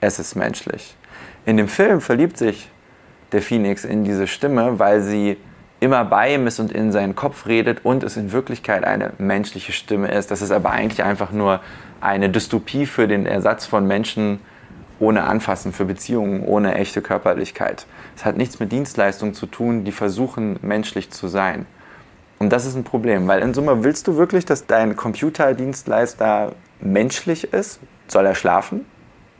es 0.00 0.18
ist 0.18 0.34
menschlich. 0.34 0.96
In 1.44 1.56
dem 1.56 1.68
Film 1.68 2.00
verliebt 2.00 2.38
sich 2.38 2.70
der 3.34 3.42
Phoenix 3.42 3.84
in 3.84 4.04
diese 4.04 4.26
Stimme, 4.26 4.78
weil 4.78 5.02
sie 5.02 5.36
immer 5.80 6.04
bei 6.04 6.34
ihm 6.34 6.46
ist 6.46 6.60
und 6.60 6.72
in 6.72 6.92
seinen 6.92 7.14
Kopf 7.14 7.46
redet 7.46 7.84
und 7.84 8.02
es 8.02 8.16
in 8.16 8.32
Wirklichkeit 8.32 8.84
eine 8.84 9.12
menschliche 9.18 9.72
Stimme 9.72 10.08
ist. 10.08 10.30
Das 10.30 10.40
ist 10.40 10.50
aber 10.50 10.70
eigentlich 10.70 11.02
einfach 11.02 11.30
nur 11.32 11.60
eine 12.00 12.30
Dystopie 12.30 12.86
für 12.86 13.06
den 13.06 13.26
Ersatz 13.26 13.66
von 13.66 13.86
Menschen 13.86 14.40
ohne 14.98 15.24
Anfassen, 15.24 15.72
für 15.72 15.84
Beziehungen 15.84 16.42
ohne 16.42 16.76
echte 16.76 17.02
Körperlichkeit. 17.02 17.86
Es 18.16 18.24
hat 18.24 18.36
nichts 18.36 18.60
mit 18.60 18.72
Dienstleistungen 18.72 19.34
zu 19.34 19.46
tun, 19.46 19.84
die 19.84 19.92
versuchen, 19.92 20.58
menschlich 20.62 21.10
zu 21.10 21.28
sein. 21.28 21.66
Und 22.38 22.52
das 22.52 22.64
ist 22.64 22.76
ein 22.76 22.84
Problem, 22.84 23.26
weil 23.26 23.42
in 23.42 23.52
Summe 23.52 23.84
willst 23.84 24.06
du 24.06 24.16
wirklich, 24.16 24.44
dass 24.44 24.66
dein 24.66 24.96
Computerdienstleister 24.96 26.52
menschlich 26.80 27.52
ist? 27.52 27.80
Soll 28.06 28.26
er 28.26 28.34
schlafen? 28.34 28.86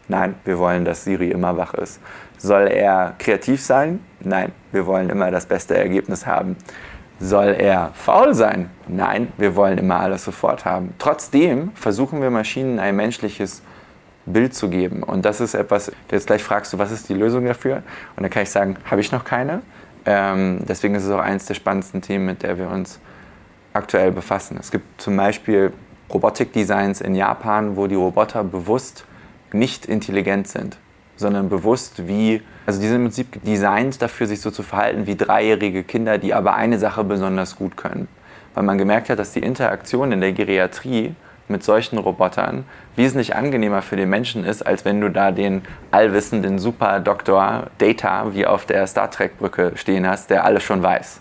Nein, 0.09 0.35
wir 0.44 0.59
wollen, 0.59 0.85
dass 0.85 1.04
Siri 1.04 1.30
immer 1.30 1.57
wach 1.57 1.74
ist. 1.74 2.00
Soll 2.38 2.68
er 2.68 3.14
kreativ 3.18 3.62
sein? 3.62 4.01
Nein, 4.20 4.53
wir 4.73 4.87
wollen 4.87 5.11
immer 5.11 5.31
das 5.31 5.47
beste 5.47 5.77
Ergebnis 5.77 6.27
haben. 6.27 6.57
Soll 7.20 7.55
er 7.59 7.90
faul 7.94 8.35
sein? 8.35 8.70
Nein, 8.88 9.33
wir 9.38 9.55
wollen 9.57 9.79
immer 9.79 10.01
alles 10.01 10.25
sofort 10.25 10.64
haben. 10.64 10.94
Trotzdem 10.99 11.73
versuchen 11.75 12.20
wir 12.20 12.31
Maschinen 12.31 12.79
ein 12.79 12.97
menschliches 12.97 13.62
Bild 14.27 14.55
zu 14.55 14.68
geben. 14.68 15.03
Und 15.03 15.25
das 15.25 15.40
ist 15.40 15.55
etwas, 15.55 15.92
jetzt 16.11 16.27
gleich 16.27 16.42
fragst 16.42 16.73
du, 16.73 16.79
was 16.79 16.90
ist 16.90 17.09
die 17.09 17.14
Lösung 17.14 17.44
dafür? 17.44 17.77
Und 18.16 18.23
dann 18.23 18.31
kann 18.31 18.42
ich 18.42 18.51
sagen, 18.51 18.77
habe 18.90 19.01
ich 19.01 19.12
noch 19.12 19.25
keine. 19.25 19.62
Ähm, 20.07 20.61
deswegen 20.68 20.94
ist 20.94 21.05
es 21.05 21.11
auch 21.11 21.20
eines 21.20 21.47
der 21.47 21.55
spannendsten 21.55 22.03
Themen, 22.03 22.27
mit 22.27 22.42
der 22.42 22.59
wir 22.59 22.68
uns 22.68 22.99
aktuell 23.73 24.12
befassen. 24.12 24.57
Es 24.61 24.70
gibt 24.70 25.01
zum 25.01 25.16
Beispiel 25.16 25.73
Robotikdesigns 26.12 27.01
in 27.01 27.14
Japan, 27.14 27.77
wo 27.77 27.87
die 27.87 27.94
Roboter 27.94 28.44
bewusst 28.44 29.05
nicht 29.53 29.87
intelligent 29.87 30.49
sind, 30.49 30.79
sondern 31.16 31.48
bewusst 31.48 32.07
wie, 32.07 32.42
also 32.66 32.81
die 32.81 32.87
sind 32.87 32.96
im 32.96 33.03
Prinzip 33.05 33.42
designt 33.44 34.00
dafür, 34.03 34.27
sich 34.27 34.40
so 34.40 34.50
zu 34.50 34.62
verhalten 34.62 35.07
wie 35.07 35.16
dreijährige 35.16 35.83
Kinder, 35.83 36.18
die 36.18 36.35
aber 36.35 36.55
eine 36.55 36.79
Sache 36.79 37.05
besonders 37.05 37.57
gut 37.57 37.77
können. 37.77 38.09
Weil 38.55 38.64
man 38.64 38.79
gemerkt 38.79 39.11
hat, 39.11 39.18
dass 39.18 39.33
die 39.33 39.40
Interaktion 39.40 40.12
in 40.12 40.20
der 40.20 40.33
Geriatrie 40.33 41.14
mit 41.48 41.62
solchen 41.62 41.98
Robotern 41.98 42.64
wesentlich 42.96 43.37
angenehmer 43.37 43.83
für 43.83 43.96
den 43.96 44.09
Menschen 44.09 44.44
ist, 44.44 44.62
als 44.62 44.85
wenn 44.85 45.00
du 45.00 45.11
da 45.11 45.31
den 45.31 45.62
allwissenden 45.90 46.59
Super-Doktor 46.59 47.66
Data 47.79 48.35
wie 48.35 48.46
auf 48.46 48.64
der 48.64 48.87
Star 48.87 49.11
Trek-Brücke 49.11 49.72
stehen 49.74 50.09
hast, 50.09 50.31
der 50.31 50.44
alles 50.44 50.62
schon 50.62 50.83
weiß. 50.83 51.20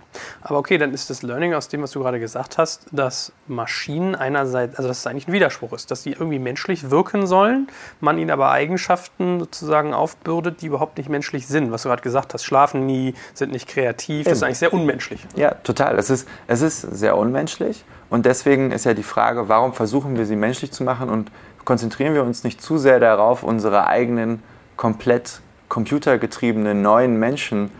Aber 0.41 0.59
okay, 0.59 0.77
dann 0.77 0.93
ist 0.93 1.09
das 1.09 1.21
Learning 1.21 1.53
aus 1.53 1.67
dem, 1.67 1.81
was 1.81 1.91
du 1.91 1.99
gerade 1.99 2.19
gesagt 2.19 2.57
hast, 2.57 2.85
dass 2.91 3.31
Maschinen 3.47 4.15
einerseits, 4.15 4.77
also 4.77 4.87
dass 4.87 4.99
es 4.99 5.07
eigentlich 5.07 5.27
ein 5.27 5.33
Widerspruch 5.33 5.73
ist, 5.73 5.91
dass 5.91 6.03
die 6.03 6.11
irgendwie 6.11 6.39
menschlich 6.39 6.89
wirken 6.89 7.27
sollen, 7.27 7.67
man 7.99 8.17
ihnen 8.17 8.31
aber 8.31 8.51
Eigenschaften 8.51 9.39
sozusagen 9.39 9.93
aufbürdet, 9.93 10.61
die 10.61 10.67
überhaupt 10.67 10.97
nicht 10.97 11.09
menschlich 11.09 11.47
sind. 11.47 11.71
Was 11.71 11.83
du 11.83 11.89
gerade 11.89 12.01
gesagt 12.01 12.33
hast, 12.33 12.43
schlafen 12.43 12.85
nie, 12.85 13.13
sind 13.33 13.51
nicht 13.51 13.67
kreativ, 13.67 14.25
das 14.25 14.37
ist 14.37 14.43
eigentlich 14.43 14.59
sehr 14.59 14.73
unmenschlich. 14.73 15.25
Ja, 15.35 15.51
total. 15.55 15.97
Es 15.97 16.09
ist, 16.09 16.27
es 16.47 16.61
ist 16.61 16.81
sehr 16.81 17.17
unmenschlich 17.17 17.83
und 18.09 18.25
deswegen 18.25 18.71
ist 18.71 18.85
ja 18.85 18.93
die 18.93 19.03
Frage, 19.03 19.49
warum 19.49 19.73
versuchen 19.73 20.17
wir 20.17 20.25
sie 20.25 20.35
menschlich 20.35 20.71
zu 20.71 20.83
machen 20.83 21.09
und 21.09 21.31
konzentrieren 21.65 22.13
wir 22.13 22.23
uns 22.23 22.43
nicht 22.43 22.61
zu 22.61 22.77
sehr 22.77 22.99
darauf, 22.99 23.43
unsere 23.43 23.87
eigenen 23.87 24.41
komplett 24.77 25.41
computergetriebenen 25.69 26.81
neuen 26.81 27.17
Menschen 27.17 27.71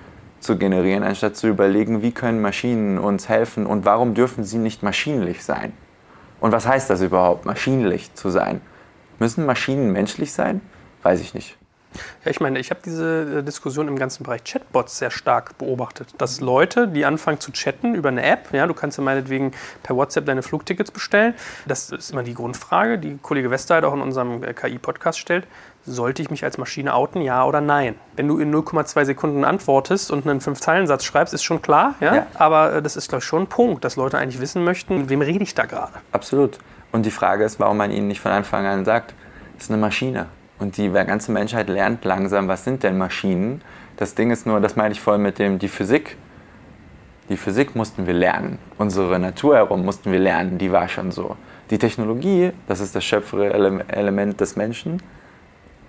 zu 0.41 0.57
generieren, 0.57 1.03
anstatt 1.03 1.37
zu 1.37 1.47
überlegen, 1.47 2.01
wie 2.01 2.11
können 2.11 2.41
Maschinen 2.41 2.97
uns 2.97 3.29
helfen 3.29 3.65
und 3.65 3.85
warum 3.85 4.13
dürfen 4.13 4.43
sie 4.43 4.57
nicht 4.57 4.83
maschinlich 4.83 5.43
sein? 5.43 5.73
Und 6.39 6.51
was 6.51 6.67
heißt 6.67 6.89
das 6.89 7.01
überhaupt, 7.01 7.45
maschinlich 7.45 8.13
zu 8.15 8.29
sein? 8.29 8.61
Müssen 9.19 9.45
Maschinen 9.45 9.91
menschlich 9.91 10.33
sein? 10.33 10.61
Weiß 11.03 11.21
ich 11.21 11.33
nicht. 11.33 11.57
Ja, 12.23 12.31
ich 12.31 12.39
meine, 12.39 12.59
ich 12.59 12.69
habe 12.69 12.81
diese 12.83 13.39
äh, 13.39 13.43
Diskussion 13.43 13.87
im 13.87 13.97
ganzen 13.97 14.23
Bereich 14.23 14.43
Chatbots 14.43 14.97
sehr 14.97 15.11
stark 15.11 15.57
beobachtet. 15.57 16.13
Dass 16.17 16.39
Leute, 16.39 16.87
die 16.87 17.05
anfangen 17.05 17.39
zu 17.39 17.51
chatten 17.51 17.95
über 17.95 18.09
eine 18.09 18.23
App, 18.23 18.49
ja, 18.53 18.67
du 18.67 18.73
kannst 18.73 18.97
ja 18.97 19.03
meinetwegen 19.03 19.51
per 19.83 19.95
WhatsApp 19.95 20.25
deine 20.25 20.43
Flugtickets 20.43 20.91
bestellen. 20.91 21.33
Das 21.65 21.89
ist 21.89 22.11
immer 22.11 22.23
die 22.23 22.33
Grundfrage, 22.33 22.97
die 22.97 23.17
Kollege 23.21 23.51
Westerheit 23.51 23.83
auch 23.83 23.93
in 23.93 24.01
unserem 24.01 24.43
äh, 24.43 24.53
KI-Podcast 24.53 25.19
stellt 25.19 25.47
sollte 25.85 26.21
ich 26.21 26.29
mich 26.29 26.43
als 26.43 26.57
Maschine 26.57 26.93
outen, 26.93 27.21
ja 27.21 27.45
oder 27.45 27.61
nein? 27.61 27.95
Wenn 28.15 28.27
du 28.27 28.37
in 28.37 28.53
0,2 28.53 29.05
Sekunden 29.05 29.43
antwortest 29.43 30.11
und 30.11 30.27
einen 30.27 30.41
Fünf-Zeilen-Satz 30.41 31.03
schreibst, 31.03 31.33
ist 31.33 31.43
schon 31.43 31.61
klar, 31.61 31.95
ja? 31.99 32.15
ja. 32.15 32.27
Aber 32.35 32.73
äh, 32.73 32.81
das 32.81 32.95
ist, 32.95 33.09
glaube 33.09 33.21
ich, 33.21 33.25
schon 33.25 33.43
ein 33.43 33.47
Punkt, 33.47 33.83
dass 33.83 33.95
Leute 33.95 34.17
eigentlich 34.17 34.39
wissen 34.39 34.63
möchten, 34.63 34.99
mit 34.99 35.09
wem 35.09 35.21
rede 35.21 35.43
ich 35.43 35.55
da 35.55 35.65
gerade? 35.65 35.93
Absolut. 36.11 36.59
Und 36.91 37.05
die 37.05 37.11
Frage 37.11 37.43
ist, 37.43 37.59
warum 37.59 37.77
man 37.77 37.91
ihnen 37.91 38.07
nicht 38.07 38.19
von 38.19 38.31
Anfang 38.31 38.65
an 38.65 38.85
sagt, 38.85 39.13
es 39.57 39.65
ist 39.65 39.71
eine 39.71 39.79
Maschine. 39.79 40.27
Und 40.61 40.77
die 40.77 40.91
ganze 40.91 41.31
Menschheit 41.31 41.69
lernt 41.69 42.05
langsam, 42.05 42.47
was 42.47 42.63
sind 42.63 42.83
denn 42.83 42.95
Maschinen? 42.95 43.63
Das 43.97 44.13
Ding 44.13 44.29
ist 44.29 44.45
nur, 44.45 44.59
das 44.61 44.75
meine 44.75 44.91
ich 44.91 45.01
voll 45.01 45.17
mit 45.17 45.39
dem, 45.39 45.57
die 45.57 45.67
Physik. 45.67 46.17
Die 47.29 47.37
Physik 47.37 47.75
mussten 47.75 48.05
wir 48.05 48.13
lernen. 48.13 48.59
Unsere 48.77 49.17
Natur 49.17 49.55
herum 49.55 49.83
mussten 49.83 50.11
wir 50.11 50.19
lernen, 50.19 50.59
die 50.59 50.71
war 50.71 50.87
schon 50.87 51.09
so. 51.09 51.35
Die 51.71 51.79
Technologie, 51.79 52.51
das 52.67 52.79
ist 52.79 52.95
das 52.95 53.03
schöpfere 53.03 53.51
Element 53.51 54.39
des 54.39 54.55
Menschen, 54.55 55.01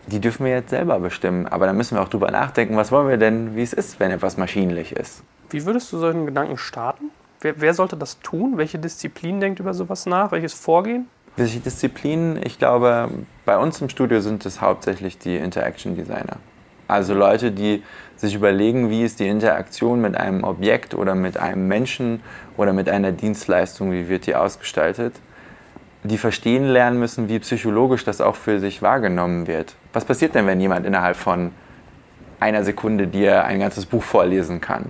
die 0.06 0.20
dürfen 0.20 0.46
wir 0.46 0.52
jetzt 0.52 0.70
selber 0.70 0.98
bestimmen. 1.00 1.46
Aber 1.46 1.66
da 1.66 1.74
müssen 1.74 1.98
wir 1.98 2.02
auch 2.02 2.08
drüber 2.08 2.30
nachdenken, 2.30 2.74
was 2.74 2.90
wollen 2.90 3.08
wir 3.08 3.18
denn, 3.18 3.54
wie 3.54 3.62
es 3.62 3.74
ist, 3.74 4.00
wenn 4.00 4.11
etwas 4.11 4.38
maschinlich 4.38 4.92
ist. 4.92 5.22
Wie 5.50 5.66
würdest 5.66 5.92
du 5.92 5.98
solchen 5.98 6.24
Gedanken 6.24 6.56
starten? 6.56 7.11
Wer, 7.42 7.61
wer 7.61 7.74
sollte 7.74 7.98
das 7.98 8.20
tun? 8.20 8.56
Welche 8.56 8.78
Disziplin 8.78 9.38
denkt 9.38 9.61
über 9.61 9.74
sowas 9.74 10.06
nach? 10.06 10.32
Welches 10.32 10.54
Vorgehen? 10.54 11.08
Welche 11.36 11.60
Disziplinen? 11.60 12.40
Ich 12.44 12.58
glaube, 12.58 13.08
bei 13.44 13.56
uns 13.58 13.80
im 13.80 13.88
Studio 13.88 14.20
sind 14.20 14.44
es 14.44 14.60
hauptsächlich 14.60 15.18
die 15.18 15.36
Interaction 15.36 15.96
Designer. 15.96 16.36
Also 16.88 17.14
Leute, 17.14 17.52
die 17.52 17.82
sich 18.16 18.34
überlegen, 18.34 18.90
wie 18.90 19.02
ist 19.02 19.18
die 19.18 19.28
Interaktion 19.28 20.00
mit 20.00 20.14
einem 20.16 20.44
Objekt 20.44 20.94
oder 20.94 21.14
mit 21.14 21.38
einem 21.38 21.68
Menschen 21.68 22.20
oder 22.56 22.72
mit 22.72 22.88
einer 22.88 23.12
Dienstleistung, 23.12 23.92
wie 23.92 24.08
wird 24.08 24.26
die 24.26 24.34
ausgestaltet 24.34 25.14
die 26.04 26.18
verstehen 26.18 26.64
lernen 26.64 26.98
müssen, 26.98 27.28
wie 27.28 27.38
psychologisch 27.38 28.04
das 28.04 28.20
auch 28.20 28.36
für 28.36 28.58
sich 28.58 28.82
wahrgenommen 28.82 29.46
wird. 29.46 29.74
Was 29.92 30.04
passiert 30.04 30.34
denn, 30.34 30.46
wenn 30.46 30.60
jemand 30.60 30.84
innerhalb 30.86 31.16
von 31.16 31.52
einer 32.40 32.64
Sekunde 32.64 33.06
dir 33.06 33.44
ein 33.44 33.60
ganzes 33.60 33.86
Buch 33.86 34.02
vorlesen 34.02 34.60
kann? 34.60 34.86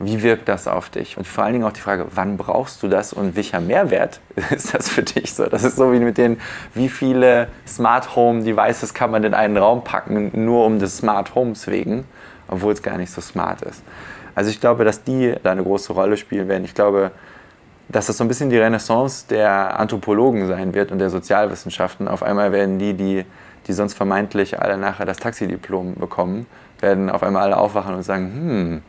Wie 0.00 0.22
wirkt 0.22 0.48
das 0.48 0.66
auf 0.66 0.90
dich? 0.90 1.16
Und 1.16 1.26
vor 1.26 1.44
allen 1.44 1.52
Dingen 1.52 1.64
auch 1.64 1.72
die 1.72 1.80
Frage, 1.80 2.06
wann 2.14 2.36
brauchst 2.36 2.82
du 2.82 2.88
das 2.88 3.12
und 3.12 3.36
welcher 3.36 3.60
Mehrwert 3.60 4.20
ist 4.50 4.74
das 4.74 4.88
für 4.88 5.02
dich? 5.02 5.32
So, 5.32 5.46
das 5.46 5.62
ist 5.62 5.76
so 5.76 5.92
wie 5.92 6.00
mit 6.00 6.18
den, 6.18 6.40
wie 6.74 6.88
viele 6.88 7.48
Smart 7.66 8.16
Home 8.16 8.42
Devices 8.42 8.92
kann 8.92 9.12
man 9.12 9.22
in 9.22 9.34
einen 9.34 9.56
Raum 9.56 9.84
packen, 9.84 10.32
nur 10.44 10.66
um 10.66 10.80
des 10.80 10.98
Smart 10.98 11.34
Homes 11.36 11.68
wegen, 11.68 12.04
obwohl 12.48 12.72
es 12.72 12.82
gar 12.82 12.98
nicht 12.98 13.12
so 13.12 13.20
smart 13.20 13.62
ist. 13.62 13.82
Also 14.34 14.50
ich 14.50 14.60
glaube, 14.60 14.84
dass 14.84 15.04
die 15.04 15.34
da 15.44 15.52
eine 15.52 15.62
große 15.62 15.92
Rolle 15.92 16.16
spielen 16.16 16.48
werden. 16.48 16.64
Ich 16.64 16.74
glaube, 16.74 17.12
dass 17.88 18.06
das 18.06 18.16
so 18.16 18.24
ein 18.24 18.28
bisschen 18.28 18.50
die 18.50 18.58
Renaissance 18.58 19.26
der 19.28 19.78
Anthropologen 19.78 20.48
sein 20.48 20.74
wird 20.74 20.90
und 20.90 20.98
der 20.98 21.10
Sozialwissenschaften. 21.10 22.08
Auf 22.08 22.22
einmal 22.22 22.50
werden 22.50 22.80
die, 22.80 22.94
die, 22.94 23.24
die 23.66 23.72
sonst 23.72 23.94
vermeintlich 23.94 24.60
alle 24.60 24.76
nachher 24.76 25.06
das 25.06 25.18
Taxidiplom 25.18 25.94
bekommen, 25.94 26.46
werden 26.80 27.10
auf 27.10 27.22
einmal 27.22 27.42
alle 27.42 27.56
aufwachen 27.56 27.94
und 27.94 28.02
sagen, 28.02 28.32
hm, 28.34 28.82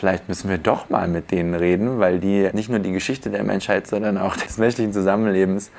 vielleicht 0.00 0.28
müssen 0.28 0.48
wir 0.50 0.56
doch 0.58 0.88
mal 0.88 1.06
mit 1.08 1.30
denen 1.30 1.54
reden, 1.54 2.00
weil 2.00 2.18
die 2.18 2.48
nicht 2.54 2.70
nur 2.70 2.78
die 2.78 2.92
Geschichte 2.92 3.28
der 3.30 3.44
Menschheit, 3.44 3.86
sondern 3.86 4.16
auch 4.18 4.34
des 4.44 4.56
menschlichen 4.58 4.92
Zusammenlebens 4.92 5.70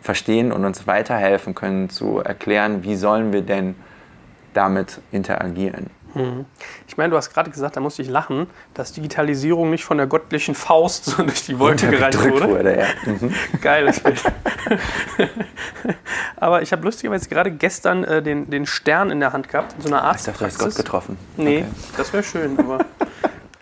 verstehen 0.00 0.52
und 0.52 0.64
uns 0.64 0.86
weiterhelfen 0.86 1.54
können 1.54 1.90
zu 1.90 2.18
erklären, 2.20 2.84
wie 2.84 2.94
sollen 2.94 3.32
wir 3.32 3.42
denn 3.42 3.74
damit 4.54 5.00
interagieren. 5.10 5.90
Ich 6.86 6.96
meine, 6.96 7.10
du 7.10 7.16
hast 7.16 7.34
gerade 7.34 7.50
gesagt, 7.50 7.74
da 7.76 7.80
musste 7.80 8.00
ich 8.02 8.08
lachen, 8.08 8.46
dass 8.74 8.92
Digitalisierung 8.92 9.70
nicht 9.70 9.84
von 9.84 9.96
der 9.96 10.06
göttlichen 10.06 10.54
Faust 10.54 11.06
so 11.06 11.24
durch 11.24 11.44
die 11.44 11.58
Wolke 11.58 11.88
gereicht 11.90 12.22
wurde. 12.22 12.48
wurde 12.50 12.78
ja. 12.78 12.86
Mhm. 13.12 13.34
Geiles 13.60 13.98
Bild. 13.98 14.22
Aber 16.36 16.62
ich 16.62 16.70
habe 16.72 16.84
lustigerweise 16.84 17.28
gerade 17.28 17.50
gestern 17.50 18.04
äh, 18.04 18.22
den, 18.22 18.48
den 18.48 18.64
Stern 18.66 19.10
in 19.10 19.18
der 19.18 19.32
Hand 19.32 19.48
gehabt, 19.48 19.74
in 19.76 19.82
so 19.82 19.88
einer 19.88 20.08
Ich 20.14 20.22
dachte, 20.22 20.38
du 20.38 20.44
hast 20.44 20.58
Gott 20.58 20.66
Arztpraxis. 20.66 20.76
getroffen. 20.76 21.18
Nee, 21.36 21.58
Okay. 21.58 21.64
das 21.96 22.12
wäre 22.12 22.22
schön, 22.22 22.58
aber. 22.60 22.84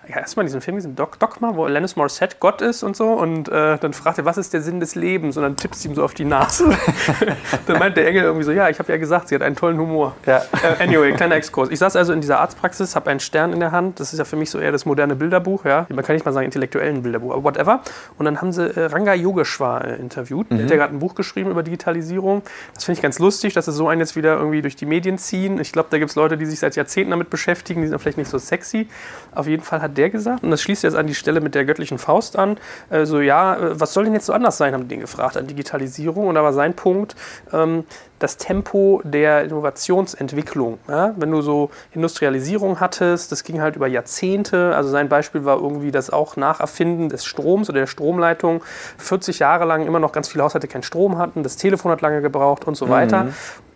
Ja, 0.08 0.16
erstmal 0.16 0.44
diesen 0.44 0.60
Film, 0.60 0.76
diesen 0.76 0.96
Doc 0.96 1.20
Dogma, 1.20 1.54
wo 1.54 1.64
Alanis 1.64 1.94
Morissette 1.94 2.36
Gott 2.40 2.60
ist 2.60 2.82
und 2.82 2.96
so. 2.96 3.10
Und 3.12 3.48
äh, 3.48 3.78
dann 3.78 3.92
fragt 3.92 4.18
er, 4.18 4.24
was 4.24 4.36
ist 4.36 4.52
der 4.52 4.60
Sinn 4.60 4.80
des 4.80 4.96
Lebens? 4.96 5.36
Und 5.36 5.44
dann 5.44 5.56
tippst 5.56 5.84
du 5.84 5.90
ihm 5.90 5.94
so 5.94 6.02
auf 6.02 6.12
die 6.12 6.24
Nase. 6.24 6.76
dann 7.66 7.78
meint 7.78 7.96
der 7.96 8.08
Engel 8.08 8.24
irgendwie 8.24 8.44
so, 8.44 8.50
ja, 8.50 8.68
ich 8.68 8.80
habe 8.80 8.90
ja 8.90 8.98
gesagt, 8.98 9.28
sie 9.28 9.36
hat 9.36 9.42
einen 9.42 9.54
tollen 9.54 9.78
Humor. 9.78 10.16
Ja. 10.26 10.42
Äh, 10.62 10.82
anyway, 10.82 11.12
kleiner 11.12 11.36
Exkurs. 11.36 11.70
Ich 11.70 11.78
saß 11.78 11.94
also 11.94 12.12
in 12.12 12.20
dieser 12.20 12.40
Arztpraxis, 12.40 12.96
habe 12.96 13.10
einen 13.10 13.20
Stern 13.20 13.52
in 13.52 13.60
der 13.60 13.70
Hand. 13.70 14.00
Das 14.00 14.12
ist 14.12 14.18
ja 14.18 14.24
für 14.24 14.34
mich 14.34 14.50
so 14.50 14.58
eher 14.58 14.72
das 14.72 14.86
moderne 14.86 15.14
Bilderbuch, 15.14 15.64
ja. 15.64 15.86
Man 15.88 16.04
kann 16.04 16.16
nicht 16.16 16.24
mal 16.24 16.32
sagen 16.32 16.46
intellektuellen 16.46 17.02
Bilderbuch, 17.02 17.32
aber 17.32 17.44
whatever. 17.44 17.82
Und 18.18 18.24
dann 18.24 18.40
haben 18.40 18.52
sie 18.52 18.64
äh, 18.64 18.86
Ranga 18.86 19.14
Yogeshwar 19.14 19.86
interviewt. 19.98 20.50
Der 20.50 20.64
hat 20.64 20.70
ja 20.70 20.76
gerade 20.76 20.94
ein 20.94 20.98
Buch 20.98 21.14
geschrieben 21.14 21.50
über 21.50 21.62
Digitalisierung. 21.62 22.42
Das 22.74 22.84
finde 22.84 22.98
ich 22.98 23.02
ganz 23.02 23.20
lustig, 23.20 23.54
dass 23.54 23.66
sie 23.66 23.72
so 23.72 23.86
einen 23.86 24.00
jetzt 24.00 24.16
wieder 24.16 24.36
irgendwie 24.36 24.62
durch 24.62 24.74
die 24.74 24.86
Medien 24.86 25.16
ziehen. 25.16 25.60
Ich 25.60 25.70
glaube, 25.70 25.88
da 25.90 25.98
gibt 25.98 26.10
es 26.10 26.16
Leute, 26.16 26.36
die 26.36 26.46
sich 26.46 26.58
seit 26.58 26.74
Jahrzehnten 26.74 27.12
damit 27.12 27.30
beschäftigen, 27.30 27.82
die 27.82 27.88
sind 27.88 28.00
vielleicht 28.00 28.18
nicht 28.18 28.30
so 28.30 28.38
sexy. 28.38 28.88
Auf 29.34 29.46
jeden 29.46 29.62
Fall 29.62 29.80
hat 29.80 29.91
der 29.92 30.10
gesagt, 30.10 30.42
und 30.42 30.50
das 30.50 30.62
schließt 30.62 30.82
jetzt 30.82 30.96
an 30.96 31.06
die 31.06 31.14
Stelle 31.14 31.40
mit 31.40 31.54
der 31.54 31.64
göttlichen 31.64 31.98
Faust 31.98 32.38
an, 32.38 32.58
äh, 32.90 33.04
so 33.04 33.20
ja, 33.20 33.56
was 33.60 33.92
soll 33.92 34.04
denn 34.04 34.14
jetzt 34.14 34.26
so 34.26 34.32
anders 34.32 34.56
sein, 34.56 34.74
haben 34.74 34.82
die 34.84 34.88
den 34.88 35.00
gefragt 35.00 35.36
an 35.36 35.46
Digitalisierung. 35.46 36.28
Und 36.28 36.34
da 36.34 36.42
war 36.42 36.52
sein 36.52 36.74
Punkt, 36.74 37.16
ähm, 37.52 37.84
das 38.18 38.36
Tempo 38.36 39.02
der 39.04 39.42
Innovationsentwicklung. 39.44 40.78
Ja? 40.88 41.12
Wenn 41.16 41.30
du 41.30 41.42
so 41.42 41.70
Industrialisierung 41.92 42.78
hattest, 42.78 43.32
das 43.32 43.42
ging 43.42 43.60
halt 43.60 43.76
über 43.76 43.88
Jahrzehnte. 43.88 44.76
Also 44.76 44.90
sein 44.90 45.08
Beispiel 45.08 45.44
war 45.44 45.60
irgendwie 45.60 45.90
das 45.90 46.10
auch 46.10 46.36
Nacherfinden 46.36 47.08
des 47.08 47.24
Stroms 47.24 47.68
oder 47.68 47.80
der 47.80 47.86
Stromleitung. 47.86 48.62
40 48.98 49.40
Jahre 49.40 49.64
lang 49.64 49.86
immer 49.86 49.98
noch 49.98 50.12
ganz 50.12 50.28
viele 50.28 50.44
Haushalte 50.44 50.68
keinen 50.68 50.84
Strom 50.84 51.18
hatten, 51.18 51.42
das 51.42 51.56
Telefon 51.56 51.90
hat 51.90 52.00
lange 52.00 52.22
gebraucht 52.22 52.66
und 52.66 52.76
so 52.76 52.88
weiter. 52.88 53.26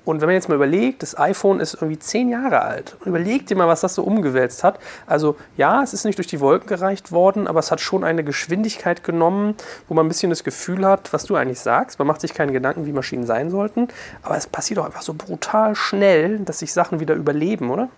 Und 0.07 0.21
wenn 0.21 0.29
man 0.29 0.35
jetzt 0.35 0.49
mal 0.49 0.55
überlegt, 0.55 1.03
das 1.03 1.19
iPhone 1.19 1.59
ist 1.59 1.75
irgendwie 1.75 1.99
zehn 1.99 2.29
Jahre 2.29 2.63
alt. 2.63 2.97
Überleg 3.05 3.45
dir 3.49 3.57
mal, 3.57 3.67
was 3.67 3.81
das 3.81 3.97
so 3.97 4.05
umgewälzt 4.05 4.63
hat. 4.63 4.79
Also 5.05 5.35
ja, 5.57 5.83
es 5.83 5.93
ist 5.93 6.05
nicht 6.05 6.17
durch 6.17 6.29
die 6.29 6.39
Wolken 6.39 6.69
gereicht 6.69 7.11
worden, 7.11 7.49
aber 7.49 7.59
es 7.59 7.73
hat 7.73 7.81
schon 7.81 8.05
eine 8.05 8.23
Geschwindigkeit 8.23 9.03
genommen, 9.03 9.57
wo 9.89 9.95
man 9.95 10.07
ein 10.07 10.09
bisschen 10.09 10.31
das 10.31 10.45
Gefühl 10.45 10.87
hat, 10.87 11.13
was 11.13 11.25
du 11.25 11.35
eigentlich 11.35 11.59
sagst. 11.59 11.99
Man 11.99 12.07
macht 12.07 12.21
sich 12.21 12.35
keine 12.35 12.53
Gedanken, 12.53 12.87
wie 12.87 12.93
Maschinen 12.93 13.27
sein 13.27 13.51
sollten. 13.51 13.89
Aber 14.23 14.37
es 14.37 14.47
passiert 14.47 14.79
auch 14.79 14.85
einfach 14.85 15.03
so 15.03 15.13
brutal 15.13 15.75
schnell, 15.75 16.39
dass 16.39 16.61
sich 16.61 16.73
Sachen 16.73 17.01
wieder 17.01 17.17
überleben, 17.17 17.69
oder? 17.71 17.89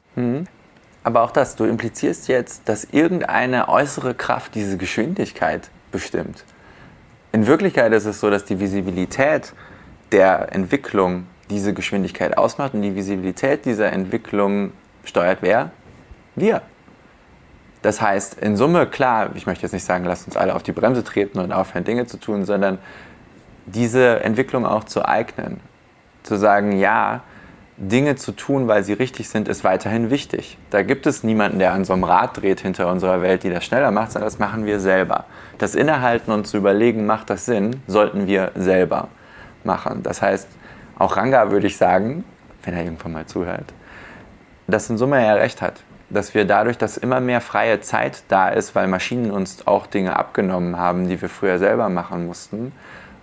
Aber 1.05 1.21
auch 1.21 1.31
das, 1.31 1.57
du 1.57 1.65
implizierst 1.67 2.27
jetzt, 2.29 2.63
dass 2.71 2.85
irgendeine 2.85 3.69
äußere 3.69 4.15
Kraft 4.15 4.55
diese 4.55 4.79
Geschwindigkeit 4.79 5.69
bestimmt. 5.93 6.45
In 7.33 7.47
Wirklichkeit 7.47 7.93
ist 7.93 8.07
es 8.07 8.19
so, 8.19 8.31
dass 8.31 8.47
die 8.47 8.61
Visibilität 8.61 9.53
der 10.11 10.55
Entwicklung 10.55 11.27
diese 11.51 11.75
Geschwindigkeit 11.75 12.37
ausmacht 12.37 12.75
und 12.75 12.83
die 12.83 12.95
Visibilität 12.95 13.65
dieser 13.65 13.93
Entwicklung 13.93 14.73
steuert 15.05 15.39
wer? 15.41 15.71
Wir. 16.35 16.63
Das 17.83 18.01
heißt, 18.01 18.35
in 18.41 18.57
Summe, 18.57 18.87
klar, 18.87 19.31
ich 19.35 19.47
möchte 19.47 19.63
jetzt 19.63 19.73
nicht 19.73 19.85
sagen, 19.85 20.05
lasst 20.05 20.27
uns 20.27 20.37
alle 20.37 20.55
auf 20.55 20.63
die 20.63 20.73
Bremse 20.73 21.05
treten 21.05 21.39
und 21.39 21.53
aufhören, 21.53 21.85
Dinge 21.85 22.07
zu 22.07 22.19
tun, 22.19 22.45
sondern 22.45 22.79
diese 23.67 24.21
Entwicklung 24.21 24.67
auch 24.67 24.85
zu 24.85 25.07
eignen. 25.07 25.61
Zu 26.23 26.37
sagen, 26.37 26.73
ja, 26.73 27.23
Dinge 27.77 28.17
zu 28.17 28.33
tun, 28.33 28.67
weil 28.67 28.83
sie 28.83 28.93
richtig 28.93 29.29
sind, 29.29 29.47
ist 29.47 29.63
weiterhin 29.63 30.11
wichtig. 30.11 30.59
Da 30.71 30.83
gibt 30.83 31.07
es 31.07 31.23
niemanden, 31.23 31.61
der 31.61 31.73
an 31.73 31.85
so 31.85 31.93
einem 31.93 32.03
Rad 32.03 32.39
dreht 32.39 32.61
hinter 32.61 32.91
unserer 32.91 33.23
Welt, 33.23 33.45
die 33.45 33.51
das 33.51 33.65
schneller 33.65 33.93
macht, 33.93 34.11
sondern 34.11 34.27
das 34.27 34.41
machen 34.41 34.67
wir 34.67 34.81
selber. 34.81 35.27
Das 35.59 35.77
Innehalten 35.77 36.33
und 36.33 36.47
zu 36.47 36.57
überlegen, 36.57 37.07
macht 37.07 37.31
das 37.31 37.47
Sinn, 37.47 37.81
sollten 37.87 38.27
wir 38.27 38.51
selber 38.57 39.09
machen. 39.63 40.03
Das 40.03 40.21
heißt, 40.21 40.49
auch 40.99 41.17
Ranga 41.17 41.51
würde 41.51 41.67
ich 41.67 41.77
sagen, 41.77 42.25
wenn 42.65 42.75
er 42.75 42.85
irgendwann 42.85 43.13
mal 43.13 43.27
zuhört, 43.27 43.73
dass 44.67 44.91
in 44.91 44.99
Summe 44.99 45.25
er 45.25 45.37
recht 45.37 45.63
hat. 45.63 45.83
Dass 46.11 46.35
wir 46.35 46.47
dadurch, 46.47 46.79
dass 46.79 46.97
immer 46.97 47.21
mehr 47.21 47.41
freie 47.41 47.81
Zeit 47.81 48.23
da 48.29 48.49
ist, 48.49 48.75
weil 48.75 48.89
Maschinen 48.89 49.31
uns 49.31 49.67
auch 49.67 49.87
Dinge 49.87 50.17
abgenommen 50.17 50.79
haben, 50.79 51.09
die 51.09 51.21
wir 51.21 51.29
früher 51.29 51.59
selber 51.59 51.89
machen 51.91 52.27
mussten, 52.27 52.73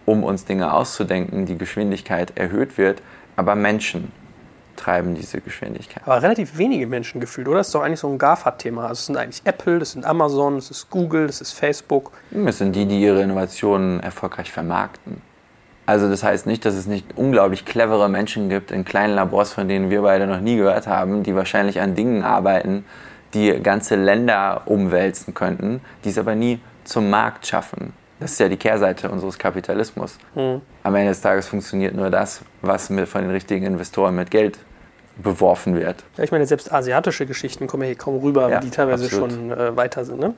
um 0.05 0.23
uns 0.23 0.45
Dinge 0.45 0.71
auszudenken, 0.71 1.45
die 1.45 1.57
Geschwindigkeit 1.57 2.37
erhöht 2.37 2.77
wird, 2.77 3.01
aber 3.35 3.55
Menschen 3.55 4.11
treiben 4.75 5.15
diese 5.15 5.41
Geschwindigkeit. 5.41 6.03
Aber 6.05 6.21
relativ 6.21 6.57
wenige 6.57 6.85
Menschen 6.85 7.19
gefühlt, 7.19 7.47
oder? 7.47 7.57
Das 7.57 7.67
ist 7.67 7.75
doch 7.75 7.81
eigentlich 7.81 8.01
so 8.01 8.09
ein 8.09 8.17
GAFA-Thema. 8.17 8.83
Also 8.83 8.93
es 8.93 9.05
sind 9.07 9.17
eigentlich 9.17 9.41
Apple, 9.45 9.79
das 9.79 9.93
sind 9.93 10.05
Amazon, 10.05 10.55
das 10.55 10.69
ist 10.69 10.89
Google, 10.89 11.27
das 11.27 11.41
ist 11.41 11.53
Facebook. 11.53 12.11
Es 12.45 12.59
sind 12.59 12.75
die, 12.75 12.85
die 12.85 13.01
ihre 13.01 13.21
Innovationen 13.21 13.99
erfolgreich 14.01 14.51
vermarkten. 14.51 15.21
Also 15.85 16.09
das 16.09 16.23
heißt 16.23 16.47
nicht, 16.47 16.65
dass 16.65 16.73
es 16.75 16.87
nicht 16.87 17.05
unglaublich 17.15 17.65
clevere 17.65 18.09
Menschen 18.09 18.49
gibt 18.49 18.71
in 18.71 18.85
kleinen 18.85 19.13
Labors, 19.15 19.53
von 19.53 19.67
denen 19.67 19.89
wir 19.89 20.01
beide 20.01 20.25
noch 20.25 20.39
nie 20.39 20.57
gehört 20.57 20.87
haben, 20.87 21.23
die 21.23 21.35
wahrscheinlich 21.35 21.79
an 21.79 21.95
Dingen 21.95 22.23
arbeiten, 22.23 22.85
die 23.33 23.51
ganze 23.61 23.95
Länder 23.95 24.63
umwälzen 24.65 25.33
könnten, 25.33 25.81
die 26.03 26.09
es 26.09 26.17
aber 26.17 26.35
nie 26.35 26.59
zum 26.85 27.09
Markt 27.09 27.45
schaffen. 27.45 27.93
Das 28.19 28.31
ist 28.31 28.39
ja 28.39 28.47
die 28.47 28.57
Kehrseite 28.57 29.09
unseres 29.09 29.37
Kapitalismus. 29.37 30.17
Am 30.35 30.95
Ende 30.95 31.09
des 31.09 31.21
Tages 31.21 31.47
funktioniert 31.47 31.93
nur 31.93 32.09
das, 32.09 32.41
was 32.61 32.89
mit, 32.89 33.07
von 33.09 33.21
den 33.21 33.31
richtigen 33.31 33.65
Investoren 33.65 34.15
mit 34.15 34.31
Geld 34.31 34.57
beworfen 35.17 35.75
wird. 35.75 36.03
Ja, 36.17 36.23
ich 36.23 36.31
meine, 36.31 36.45
selbst 36.45 36.71
asiatische 36.71 37.25
Geschichten 37.25 37.67
kommen 37.67 37.83
ja 37.83 37.87
hier 37.87 37.97
kaum 37.97 38.17
rüber, 38.19 38.49
Ja, 38.49 38.59
die 38.59 38.69
teilweise 38.69 39.05
absolut. 39.05 39.31
schon 39.31 39.51
äh, 39.51 39.75
weiter 39.75 40.03
sind. 40.05 40.19
Ne? 40.19 40.33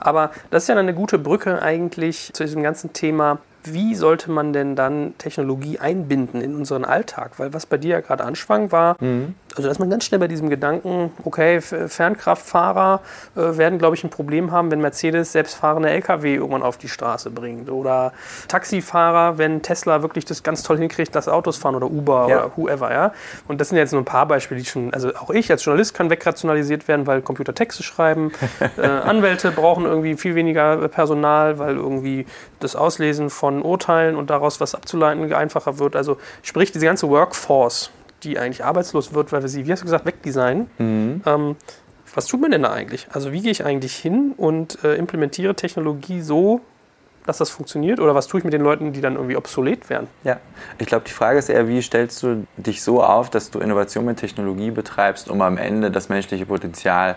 Aber 0.00 0.30
das 0.50 0.64
ist 0.64 0.68
ja 0.68 0.76
eine 0.76 0.94
gute 0.94 1.18
Brücke 1.18 1.60
eigentlich 1.60 2.30
zu 2.32 2.44
diesem 2.44 2.62
ganzen 2.62 2.92
Thema. 2.92 3.38
Wie 3.64 3.94
sollte 3.94 4.30
man 4.30 4.52
denn 4.52 4.74
dann 4.76 5.14
Technologie 5.18 5.78
einbinden 5.78 6.40
in 6.40 6.54
unseren 6.56 6.84
Alltag? 6.84 7.38
Weil 7.38 7.52
was 7.54 7.66
bei 7.66 7.78
dir 7.78 7.90
ja 7.90 8.00
gerade 8.00 8.24
anschwang 8.24 8.72
war, 8.72 8.96
Mhm. 9.00 9.34
Also 9.56 9.68
dass 9.68 9.78
man 9.78 9.90
ganz 9.90 10.04
schnell 10.04 10.18
bei 10.18 10.28
diesem 10.28 10.48
Gedanken, 10.50 11.12
okay, 11.24 11.60
Fernkraftfahrer 11.60 13.00
äh, 13.36 13.56
werden, 13.56 13.78
glaube 13.78 13.96
ich, 13.96 14.04
ein 14.04 14.10
Problem 14.10 14.50
haben, 14.50 14.70
wenn 14.70 14.80
Mercedes 14.80 15.32
selbstfahrende 15.32 15.90
Lkw 15.90 16.34
irgendwann 16.34 16.62
auf 16.62 16.78
die 16.78 16.88
Straße 16.88 17.30
bringt. 17.30 17.70
Oder 17.70 18.12
Taxifahrer, 18.48 19.38
wenn 19.38 19.62
Tesla 19.62 20.02
wirklich 20.02 20.24
das 20.24 20.42
ganz 20.42 20.62
toll 20.62 20.78
hinkriegt, 20.78 21.14
dass 21.14 21.28
Autos 21.28 21.56
fahren 21.56 21.74
oder 21.74 21.86
Uber 21.90 22.26
Ja. 22.28 22.38
oder 22.38 22.52
whoever, 22.56 22.92
ja. 22.92 23.12
Und 23.48 23.60
das 23.60 23.68
sind 23.68 23.78
jetzt 23.78 23.92
nur 23.92 24.00
ein 24.00 24.06
paar 24.06 24.26
Beispiele, 24.26 24.60
die 24.60 24.66
schon, 24.66 24.92
also 24.94 25.14
auch 25.16 25.30
ich 25.30 25.50
als 25.50 25.64
Journalist 25.64 25.94
kann 25.94 26.10
wegrationalisiert 26.10 26.88
werden, 26.88 27.06
weil 27.06 27.22
Computer 27.22 27.54
Texte 27.54 27.82
schreiben. 27.82 28.32
äh, 28.76 28.86
Anwälte 28.86 29.50
brauchen 29.50 29.84
irgendwie 29.84 30.16
viel 30.16 30.34
weniger 30.34 30.88
Personal, 30.88 31.58
weil 31.58 31.76
irgendwie 31.76 32.26
das 32.60 32.76
Auslesen 32.76 33.30
von 33.30 33.62
Urteilen 33.62 34.16
und 34.16 34.30
daraus 34.30 34.60
was 34.60 34.74
abzuleiten 34.74 35.32
einfacher 35.32 35.78
wird. 35.78 35.96
Also 35.96 36.18
sprich, 36.42 36.72
diese 36.72 36.86
ganze 36.86 37.08
Workforce, 37.08 37.90
die 38.22 38.38
eigentlich 38.38 38.64
arbeitslos 38.64 39.14
wird, 39.14 39.32
weil 39.32 39.42
wir 39.42 39.48
sie, 39.48 39.66
wie 39.66 39.72
hast 39.72 39.80
du 39.80 39.86
gesagt, 39.86 40.06
wegdesignen. 40.06 40.70
Ähm, 40.78 41.56
was 42.14 42.26
tut 42.26 42.40
man 42.40 42.50
denn 42.50 42.62
da 42.62 42.72
eigentlich? 42.72 43.06
Also 43.12 43.32
wie 43.32 43.40
gehe 43.40 43.50
ich 43.50 43.64
eigentlich 43.64 43.94
hin 43.94 44.34
und 44.36 44.84
äh, 44.84 44.96
implementiere 44.96 45.54
Technologie 45.54 46.20
so, 46.20 46.60
dass 47.26 47.38
das 47.38 47.50
funktioniert? 47.50 48.00
Oder 48.00 48.14
was 48.14 48.26
tue 48.26 48.38
ich 48.38 48.44
mit 48.44 48.52
den 48.52 48.62
Leuten, 48.62 48.92
die 48.92 49.00
dann 49.00 49.14
irgendwie 49.14 49.36
obsolet 49.36 49.88
werden? 49.88 50.08
Ja, 50.24 50.38
ich 50.78 50.86
glaube, 50.86 51.04
die 51.06 51.12
Frage 51.12 51.38
ist 51.38 51.48
eher, 51.48 51.68
wie 51.68 51.80
stellst 51.80 52.22
du 52.22 52.46
dich 52.56 52.82
so 52.82 53.02
auf, 53.02 53.30
dass 53.30 53.50
du 53.50 53.60
Innovation 53.60 54.04
mit 54.04 54.18
Technologie 54.18 54.70
betreibst, 54.70 55.30
um 55.30 55.40
am 55.40 55.56
Ende 55.56 55.90
das 55.90 56.08
menschliche 56.08 56.46
Potenzial, 56.46 57.16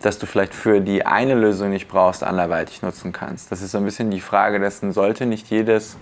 das 0.00 0.18
du 0.18 0.26
vielleicht 0.26 0.54
für 0.54 0.80
die 0.80 1.04
eine 1.04 1.34
Lösung 1.34 1.70
nicht 1.70 1.88
brauchst, 1.88 2.22
anderweitig 2.22 2.82
nutzen 2.82 3.12
kannst. 3.12 3.50
Das 3.50 3.62
ist 3.62 3.72
so 3.72 3.78
ein 3.78 3.84
bisschen 3.84 4.10
die 4.10 4.20
Frage 4.20 4.60
dessen, 4.60 4.92
sollte 4.92 5.26
nicht 5.26 5.48
jedes 5.50 5.96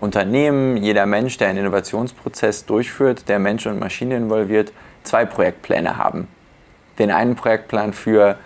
Unternehmen, 0.00 0.76
jeder 0.76 1.06
Mensch, 1.06 1.38
der 1.38 1.48
einen 1.48 1.60
Innovationsprozess 1.60 2.66
durchführt, 2.66 3.28
der 3.28 3.38
Mensch 3.38 3.66
und 3.66 3.78
Maschine 3.78 4.16
involviert, 4.16 4.72
zwei 5.02 5.24
Projektpläne 5.24 5.96
haben. 5.96 6.28
Den 6.98 7.10
einen 7.10 7.36
Projektplan 7.36 7.92
für 7.92 8.36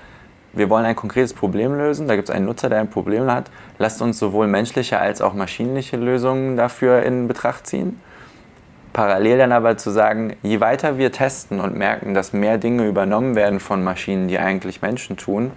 wir 0.52 0.68
wollen 0.68 0.84
ein 0.84 0.96
konkretes 0.96 1.32
Problem 1.32 1.76
lösen, 1.76 2.08
da 2.08 2.16
gibt 2.16 2.28
es 2.28 2.34
einen 2.34 2.46
Nutzer, 2.46 2.68
der 2.68 2.80
ein 2.80 2.90
Problem 2.90 3.30
hat. 3.30 3.50
Lasst 3.78 4.02
uns 4.02 4.18
sowohl 4.18 4.48
menschliche 4.48 4.98
als 4.98 5.22
auch 5.22 5.32
maschinliche 5.32 5.96
Lösungen 5.96 6.56
dafür 6.56 7.02
in 7.04 7.28
Betracht 7.28 7.66
ziehen. 7.66 8.00
Parallel 8.92 9.38
dann 9.38 9.52
aber 9.52 9.76
zu 9.76 9.90
sagen, 9.90 10.34
je 10.42 10.60
weiter 10.60 10.98
wir 10.98 11.12
testen 11.12 11.60
und 11.60 11.76
merken, 11.76 12.14
dass 12.14 12.32
mehr 12.32 12.58
Dinge 12.58 12.88
übernommen 12.88 13.36
werden 13.36 13.60
von 13.60 13.84
Maschinen, 13.84 14.26
die 14.26 14.40
eigentlich 14.40 14.82
Menschen 14.82 15.16
tun, 15.16 15.52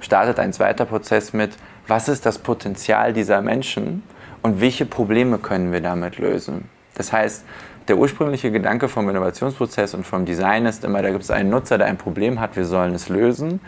startet 0.00 0.38
ein 0.38 0.52
zweiter 0.52 0.84
Prozess 0.84 1.32
mit, 1.32 1.56
was 1.88 2.08
ist 2.08 2.26
das 2.26 2.38
Potenzial 2.38 3.14
dieser 3.14 3.40
Menschen 3.40 4.02
und 4.44 4.60
welche 4.60 4.84
Probleme 4.84 5.38
können 5.38 5.72
wir 5.72 5.80
damit 5.80 6.18
lösen. 6.18 6.68
Das 6.96 7.14
heißt, 7.14 7.46
der 7.88 7.96
ursprüngliche 7.96 8.52
Gedanke 8.52 8.88
vom 8.88 9.08
Innovationsprozess 9.08 9.94
und 9.94 10.06
vom 10.06 10.26
Design 10.26 10.66
ist 10.66 10.84
immer, 10.84 11.00
da 11.00 11.10
gibt 11.10 11.24
es 11.24 11.30
einen 11.30 11.48
Nutzer, 11.48 11.78
der 11.78 11.86
ein 11.86 11.96
Problem 11.96 12.38
hat, 12.38 12.54
wir 12.54 12.66
sollen 12.66 12.94
es 12.94 13.08
lösen. 13.08 13.60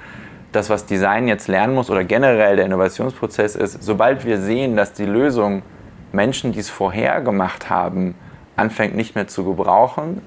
Das, 0.53 0.69
was 0.69 0.85
Design 0.85 1.29
jetzt 1.29 1.49
lernen 1.49 1.75
muss 1.75 1.89
oder 1.89 2.05
generell 2.05 2.57
der 2.57 2.67
Innovationsprozess 2.67 3.57
ist, 3.57 3.83
sobald 3.83 4.27
wir 4.27 4.39
sehen, 4.39 4.77
dass 4.77 4.93
die 4.93 5.07
Lösung 5.07 5.63
Menschen, 6.13 6.53
die 6.53 6.61
es 6.61 6.69
vorher 6.69 7.23
gemacht 7.23 7.71
haben, 7.71 8.15
anfängt 8.57 8.95
nicht 8.95 9.15
mehr 9.15 9.29
zu 9.29 9.45
gebrauchen, 9.45 10.21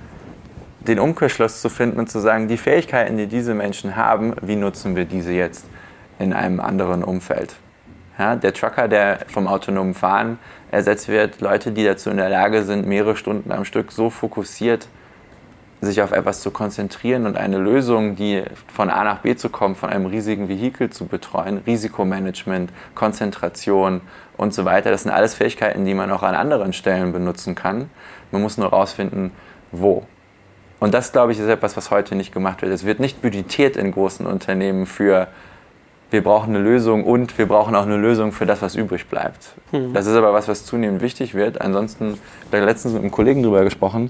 den 0.79 0.97
Umkehrschluss 0.97 1.61
zu 1.61 1.69
finden 1.69 1.99
und 1.99 2.09
zu 2.09 2.19
sagen, 2.19 2.47
die 2.47 2.57
Fähigkeiten, 2.57 3.17
die 3.17 3.27
diese 3.27 3.53
Menschen 3.53 3.95
haben, 3.95 4.33
wie 4.41 4.55
nutzen 4.55 4.95
wir 4.95 5.05
diese 5.05 5.31
jetzt 5.31 5.67
in 6.17 6.33
einem 6.33 6.59
anderen 6.59 7.03
Umfeld? 7.03 7.55
Ja, 8.19 8.35
der 8.35 8.53
Trucker, 8.53 8.89
der 8.89 9.19
vom 9.27 9.47
autonomen 9.47 9.93
Fahren 9.93 10.39
ersetzt 10.71 11.07
wird, 11.07 11.39
Leute, 11.39 11.71
die 11.71 11.85
dazu 11.85 12.09
in 12.09 12.17
der 12.17 12.29
Lage 12.29 12.63
sind, 12.63 12.85
mehrere 12.85 13.15
Stunden 13.15 13.49
am 13.51 13.63
Stück 13.63 13.93
so 13.93 14.09
fokussiert 14.09 14.89
sich 15.81 16.01
auf 16.01 16.11
etwas 16.11 16.41
zu 16.41 16.51
konzentrieren 16.51 17.25
und 17.25 17.37
eine 17.37 17.57
Lösung, 17.57 18.17
die 18.17 18.43
von 18.67 18.89
A 18.89 19.05
nach 19.05 19.19
B 19.19 19.37
zu 19.37 19.47
kommen, 19.47 19.75
von 19.75 19.89
einem 19.89 20.07
riesigen 20.07 20.49
Vehikel 20.49 20.89
zu 20.89 21.05
betreuen, 21.05 21.61
Risikomanagement, 21.65 22.73
Konzentration 22.95 24.01
und 24.35 24.53
so 24.53 24.65
weiter, 24.65 24.91
das 24.91 25.03
sind 25.03 25.11
alles 25.11 25.35
Fähigkeiten, 25.35 25.85
die 25.85 25.93
man 25.93 26.11
auch 26.11 26.23
an 26.23 26.35
anderen 26.35 26.73
Stellen 26.73 27.13
benutzen 27.13 27.55
kann. 27.55 27.89
Man 28.31 28.41
muss 28.41 28.57
nur 28.57 28.71
herausfinden, 28.71 29.31
wo. 29.71 30.05
Und 30.81 30.93
das, 30.93 31.13
glaube 31.13 31.31
ich, 31.31 31.39
ist 31.39 31.47
etwas, 31.47 31.77
was 31.77 31.91
heute 31.91 32.15
nicht 32.15 32.33
gemacht 32.33 32.61
wird. 32.61 32.73
Es 32.73 32.85
wird 32.85 32.99
nicht 32.99 33.21
budgetiert 33.21 33.77
in 33.77 33.91
großen 33.93 34.25
Unternehmen 34.25 34.85
für, 34.85 35.29
wir 36.11 36.23
brauchen 36.23 36.55
eine 36.55 36.63
Lösung 36.63 37.03
und 37.03 37.37
wir 37.37 37.45
brauchen 37.47 37.75
auch 37.75 37.85
eine 37.85 37.97
Lösung 37.97 38.31
für 38.31 38.45
das, 38.45 38.61
was 38.61 38.75
übrig 38.75 39.07
bleibt. 39.07 39.53
Mhm. 39.71 39.93
Das 39.93 40.07
ist 40.07 40.15
aber 40.15 40.33
was, 40.33 40.47
was 40.47 40.65
zunehmend 40.65 41.01
wichtig 41.01 41.33
wird. 41.33 41.61
Ansonsten, 41.61 42.17
da 42.51 42.59
letztens 42.59 42.93
mit 42.93 43.03
einem 43.03 43.11
Kollegen 43.11 43.43
drüber 43.43 43.63
gesprochen, 43.63 44.09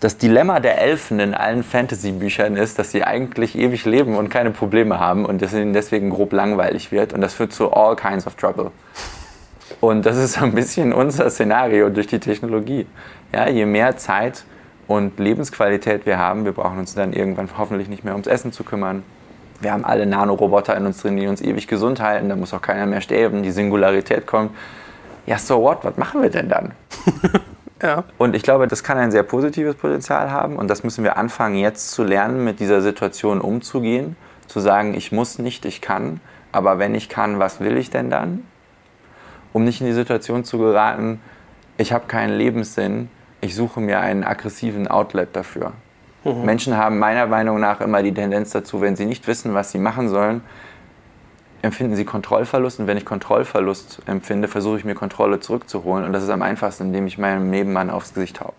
das 0.00 0.18
Dilemma 0.18 0.60
der 0.60 0.82
Elfen 0.82 1.18
in 1.18 1.34
allen 1.34 1.62
Fantasy-Büchern 1.62 2.56
ist, 2.56 2.78
dass 2.78 2.90
sie 2.90 3.04
eigentlich 3.04 3.56
ewig 3.56 3.86
leben 3.86 4.16
und 4.16 4.28
keine 4.28 4.50
Probleme 4.50 5.00
haben 5.00 5.24
und 5.24 5.40
dass 5.40 5.54
ihnen 5.54 5.72
deswegen 5.72 6.10
grob 6.10 6.32
langweilig 6.32 6.92
wird. 6.92 7.12
Und 7.12 7.20
das 7.20 7.32
führt 7.32 7.52
zu 7.52 7.72
all 7.72 7.96
kinds 7.96 8.26
of 8.26 8.34
trouble. 8.34 8.70
Und 9.80 10.04
das 10.04 10.18
ist 10.18 10.42
ein 10.42 10.52
bisschen 10.52 10.92
unser 10.92 11.30
Szenario 11.30 11.88
durch 11.88 12.06
die 12.06 12.18
Technologie. 12.18 12.86
Ja, 13.32 13.48
je 13.48 13.64
mehr 13.64 13.96
Zeit 13.96 14.44
und 14.86 15.18
Lebensqualität 15.18 16.04
wir 16.04 16.18
haben, 16.18 16.44
wir 16.44 16.52
brauchen 16.52 16.78
uns 16.78 16.94
dann 16.94 17.12
irgendwann 17.12 17.48
hoffentlich 17.56 17.88
nicht 17.88 18.04
mehr 18.04 18.12
ums 18.12 18.26
Essen 18.26 18.52
zu 18.52 18.64
kümmern. 18.64 19.04
Wir 19.60 19.72
haben 19.72 19.84
alle 19.84 20.06
Nanoroboter 20.06 20.76
in 20.76 20.86
uns 20.86 21.00
drin, 21.00 21.16
die 21.16 21.26
uns 21.26 21.40
ewig 21.40 21.68
gesund 21.68 22.00
halten. 22.00 22.28
Da 22.28 22.36
muss 22.36 22.52
auch 22.52 22.62
keiner 22.62 22.86
mehr 22.86 23.00
sterben. 23.00 23.42
Die 23.42 23.50
Singularität 23.50 24.26
kommt. 24.26 24.50
Ja, 25.26 25.38
so 25.38 25.62
what? 25.62 25.78
Was 25.84 25.96
machen 25.96 26.22
wir 26.22 26.30
denn 26.30 26.48
dann? 26.48 26.72
Ja. 27.82 28.04
Und 28.16 28.34
ich 28.34 28.42
glaube, 28.42 28.66
das 28.66 28.82
kann 28.82 28.96
ein 28.96 29.10
sehr 29.10 29.24
positives 29.24 29.74
Potenzial 29.74 30.30
haben 30.30 30.56
und 30.56 30.68
das 30.68 30.84
müssen 30.84 31.04
wir 31.04 31.18
anfangen 31.18 31.56
jetzt 31.56 31.90
zu 31.90 32.02
lernen, 32.02 32.42
mit 32.42 32.58
dieser 32.58 32.80
Situation 32.80 33.42
umzugehen, 33.42 34.16
zu 34.46 34.60
sagen, 34.60 34.94
ich 34.94 35.12
muss 35.12 35.38
nicht, 35.38 35.66
ich 35.66 35.82
kann, 35.82 36.20
aber 36.50 36.78
wenn 36.78 36.94
ich 36.94 37.10
kann, 37.10 37.38
was 37.40 37.60
will 37.60 37.76
ich 37.76 37.90
denn 37.90 38.08
dann? 38.08 38.46
Um 39.52 39.64
nicht 39.64 39.82
in 39.82 39.86
die 39.86 39.92
Situation 39.92 40.44
zu 40.44 40.56
geraten, 40.56 41.20
ich 41.76 41.92
habe 41.92 42.06
keinen 42.06 42.38
Lebenssinn, 42.38 43.10
ich 43.42 43.54
suche 43.54 43.80
mir 43.80 44.00
einen 44.00 44.24
aggressiven 44.24 44.88
Outlet 44.88 45.36
dafür. 45.36 45.72
Mhm. 46.24 46.44
Menschen 46.44 46.76
haben 46.76 46.98
meiner 46.98 47.26
Meinung 47.26 47.60
nach 47.60 47.80
immer 47.80 48.02
die 48.02 48.12
Tendenz 48.12 48.50
dazu, 48.50 48.80
wenn 48.80 48.96
sie 48.96 49.06
nicht 49.06 49.26
wissen, 49.26 49.54
was 49.54 49.70
sie 49.70 49.78
machen 49.78 50.08
sollen, 50.08 50.42
empfinden 51.62 51.96
sie 51.96 52.04
Kontrollverlust 52.04 52.80
und 52.80 52.86
wenn 52.86 52.96
ich 52.96 53.04
Kontrollverlust 53.04 54.02
empfinde, 54.06 54.48
versuche 54.48 54.78
ich 54.78 54.84
mir 54.84 54.94
Kontrolle 54.94 55.40
zurückzuholen 55.40 56.04
und 56.04 56.12
das 56.12 56.22
ist 56.22 56.28
am 56.28 56.42
einfachsten, 56.42 56.84
indem 56.84 57.06
ich 57.06 57.16
meinem 57.18 57.50
Nebenmann 57.50 57.90
aufs 57.90 58.12
Gesicht 58.12 58.40
haue. 58.40 58.52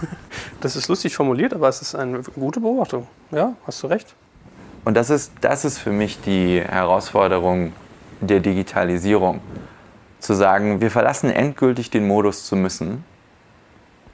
das 0.60 0.76
ist 0.76 0.88
lustig 0.88 1.16
formuliert, 1.16 1.54
aber 1.54 1.68
es 1.68 1.80
ist 1.80 1.94
eine 1.94 2.20
gute 2.22 2.60
Beobachtung. 2.60 3.06
Ja, 3.30 3.54
hast 3.66 3.82
du 3.82 3.86
recht. 3.86 4.14
Und 4.84 4.96
das 4.96 5.10
ist, 5.10 5.32
das 5.40 5.64
ist 5.64 5.78
für 5.78 5.90
mich 5.90 6.20
die 6.20 6.60
Herausforderung 6.60 7.72
der 8.20 8.40
Digitalisierung. 8.40 9.40
Zu 10.20 10.34
sagen, 10.34 10.82
wir 10.82 10.90
verlassen 10.90 11.30
endgültig 11.30 11.90
den 11.90 12.06
Modus 12.06 12.44
zu 12.44 12.56
müssen. 12.56 13.04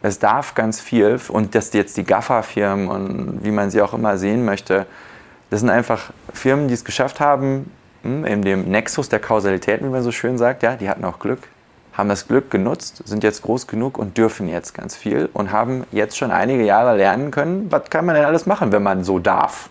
Es 0.03 0.19
darf 0.19 0.55
ganz 0.55 0.81
viel 0.81 1.19
und 1.29 1.55
dass 1.55 1.73
jetzt 1.73 1.97
die 1.97 2.05
GAFA-Firmen 2.05 2.89
und 2.89 3.45
wie 3.45 3.51
man 3.51 3.71
sie 3.71 3.83
auch 3.83 3.95
immer 3.95 4.19
sehen 4.19 4.45
möchte, 4.45 4.87
das 5.51 5.61
sind 5.61 5.71
einfach 5.71 6.11
Firmen, 6.33 6.69
die 6.69 6.75
es 6.75 6.85
geschafft 6.85 7.21
haben, 7.21 7.71
in 8.03 8.43
dem 8.43 8.71
Nexus 8.71 9.09
der 9.09 9.19
Kausalität, 9.19 9.83
wie 9.83 9.89
man 9.89 10.03
so 10.03 10.13
schön 10.13 10.39
sagt, 10.39 10.63
ja, 10.63 10.77
die 10.77 10.89
hatten 10.89 11.05
auch 11.05 11.19
Glück, 11.19 11.49
haben 11.93 12.09
das 12.09 12.29
Glück 12.29 12.51
genutzt, 12.51 13.03
sind 13.05 13.25
jetzt 13.25 13.43
groß 13.43 13.67
genug 13.67 13.99
und 13.99 14.17
dürfen 14.17 14.49
jetzt 14.49 14.75
ganz 14.75 14.95
viel 14.95 15.29
und 15.33 15.51
haben 15.51 15.85
jetzt 15.93 16.17
schon 16.17 16.31
einige 16.31 16.65
Jahre 16.65 16.97
lernen 16.97 17.31
können, 17.31 17.67
was 17.71 17.91
kann 17.91 18.05
man 18.05 18.15
denn 18.15 18.25
alles 18.25 18.47
machen, 18.47 18.71
wenn 18.71 18.83
man 18.83 19.03
so 19.03 19.19
darf. 19.19 19.71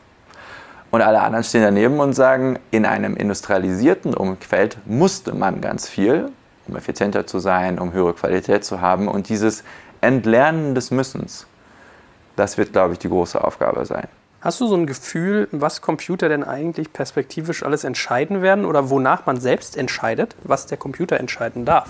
Und 0.92 1.02
alle 1.02 1.22
anderen 1.22 1.44
stehen 1.44 1.62
daneben 1.62 2.00
und 2.00 2.14
sagen, 2.14 2.58
in 2.72 2.86
einem 2.86 3.16
industrialisierten 3.16 4.14
Umfeld 4.14 4.78
musste 4.86 5.34
man 5.34 5.60
ganz 5.62 5.90
viel, 5.90 6.32
um 6.68 6.76
effizienter 6.76 7.28
zu 7.28 7.40
sein, 7.40 7.80
um 7.80 7.94
höhere 7.94 8.14
Qualität 8.14 8.64
zu 8.64 8.82
haben. 8.82 9.08
Und 9.08 9.30
dieses 9.30 9.64
Entlernen 10.06 10.76
des 10.76 10.92
Müssens, 10.92 11.48
das 12.36 12.58
wird, 12.58 12.72
glaube 12.72 12.94
ich, 12.94 13.00
die 13.00 13.10
große 13.10 13.44
Aufgabe 13.44 13.86
sein. 13.86 14.08
Hast 14.42 14.62
du 14.62 14.68
so 14.68 14.76
ein 14.76 14.86
Gefühl, 14.86 15.48
was 15.52 15.82
Computer 15.82 16.30
denn 16.30 16.44
eigentlich 16.44 16.94
perspektivisch 16.94 17.64
alles 17.64 17.84
entscheiden 17.84 18.44
werden 18.44 18.66
oder 18.66 18.92
wonach 18.92 19.26
man 19.26 19.40
selbst 19.40 19.76
entscheidet, 19.76 20.36
was 20.44 20.68
der 20.68 20.78
Computer 20.78 21.20
entscheiden 21.20 21.66
darf? 21.66 21.90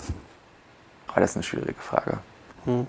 Oh, 1.10 1.20
das 1.20 1.32
ist 1.32 1.36
eine 1.36 1.44
schwierige 1.44 1.82
Frage. 1.82 2.20
Hm. 2.64 2.88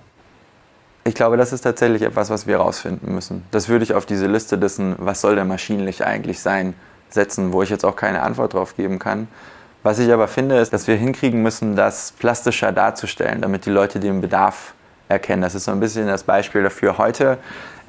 Ich 1.02 1.14
glaube, 1.14 1.36
das 1.36 1.52
ist 1.52 1.62
tatsächlich 1.62 2.02
etwas, 2.02 2.30
was 2.30 2.46
wir 2.46 2.58
herausfinden 2.58 3.14
müssen. 3.14 3.44
Das 3.50 3.68
würde 3.68 3.84
ich 3.84 3.94
auf 3.94 4.06
diese 4.06 4.26
Liste 4.26 4.56
dessen, 4.56 4.94
was 4.98 5.20
soll 5.20 5.34
der 5.34 5.44
maschinlich 5.44 6.04
eigentlich 6.04 6.40
sein, 6.40 6.74
setzen, 7.10 7.52
wo 7.52 7.62
ich 7.62 7.70
jetzt 7.70 7.84
auch 7.84 7.96
keine 7.96 8.22
Antwort 8.22 8.54
drauf 8.54 8.76
geben 8.76 8.98
kann. 8.98 9.28
Was 9.82 9.98
ich 9.98 10.12
aber 10.12 10.28
finde, 10.28 10.58
ist, 10.58 10.72
dass 10.72 10.86
wir 10.86 10.96
hinkriegen 10.96 11.42
müssen, 11.42 11.74
das 11.74 12.12
plastischer 12.12 12.72
darzustellen, 12.72 13.40
damit 13.40 13.66
die 13.66 13.70
Leute 13.70 14.00
den 14.00 14.20
Bedarf 14.20 14.74
erkennen. 15.08 15.42
Das 15.42 15.54
ist 15.54 15.64
so 15.64 15.72
ein 15.72 15.80
bisschen 15.80 16.06
das 16.06 16.24
Beispiel 16.24 16.62
dafür. 16.62 16.98
Heute 16.98 17.38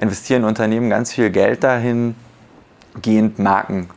investieren 0.00 0.44
Unternehmen 0.44 0.90
ganz 0.90 1.12
viel 1.12 1.30
Geld 1.30 1.64
dahin, 1.64 2.14
gehend 3.02 3.38
Marken 3.38 3.88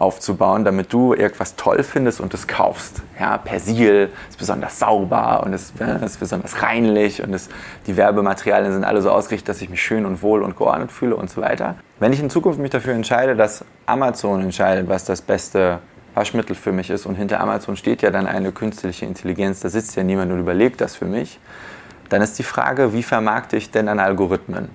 aufzubauen, 0.00 0.64
damit 0.64 0.90
du 0.94 1.12
irgendwas 1.12 1.56
toll 1.56 1.82
findest 1.82 2.20
und 2.20 2.32
es 2.32 2.46
kaufst. 2.46 3.02
Ja, 3.18 3.36
Persil 3.36 4.08
ist 4.30 4.38
besonders 4.38 4.78
sauber 4.78 5.42
und 5.44 5.52
ist, 5.52 5.74
ja, 5.78 5.96
ist 5.96 6.18
besonders 6.18 6.62
reinlich 6.62 7.22
und 7.22 7.34
ist, 7.34 7.50
die 7.86 7.98
Werbematerialien 7.98 8.72
sind 8.72 8.84
alle 8.84 9.02
so 9.02 9.10
ausgerichtet, 9.10 9.50
dass 9.50 9.60
ich 9.60 9.68
mich 9.68 9.82
schön 9.82 10.06
und 10.06 10.22
wohl 10.22 10.42
und 10.42 10.56
geordnet 10.56 10.90
fühle 10.90 11.16
und 11.16 11.28
so 11.28 11.42
weiter. 11.42 11.74
Wenn 11.98 12.14
ich 12.14 12.20
in 12.20 12.30
Zukunft 12.30 12.58
mich 12.58 12.70
dafür 12.70 12.94
entscheide, 12.94 13.36
dass 13.36 13.62
Amazon 13.84 14.40
entscheidet, 14.40 14.88
was 14.88 15.04
das 15.04 15.20
beste 15.20 15.80
Waschmittel 16.14 16.56
für 16.56 16.72
mich 16.72 16.88
ist 16.88 17.04
und 17.04 17.16
hinter 17.16 17.40
Amazon 17.40 17.76
steht 17.76 18.00
ja 18.00 18.10
dann 18.10 18.26
eine 18.26 18.52
künstliche 18.52 19.04
Intelligenz, 19.04 19.60
da 19.60 19.68
sitzt 19.68 19.96
ja 19.96 20.02
niemand 20.02 20.32
und 20.32 20.40
überlegt 20.40 20.80
das 20.80 20.96
für 20.96 21.04
mich, 21.04 21.38
dann 22.10 22.20
ist 22.20 22.38
die 22.38 22.42
Frage, 22.42 22.92
wie 22.92 23.02
vermarkte 23.02 23.56
ich 23.56 23.70
denn 23.70 23.88
an 23.88 23.98
Algorithmen? 23.98 24.68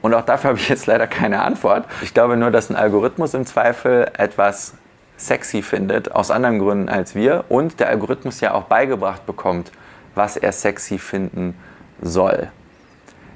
Und 0.00 0.14
auch 0.14 0.24
dafür 0.24 0.50
habe 0.50 0.58
ich 0.58 0.68
jetzt 0.68 0.86
leider 0.86 1.06
keine 1.06 1.42
Antwort. 1.42 1.86
Ich 2.02 2.12
glaube 2.12 2.36
nur, 2.36 2.50
dass 2.50 2.68
ein 2.68 2.76
Algorithmus 2.76 3.34
im 3.34 3.46
Zweifel 3.46 4.10
etwas 4.18 4.74
sexy 5.16 5.62
findet, 5.62 6.12
aus 6.12 6.30
anderen 6.30 6.58
Gründen 6.58 6.88
als 6.88 7.14
wir. 7.14 7.44
Und 7.48 7.78
der 7.78 7.88
Algorithmus 7.88 8.40
ja 8.40 8.54
auch 8.54 8.64
beigebracht 8.64 9.24
bekommt, 9.24 9.70
was 10.14 10.36
er 10.36 10.52
sexy 10.52 10.98
finden 10.98 11.54
soll. 12.00 12.48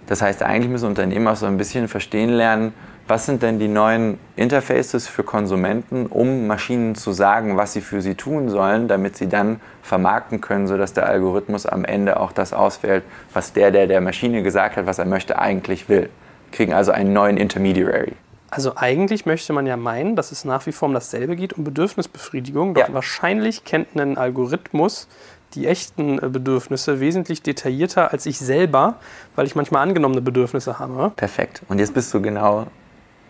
Das 0.08 0.22
heißt, 0.22 0.42
eigentlich 0.42 0.70
müssen 0.70 0.88
Unternehmen 0.88 1.26
auch 1.28 1.36
so 1.36 1.46
ein 1.46 1.56
bisschen 1.56 1.88
verstehen 1.88 2.30
lernen, 2.30 2.74
was 3.08 3.26
sind 3.26 3.42
denn 3.42 3.58
die 3.58 3.68
neuen 3.68 4.18
Interfaces 4.34 5.06
für 5.06 5.22
Konsumenten, 5.22 6.06
um 6.06 6.46
Maschinen 6.46 6.94
zu 6.94 7.12
sagen, 7.12 7.56
was 7.56 7.72
sie 7.72 7.80
für 7.80 8.02
sie 8.02 8.14
tun 8.14 8.48
sollen, 8.48 8.88
damit 8.88 9.16
sie 9.16 9.28
dann 9.28 9.60
vermarkten 9.82 10.40
können, 10.40 10.66
sodass 10.66 10.92
der 10.92 11.06
Algorithmus 11.06 11.66
am 11.66 11.84
Ende 11.84 12.18
auch 12.18 12.32
das 12.32 12.52
auswählt, 12.52 13.04
was 13.32 13.52
der, 13.52 13.70
der 13.70 13.86
der 13.86 14.00
Maschine 14.00 14.42
gesagt 14.42 14.76
hat, 14.76 14.86
was 14.86 14.98
er 14.98 15.06
möchte, 15.06 15.38
eigentlich 15.38 15.88
will 15.88 16.10
kriegen 16.52 16.72
also 16.72 16.92
einen 16.92 17.12
neuen 17.12 17.36
Intermediary. 17.36 18.12
Also 18.50 18.72
eigentlich 18.76 19.26
möchte 19.26 19.52
man 19.52 19.66
ja 19.66 19.76
meinen, 19.76 20.16
dass 20.16 20.32
es 20.32 20.44
nach 20.44 20.66
wie 20.66 20.72
vor 20.72 20.88
um 20.88 20.94
dasselbe 20.94 21.36
geht, 21.36 21.52
um 21.52 21.64
Bedürfnisbefriedigung. 21.64 22.74
Doch 22.74 22.88
ja. 22.88 22.94
wahrscheinlich 22.94 23.64
kennt 23.64 23.94
ein 23.96 24.16
Algorithmus 24.16 25.08
die 25.54 25.66
echten 25.66 26.18
äh, 26.18 26.28
Bedürfnisse 26.28 27.00
wesentlich 27.00 27.42
detaillierter 27.42 28.12
als 28.12 28.26
ich 28.26 28.38
selber, 28.38 28.96
weil 29.36 29.46
ich 29.46 29.54
manchmal 29.54 29.82
angenommene 29.82 30.20
Bedürfnisse 30.20 30.78
habe. 30.78 31.12
Perfekt. 31.16 31.62
Und 31.68 31.78
jetzt 31.78 31.94
bist 31.94 32.12
du 32.14 32.20
genau 32.20 32.66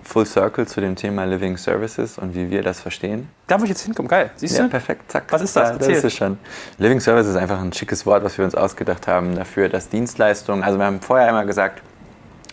Full 0.06 0.24
Circle 0.24 0.66
zu 0.66 0.80
dem 0.80 0.94
Thema 0.94 1.24
Living 1.24 1.56
Services 1.56 2.16
und 2.16 2.34
wie 2.34 2.48
wir 2.50 2.62
das 2.62 2.80
verstehen. 2.80 3.28
Da, 3.48 3.58
wo 3.58 3.64
ich 3.64 3.70
jetzt 3.70 3.82
hinkomme, 3.82 4.08
geil. 4.08 4.30
Siehst 4.36 4.56
ja, 4.56 4.64
du? 4.64 4.70
perfekt, 4.70 5.10
zack. 5.10 5.24
Was 5.30 5.42
ist 5.42 5.56
das? 5.56 5.70
Ja, 5.70 5.76
das 5.76 5.88
ist 5.88 6.04
es 6.04 6.14
schon. 6.14 6.38
Living 6.78 7.00
Services 7.00 7.32
ist 7.32 7.36
einfach 7.36 7.60
ein 7.60 7.72
schickes 7.72 8.06
Wort, 8.06 8.22
was 8.22 8.38
wir 8.38 8.44
uns 8.44 8.54
ausgedacht 8.54 9.08
haben 9.08 9.34
dafür, 9.34 9.68
dass 9.68 9.88
Dienstleistungen, 9.88 10.62
also 10.62 10.78
wir 10.78 10.86
haben 10.86 11.00
vorher 11.00 11.28
immer 11.28 11.44
gesagt, 11.44 11.82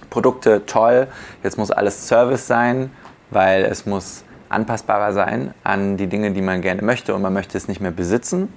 Produkte 0.09 0.65
toll, 0.65 1.07
jetzt 1.43 1.57
muss 1.57 1.71
alles 1.71 2.07
Service 2.07 2.47
sein, 2.47 2.91
weil 3.29 3.65
es 3.65 3.85
muss 3.85 4.23
anpassbarer 4.49 5.13
sein 5.13 5.53
an 5.63 5.97
die 5.97 6.07
Dinge, 6.07 6.31
die 6.31 6.41
man 6.41 6.61
gerne 6.61 6.81
möchte 6.81 7.13
und 7.13 7.21
man 7.21 7.33
möchte 7.33 7.57
es 7.57 7.67
nicht 7.67 7.81
mehr 7.81 7.91
besitzen. 7.91 8.51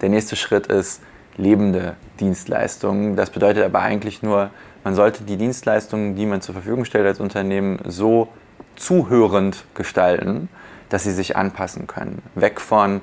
Der 0.00 0.08
nächste 0.08 0.36
Schritt 0.36 0.66
ist 0.66 1.00
lebende 1.36 1.96
Dienstleistungen. 2.20 3.16
Das 3.16 3.30
bedeutet 3.30 3.64
aber 3.64 3.80
eigentlich 3.80 4.22
nur, 4.22 4.50
man 4.86 4.94
sollte 4.94 5.24
die 5.24 5.36
Dienstleistungen, 5.36 6.14
die 6.14 6.26
man 6.26 6.42
zur 6.42 6.54
Verfügung 6.54 6.84
stellt 6.84 7.08
als 7.08 7.18
Unternehmen, 7.18 7.80
so 7.88 8.28
zuhörend 8.76 9.64
gestalten, 9.74 10.48
dass 10.90 11.02
sie 11.02 11.10
sich 11.10 11.36
anpassen 11.36 11.88
können. 11.88 12.22
Weg 12.36 12.60
von, 12.60 13.00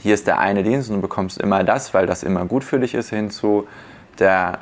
hier 0.00 0.14
ist 0.14 0.26
der 0.26 0.40
eine 0.40 0.64
Dienst 0.64 0.90
und 0.90 0.96
du 0.96 1.00
bekommst 1.00 1.38
immer 1.38 1.62
das, 1.62 1.94
weil 1.94 2.08
das 2.08 2.24
immer 2.24 2.44
gut 2.46 2.64
für 2.64 2.80
dich 2.80 2.94
ist, 2.94 3.10
hin 3.10 3.30
zu, 3.30 3.68
der 4.18 4.58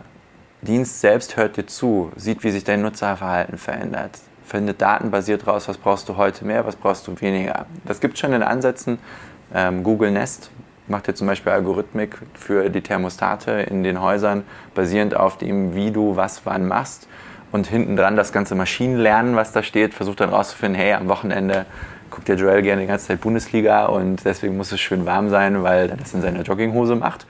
Dienst 0.61 1.01
selbst 1.01 1.39
hört 1.39 1.57
dir 1.57 1.67
zu, 1.67 2.13
sieht, 2.17 2.45
wie 2.45 2.51
sich 2.51 2.63
dein 2.63 2.83
Nutzerverhalten 2.83 3.57
verändert, 3.57 4.19
findet 4.45 4.83
datenbasiert 4.83 5.47
raus, 5.47 5.67
was 5.67 5.79
brauchst 5.79 6.11
du 6.11 6.19
heute 6.19 6.45
mehr, 6.45 6.67
was 6.67 6.77
brauchst 6.77 7.07
du 7.07 7.19
weniger. 7.23 7.65
Das 7.87 8.01
gibt 8.01 8.19
schon 8.19 8.35
in 8.35 8.43
Ansätzen. 8.43 8.99
Ähm, 9.55 9.83
Google 9.83 10.11
Nest 10.11 10.51
macht 10.91 11.09
ja 11.09 11.15
zum 11.15 11.27
Beispiel 11.27 11.53
Algorithmik 11.53 12.19
für 12.35 12.69
die 12.69 12.83
Thermostate 12.83 13.53
in 13.53 13.83
den 13.83 14.01
Häusern, 14.01 14.45
basierend 14.75 15.17
auf 15.17 15.39
dem, 15.39 15.75
wie 15.75 15.91
du 15.91 16.17
was 16.17 16.43
wann 16.45 16.69
machst. 16.69 17.09
Und 17.53 17.67
hinten 17.67 17.97
dran 17.97 18.17
das 18.17 18.33
ganze 18.33 18.55
Maschinenlernen, 18.55 19.35
was 19.35 19.53
da 19.53 19.63
steht, 19.63 19.95
versucht 19.95 20.21
dann 20.21 20.31
rauszufinden, 20.31 20.81
hey, 20.81 20.93
am 20.93 21.09
Wochenende 21.09 21.67
guckt 22.11 22.29
der 22.29 22.37
Joel 22.37 22.63
gerne 22.63 22.83
die 22.83 22.89
ganze 22.89 23.09
Zeit 23.09 23.21
Bundesliga 23.21 23.87
und 23.87 24.25
deswegen 24.25 24.57
muss 24.57 24.73
es 24.73 24.81
schön 24.81 25.07
warm 25.07 25.31
sein, 25.31 25.63
weil 25.63 25.91
er 25.91 25.97
das 25.97 26.13
in 26.13 26.23
seiner 26.23 26.43
Jogginghose 26.43 26.97
macht. 26.97 27.27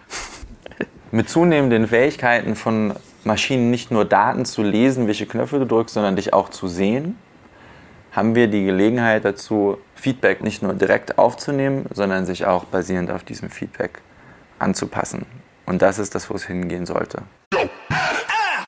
Mit 1.11 1.29
zunehmenden 1.29 1.87
Fähigkeiten 1.87 2.55
von 2.55 2.95
Maschinen 3.25 3.71
nicht 3.71 3.91
nur 3.91 4.05
Daten 4.05 4.45
zu 4.45 4.63
lesen, 4.63 5.07
welche 5.07 5.27
Knöpfe 5.27 5.59
du 5.59 5.67
drückst, 5.67 5.95
sondern 5.95 6.17
dich 6.17 6.33
auch 6.33 6.49
zu 6.49 6.69
sehen, 6.69 7.17
haben 8.13 8.35
wir 8.35 8.49
die 8.49 8.65
Gelegenheit 8.65 9.25
dazu, 9.25 9.79
Feedback 9.95 10.43
nicht 10.43 10.63
nur 10.63 10.75
direkt 10.75 11.19
aufzunehmen, 11.19 11.87
sondern 11.93 12.27
sich 12.27 12.47
auch 12.47 12.65
basierend 12.65 13.11
auf 13.11 13.23
diesem 13.23 13.51
Feedback 13.51 14.03
anzupassen. 14.59 15.27
Und 15.67 15.83
das 15.83 15.99
ist 15.99 16.15
das, 16.15 16.29
wo 16.31 16.35
es 16.35 16.45
hingehen 16.47 16.87
sollte. 16.87 17.23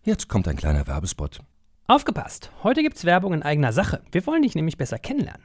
Jetzt 0.04 0.28
kommt 0.28 0.48
ein 0.48 0.56
kleiner 0.56 0.86
Werbespot. 0.86 1.40
Aufgepasst! 1.88 2.50
Heute 2.62 2.82
gibt's 2.82 3.04
Werbung 3.04 3.34
in 3.34 3.42
eigener 3.42 3.72
Sache. 3.72 4.02
Wir 4.12 4.24
wollen 4.26 4.42
dich 4.42 4.54
nämlich 4.54 4.78
besser 4.78 4.98
kennenlernen, 4.98 5.44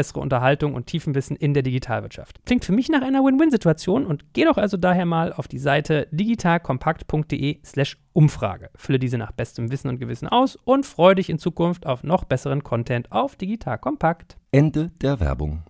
bessere 0.01 0.19
Unterhaltung 0.19 0.73
und 0.73 0.87
Tiefenwissen 0.87 1.35
in 1.35 1.53
der 1.53 1.61
Digitalwirtschaft. 1.61 2.43
Klingt 2.45 2.65
für 2.65 2.71
mich 2.71 2.89
nach 2.89 3.03
einer 3.03 3.23
Win-Win-Situation 3.23 4.07
und 4.07 4.33
geh 4.33 4.45
doch 4.45 4.57
also 4.57 4.75
daher 4.75 5.05
mal 5.05 5.31
auf 5.31 5.47
die 5.47 5.59
Seite 5.59 6.07
digitalkompakt.de/slash 6.09 7.97
Umfrage. 8.13 8.71
Fülle 8.75 8.97
diese 8.97 9.19
nach 9.19 9.31
bestem 9.31 9.71
Wissen 9.71 9.89
und 9.89 9.99
Gewissen 9.99 10.27
aus 10.27 10.55
und 10.55 10.87
freue 10.87 11.13
dich 11.13 11.29
in 11.29 11.37
Zukunft 11.37 11.85
auf 11.85 12.01
noch 12.01 12.23
besseren 12.23 12.63
Content 12.63 13.11
auf 13.11 13.35
Digital 13.35 13.77
Kompakt. 13.77 14.37
Ende 14.51 14.89
der 15.01 15.19
Werbung. 15.19 15.61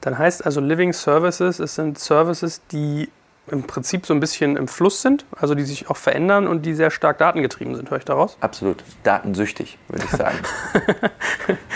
Dann 0.00 0.16
heißt 0.16 0.46
also 0.46 0.62
Living 0.62 0.94
Services, 0.94 1.58
es 1.58 1.74
sind 1.74 1.98
Services, 1.98 2.62
die 2.72 3.10
im 3.48 3.62
Prinzip 3.62 4.06
so 4.06 4.14
ein 4.14 4.20
bisschen 4.20 4.56
im 4.56 4.66
Fluss 4.66 5.02
sind, 5.02 5.24
also 5.36 5.54
die 5.54 5.62
sich 5.62 5.88
auch 5.88 5.96
verändern 5.96 6.48
und 6.48 6.66
die 6.66 6.74
sehr 6.74 6.90
stark 6.90 7.18
datengetrieben 7.18 7.76
sind, 7.76 7.90
höre 7.90 7.98
ich 7.98 8.04
daraus? 8.04 8.36
Absolut. 8.40 8.82
Datensüchtig, 9.04 9.78
würde 9.88 10.04
ich 10.04 10.10
sagen. 10.10 10.38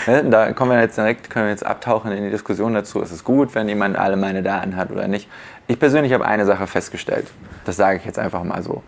Ja, 0.05 0.21
da 0.23 0.51
kommen 0.53 0.71
wir 0.71 0.81
jetzt 0.81 0.97
direkt, 0.97 1.29
können 1.29 1.45
wir 1.45 1.51
jetzt 1.51 1.65
abtauchen 1.65 2.11
in 2.11 2.23
die 2.23 2.29
Diskussion 2.29 2.73
dazu. 2.73 3.01
Ist 3.01 3.11
es 3.11 3.23
gut, 3.23 3.55
wenn 3.55 3.69
jemand 3.69 3.97
alle 3.97 4.17
meine 4.17 4.43
Daten 4.43 4.75
hat 4.75 4.91
oder 4.91 5.07
nicht? 5.07 5.29
Ich 5.67 5.79
persönlich 5.79 6.11
habe 6.11 6.25
eine 6.25 6.45
Sache 6.45 6.67
festgestellt. 6.67 7.27
Das 7.65 7.77
sage 7.77 7.97
ich 7.97 8.05
jetzt 8.05 8.19
einfach 8.19 8.43
mal 8.43 8.61
so. 8.61 8.83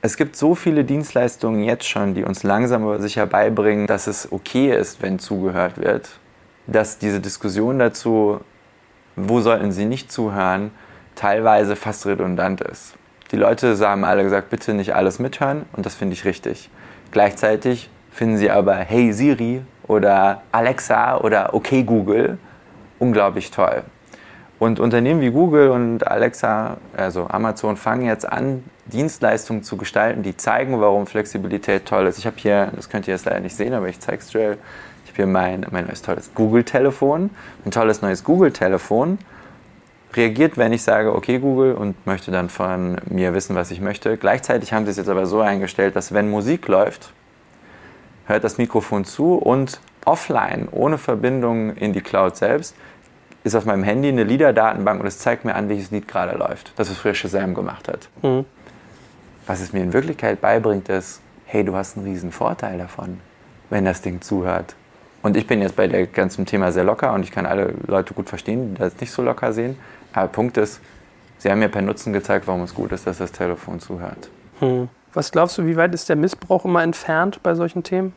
Es 0.00 0.16
gibt 0.16 0.36
so 0.36 0.54
viele 0.54 0.84
Dienstleistungen 0.84 1.64
jetzt 1.64 1.86
schon, 1.86 2.14
die 2.14 2.24
uns 2.24 2.44
langsam 2.44 2.84
aber 2.84 3.00
sicher 3.00 3.26
beibringen, 3.26 3.86
dass 3.86 4.06
es 4.06 4.30
okay 4.30 4.74
ist, 4.74 5.02
wenn 5.02 5.18
zugehört 5.18 5.76
wird, 5.76 6.08
dass 6.68 6.98
diese 6.98 7.20
Diskussion 7.20 7.78
dazu, 7.78 8.40
wo 9.16 9.40
sollten 9.40 9.72
sie 9.72 9.84
nicht 9.84 10.12
zuhören, 10.12 10.70
teilweise 11.18 11.76
fast 11.76 12.06
redundant 12.06 12.60
ist. 12.60 12.94
Die 13.32 13.36
Leute 13.36 13.76
haben 13.80 14.04
alle 14.04 14.22
gesagt, 14.22 14.50
bitte 14.50 14.72
nicht 14.72 14.94
alles 14.94 15.18
mithören 15.18 15.66
und 15.72 15.84
das 15.84 15.94
finde 15.94 16.14
ich 16.14 16.24
richtig. 16.24 16.70
Gleichzeitig 17.10 17.90
finden 18.10 18.38
sie 18.38 18.50
aber 18.50 18.76
Hey 18.76 19.12
Siri 19.12 19.62
oder 19.86 20.42
Alexa 20.52 21.18
oder 21.18 21.54
Okay 21.54 21.82
Google 21.82 22.38
unglaublich 22.98 23.50
toll. 23.50 23.82
Und 24.58 24.80
Unternehmen 24.80 25.20
wie 25.20 25.30
Google 25.30 25.70
und 25.70 26.06
Alexa, 26.06 26.78
also 26.96 27.26
Amazon, 27.28 27.76
fangen 27.76 28.06
jetzt 28.06 28.30
an, 28.30 28.64
Dienstleistungen 28.86 29.62
zu 29.62 29.76
gestalten, 29.76 30.22
die 30.22 30.36
zeigen, 30.36 30.80
warum 30.80 31.06
Flexibilität 31.06 31.86
toll 31.86 32.06
ist. 32.06 32.18
Ich 32.18 32.26
habe 32.26 32.36
hier, 32.38 32.72
das 32.74 32.88
könnt 32.88 33.06
ihr 33.06 33.14
jetzt 33.14 33.24
leider 33.26 33.40
nicht 33.40 33.54
sehen, 33.54 33.72
aber 33.72 33.88
ich 33.88 34.00
zeige 34.00 34.18
es 34.20 34.32
Joel. 34.32 34.58
Ich 35.04 35.10
habe 35.10 35.16
hier 35.16 35.26
mein, 35.26 35.66
mein 35.70 35.86
neues 35.86 36.02
tolles 36.02 36.30
Google-Telefon. 36.34 37.30
Ein 37.64 37.70
tolles 37.70 38.02
neues 38.02 38.24
Google-Telefon 38.24 39.18
reagiert, 40.14 40.56
wenn 40.56 40.72
ich 40.72 40.82
sage, 40.82 41.14
okay 41.14 41.38
Google 41.38 41.74
und 41.74 42.06
möchte 42.06 42.30
dann 42.30 42.48
von 42.48 42.96
mir 43.08 43.34
wissen, 43.34 43.54
was 43.54 43.70
ich 43.70 43.80
möchte. 43.80 44.16
Gleichzeitig 44.16 44.72
haben 44.72 44.84
sie 44.84 44.92
es 44.92 44.96
jetzt 44.96 45.08
aber 45.08 45.26
so 45.26 45.40
eingestellt, 45.40 45.96
dass 45.96 46.12
wenn 46.12 46.30
Musik 46.30 46.66
läuft, 46.68 47.12
hört 48.26 48.44
das 48.44 48.58
Mikrofon 48.58 49.04
zu 49.04 49.34
und 49.34 49.80
offline, 50.04 50.68
ohne 50.70 50.98
Verbindung 50.98 51.74
in 51.76 51.92
die 51.92 52.00
Cloud 52.00 52.36
selbst, 52.36 52.74
ist 53.44 53.54
auf 53.54 53.64
meinem 53.64 53.84
Handy 53.84 54.08
eine 54.08 54.24
Liederdatenbank 54.24 55.00
und 55.00 55.06
es 55.06 55.18
zeigt 55.18 55.44
mir 55.44 55.54
an, 55.54 55.68
welches 55.68 55.90
Lied 55.90 56.08
gerade 56.08 56.36
läuft. 56.36 56.72
Das 56.76 56.90
ist 56.90 56.98
früher 56.98 57.14
Shazam 57.14 57.54
gemacht 57.54 57.88
hat. 57.88 58.08
Mhm. 58.22 58.44
Was 59.46 59.60
es 59.60 59.72
mir 59.72 59.82
in 59.82 59.92
Wirklichkeit 59.92 60.40
beibringt, 60.40 60.88
ist, 60.88 61.20
hey, 61.46 61.64
du 61.64 61.74
hast 61.74 61.96
einen 61.96 62.06
riesen 62.06 62.32
Vorteil 62.32 62.78
davon, 62.78 63.20
wenn 63.70 63.84
das 63.84 64.02
Ding 64.02 64.20
zuhört. 64.20 64.74
Und 65.22 65.36
ich 65.36 65.46
bin 65.46 65.62
jetzt 65.62 65.76
bei 65.76 65.86
dem 65.86 66.12
ganzen 66.12 66.46
Thema 66.46 66.70
sehr 66.72 66.84
locker 66.84 67.12
und 67.12 67.22
ich 67.22 67.30
kann 67.30 67.46
alle 67.46 67.74
Leute 67.86 68.14
gut 68.14 68.28
verstehen, 68.28 68.74
die 68.74 68.78
das 68.78 69.00
nicht 69.00 69.10
so 69.10 69.22
locker 69.22 69.52
sehen. 69.52 69.76
Aber 70.12 70.28
Punkt 70.28 70.56
ist, 70.56 70.80
sie 71.38 71.50
haben 71.50 71.58
mir 71.58 71.68
per 71.68 71.82
Nutzen 71.82 72.12
gezeigt, 72.12 72.46
warum 72.46 72.62
es 72.62 72.74
gut 72.74 72.92
ist, 72.92 73.06
dass 73.06 73.18
das 73.18 73.32
Telefon 73.32 73.80
zuhört. 73.80 74.28
Hm. 74.60 74.88
Was 75.14 75.32
glaubst 75.32 75.56
du, 75.58 75.66
wie 75.66 75.76
weit 75.76 75.94
ist 75.94 76.08
der 76.08 76.16
Missbrauch 76.16 76.64
immer 76.64 76.82
entfernt 76.82 77.42
bei 77.42 77.54
solchen 77.54 77.82
Themen? 77.82 78.12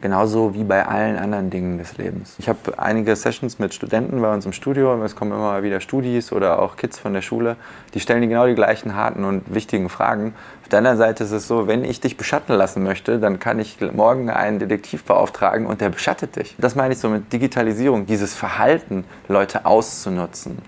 Genauso 0.00 0.52
wie 0.52 0.64
bei 0.64 0.86
allen 0.86 1.16
anderen 1.16 1.48
Dingen 1.48 1.78
des 1.78 1.96
Lebens. 1.96 2.34
Ich 2.38 2.48
habe 2.48 2.58
einige 2.76 3.16
Sessions 3.16 3.58
mit 3.58 3.72
Studenten 3.72 4.20
bei 4.20 4.34
uns 4.34 4.44
im 4.44 4.52
Studio. 4.52 5.02
Es 5.02 5.16
kommen 5.16 5.32
immer 5.32 5.62
wieder 5.62 5.80
Studis 5.80 6.30
oder 6.30 6.58
auch 6.58 6.76
Kids 6.76 6.98
von 6.98 7.14
der 7.14 7.22
Schule. 7.22 7.56
Die 7.94 8.00
stellen 8.00 8.20
die 8.20 8.28
genau 8.28 8.46
die 8.46 8.54
gleichen 8.54 8.94
harten 8.94 9.24
und 9.24 9.54
wichtigen 9.54 9.88
Fragen. 9.88 10.34
Auf 10.62 10.68
der 10.68 10.80
anderen 10.80 10.98
Seite 10.98 11.24
ist 11.24 11.30
es 11.30 11.48
so, 11.48 11.68
wenn 11.68 11.84
ich 11.84 12.00
dich 12.02 12.18
beschatten 12.18 12.54
lassen 12.54 12.82
möchte, 12.82 13.18
dann 13.18 13.38
kann 13.38 13.58
ich 13.58 13.78
morgen 13.80 14.28
einen 14.28 14.58
Detektiv 14.58 15.04
beauftragen 15.04 15.64
und 15.64 15.80
der 15.80 15.88
beschattet 15.88 16.36
dich. 16.36 16.54
Das 16.58 16.74
meine 16.74 16.92
ich 16.92 17.00
so 17.00 17.08
mit 17.08 17.32
Digitalisierung, 17.32 18.04
dieses 18.04 18.34
Verhalten, 18.34 19.04
Leute 19.28 19.64
auszunutzen, 19.64 20.58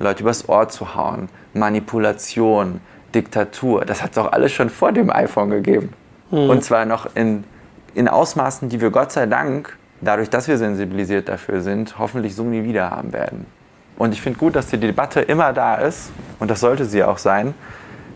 Leute 0.00 0.22
übers 0.22 0.48
Ohr 0.48 0.68
zu 0.68 0.94
hauen, 0.94 1.28
Manipulation, 1.54 2.80
Diktatur. 3.14 3.84
Das 3.84 4.02
hat 4.02 4.12
es 4.12 4.18
auch 4.18 4.32
alles 4.32 4.52
schon 4.52 4.70
vor 4.70 4.92
dem 4.92 5.10
iPhone 5.10 5.50
gegeben. 5.50 5.92
Hm. 6.30 6.50
Und 6.50 6.64
zwar 6.64 6.84
noch 6.84 7.14
in 7.14 7.44
in 7.94 8.08
Ausmaßen, 8.08 8.68
die 8.68 8.80
wir 8.80 8.90
Gott 8.90 9.12
sei 9.12 9.26
Dank, 9.26 9.76
dadurch, 10.00 10.30
dass 10.30 10.48
wir 10.48 10.58
sensibilisiert 10.58 11.28
dafür 11.28 11.60
sind, 11.60 11.98
hoffentlich 11.98 12.34
so 12.34 12.44
nie 12.44 12.64
wieder 12.64 12.90
haben 12.90 13.12
werden. 13.12 13.46
Und 13.96 14.12
ich 14.12 14.22
finde 14.22 14.38
gut, 14.38 14.56
dass 14.56 14.68
die 14.68 14.78
Debatte 14.78 15.20
immer 15.20 15.52
da 15.52 15.74
ist 15.76 16.10
und 16.38 16.50
das 16.50 16.60
sollte 16.60 16.84
sie 16.84 17.04
auch 17.04 17.18
sein. 17.18 17.54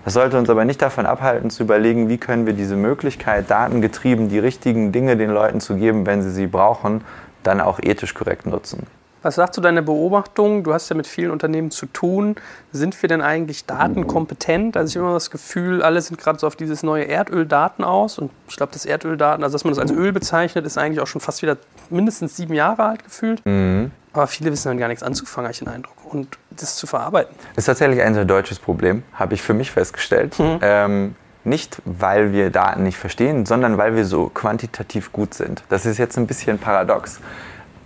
Das 0.05 0.15
sollte 0.15 0.39
uns 0.39 0.51
aber 0.51 0.65
nicht 0.65 0.83
davon 0.83 1.07
abhalten, 1.07 1.51
zu 1.51 1.63
überlegen, 1.63 2.09
wie 2.09 2.19
können 2.19 2.47
wir 2.47 2.53
diese 2.53 2.77
Möglichkeit, 2.77 3.51
datengetrieben 3.51 4.29
die 4.29 4.39
richtigen 4.39 4.93
Dinge 4.93 5.17
den 5.17 5.31
Leuten 5.31 5.61
zu 5.61 5.77
geben, 5.77 6.07
wenn 6.07 6.23
sie 6.23 6.31
sie 6.31 6.47
brauchen, 6.47 7.03
dann 7.43 7.61
auch 7.61 7.81
ethisch 7.83 8.15
korrekt 8.15 8.47
nutzen. 8.47 8.87
Was 9.25 9.37
sagst 9.37 9.57
du 9.57 9.63
deine 9.63 9.83
Beobachtung? 9.83 10.65
Du 10.65 10.75
hast 10.75 10.91
ja 10.91 10.97
mit 10.97 11.07
vielen 11.07 11.31
Unternehmen 11.31 11.71
zu 11.71 11.87
tun. 11.87 12.37
Sind 12.73 13.01
wir 13.01 13.09
denn 13.09 13.23
eigentlich 13.23 13.65
datenkompetent? 13.65 14.77
Also 14.77 14.91
ich 14.91 14.97
habe 14.97 15.07
immer 15.07 15.15
das 15.15 15.31
Gefühl, 15.31 15.83
alle 15.83 16.03
sind 16.03 16.21
gerade 16.21 16.39
so 16.39 16.47
auf 16.47 16.57
dieses 16.57 16.83
neue 16.83 17.05
Erdöldaten 17.05 17.87
aus. 17.87 18.19
Und 18.19 18.31
ich 18.49 18.57
glaube, 18.57 18.73
das 18.75 18.85
Erdöldaten, 18.85 19.43
also 19.43 19.55
dass 19.55 19.65
man 19.65 19.73
das 19.73 19.79
als 19.79 19.93
Öl 19.93 20.13
bezeichnet, 20.13 20.67
ist 20.67 20.77
eigentlich 20.77 21.01
auch 21.01 21.07
schon 21.07 21.23
fast 21.23 21.41
wieder 21.41 21.57
mindestens 21.89 22.37
sieben 22.37 22.53
Jahre 22.53 22.85
alt 22.85 23.03
gefühlt. 23.03 23.41
Mhm. 23.47 23.93
Aber 24.13 24.27
viele 24.27 24.53
wissen 24.53 24.69
dann 24.69 24.77
gar 24.77 24.89
nichts 24.89 25.03
anzufangen, 25.03 25.47
habe 25.47 25.53
ich 25.53 25.59
den 25.61 25.69
Eindruck. 25.69 25.97
Und 26.05 26.37
das 26.51 26.77
zu 26.77 26.87
verarbeiten. 26.87 27.35
Ist 27.57 27.65
tatsächlich 27.65 28.03
ein 28.03 28.13
sehr 28.13 28.27
deutsches 28.27 28.59
Problem, 28.59 29.05
habe 29.15 29.33
ich 29.33 29.41
für 29.41 29.55
mich 29.55 29.71
festgestellt. 29.71 30.39
Mhm. 30.39 30.59
Ähm, 30.61 31.15
nicht, 31.45 31.81
weil 31.87 32.33
wir 32.33 32.51
Daten 32.51 32.83
nicht 32.83 32.99
verstehen, 32.99 33.47
sondern 33.47 33.79
weil 33.79 33.97
wir 33.97 34.05
so 34.05 34.29
quantitativ 34.29 35.13
gut 35.13 35.33
sind. 35.33 35.63
Das 35.71 35.87
ist 35.87 35.97
jetzt 35.97 36.19
ein 36.19 36.27
bisschen 36.27 36.59
paradox. 36.59 37.21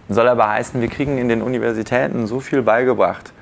Soll 0.08 0.28
aber 0.28 0.48
heißen, 0.48 0.80
wir 0.80 0.88
kriegen 0.88 1.18
in 1.18 1.28
den 1.28 1.42
Universitäten 1.42 2.26
so 2.26 2.40
viel 2.40 2.62
beigebracht, 2.62 3.32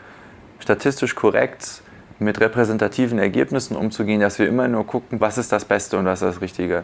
statistisch 0.58 1.14
korrekt 1.14 1.82
mit 2.18 2.40
repräsentativen 2.40 3.18
Ergebnissen 3.18 3.76
umzugehen, 3.76 4.20
dass 4.20 4.38
wir 4.38 4.48
immer 4.48 4.66
nur 4.66 4.86
gucken, 4.86 5.20
was 5.20 5.38
ist 5.38 5.52
das 5.52 5.64
Beste 5.64 5.98
und 5.98 6.06
was 6.06 6.22
ist 6.22 6.28
das 6.28 6.40
Richtige. 6.40 6.82